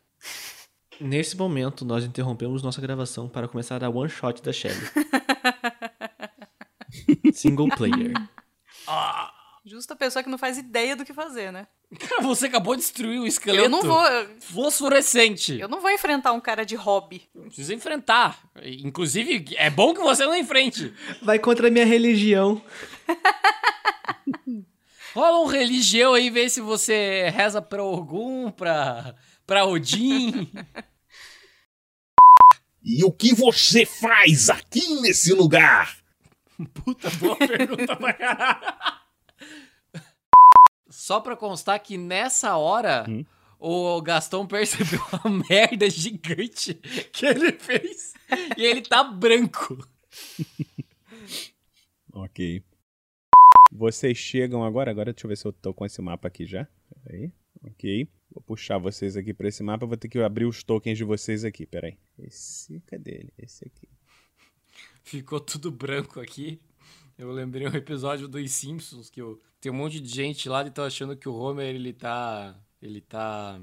[1.00, 4.76] Nesse momento, nós interrompemos nossa gravação para começar a one shot da Shelly.
[7.34, 8.14] Single player.
[9.66, 11.68] Justa pessoa que não faz ideia do que fazer, né?
[12.00, 13.66] Cara, você acabou de destruir o esqueleto.
[13.66, 14.06] Eu não vou.
[14.06, 15.60] Eu, Fosforescente.
[15.60, 17.30] eu não vou enfrentar um cara de hobby.
[17.34, 18.40] Não precisa enfrentar.
[18.64, 20.94] Inclusive, é bom que você não enfrente.
[21.22, 22.62] Vai contra a minha religião.
[25.20, 29.14] Rola um religião aí, vê se você reza pra Ogum, pra,
[29.46, 30.50] pra Odin.
[32.82, 35.98] E o que você faz aqui nesse lugar?
[36.74, 38.74] Puta, boa pergunta pra caralho.
[40.90, 43.26] Só pra constar que nessa hora, Hum.
[43.60, 46.74] o Gastão percebeu a merda gigante
[47.12, 48.14] que ele fez
[48.58, 49.86] e ele tá branco.
[52.14, 52.64] Ok.
[53.72, 54.92] Vocês chegam agora.
[54.92, 56.68] Agora deixa eu ver se eu tô com esse mapa aqui já.
[57.04, 57.32] Peraí.
[57.64, 58.08] Ok.
[58.32, 59.86] Vou puxar vocês aqui pra esse mapa.
[59.86, 61.66] Vou ter que abrir os tokens de vocês aqui.
[61.66, 61.98] Peraí.
[62.18, 63.34] Esse, cadê ele?
[63.38, 63.88] Esse aqui.
[65.04, 66.62] Ficou tudo branco aqui.
[67.18, 70.72] Eu lembrei um episódio dos Simpsons que eu, tem um monte de gente lá e
[70.72, 72.58] tá achando que o Homer ele tá.
[72.82, 73.60] Ele tá.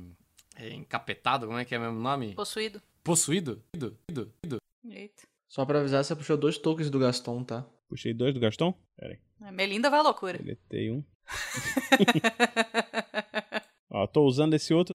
[0.57, 2.35] é, encapetado, como é que é o mesmo nome?
[2.35, 2.83] Possuído.
[3.03, 3.62] Possuído?
[3.74, 4.59] Ido, ido, ido.
[4.85, 5.23] Eita.
[5.49, 7.66] Só pra avisar, você puxou dois tokens do Gaston, tá?
[7.88, 8.74] Puxei dois do Gastão?
[8.96, 9.18] Peraí.
[9.40, 10.38] A Melinda vai à loucura.
[10.38, 11.04] Deletei um.
[13.90, 14.94] Ó, tô usando esse outro.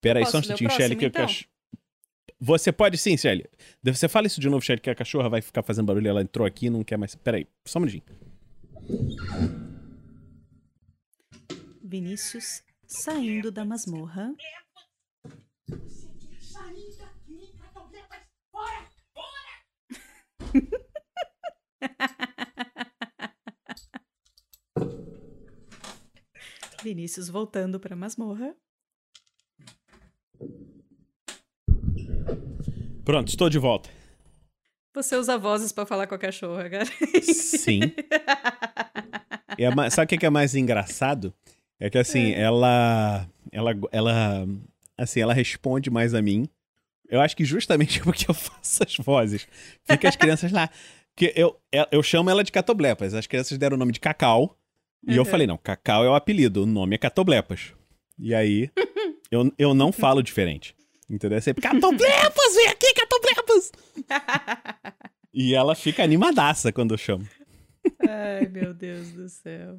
[0.00, 1.26] Peraí, Posso só um instantinho, Shelly, que eu então?
[1.26, 1.46] cach...
[2.40, 3.44] Você pode sim, Shelly.
[3.82, 6.08] Você fala isso de novo, Shelly, que a cachorra vai ficar fazendo barulho.
[6.08, 7.14] Ela entrou aqui e não quer mais.
[7.14, 8.04] Peraí, só um minutinho.
[11.82, 14.34] Vinícius saindo da masmorra.
[26.82, 28.54] Vinícius voltando para a masmorra.
[33.04, 33.90] Pronto, estou de volta.
[34.94, 36.86] Você usa vozes para falar com a cachorra, cara.
[37.22, 37.80] Sim.
[39.56, 41.32] É Sabe o que que é mais engraçado?
[41.78, 43.26] É que assim, ela.
[43.52, 43.72] Ela.
[43.92, 44.46] Ela.
[44.98, 46.48] Assim, ela responde mais a mim.
[47.08, 49.46] Eu acho que justamente porque eu faço as vozes.
[49.84, 50.68] Fica as crianças lá.
[51.16, 53.14] Que eu, eu, eu chamo ela de Catoblepas.
[53.14, 54.56] As crianças deram o nome de Cacau.
[55.06, 55.28] E eu Uhum.
[55.30, 57.72] falei, não, Cacau é o apelido, o nome é Catoblepas.
[58.18, 58.70] E aí,
[59.30, 60.74] eu, eu não falo diferente.
[61.08, 61.38] Entendeu?
[61.38, 63.72] É sempre Catoblepas, vem aqui, Catoblepas!
[65.32, 67.24] E ela fica animadaça quando eu chamo.
[68.00, 69.78] Ai, meu Deus do céu.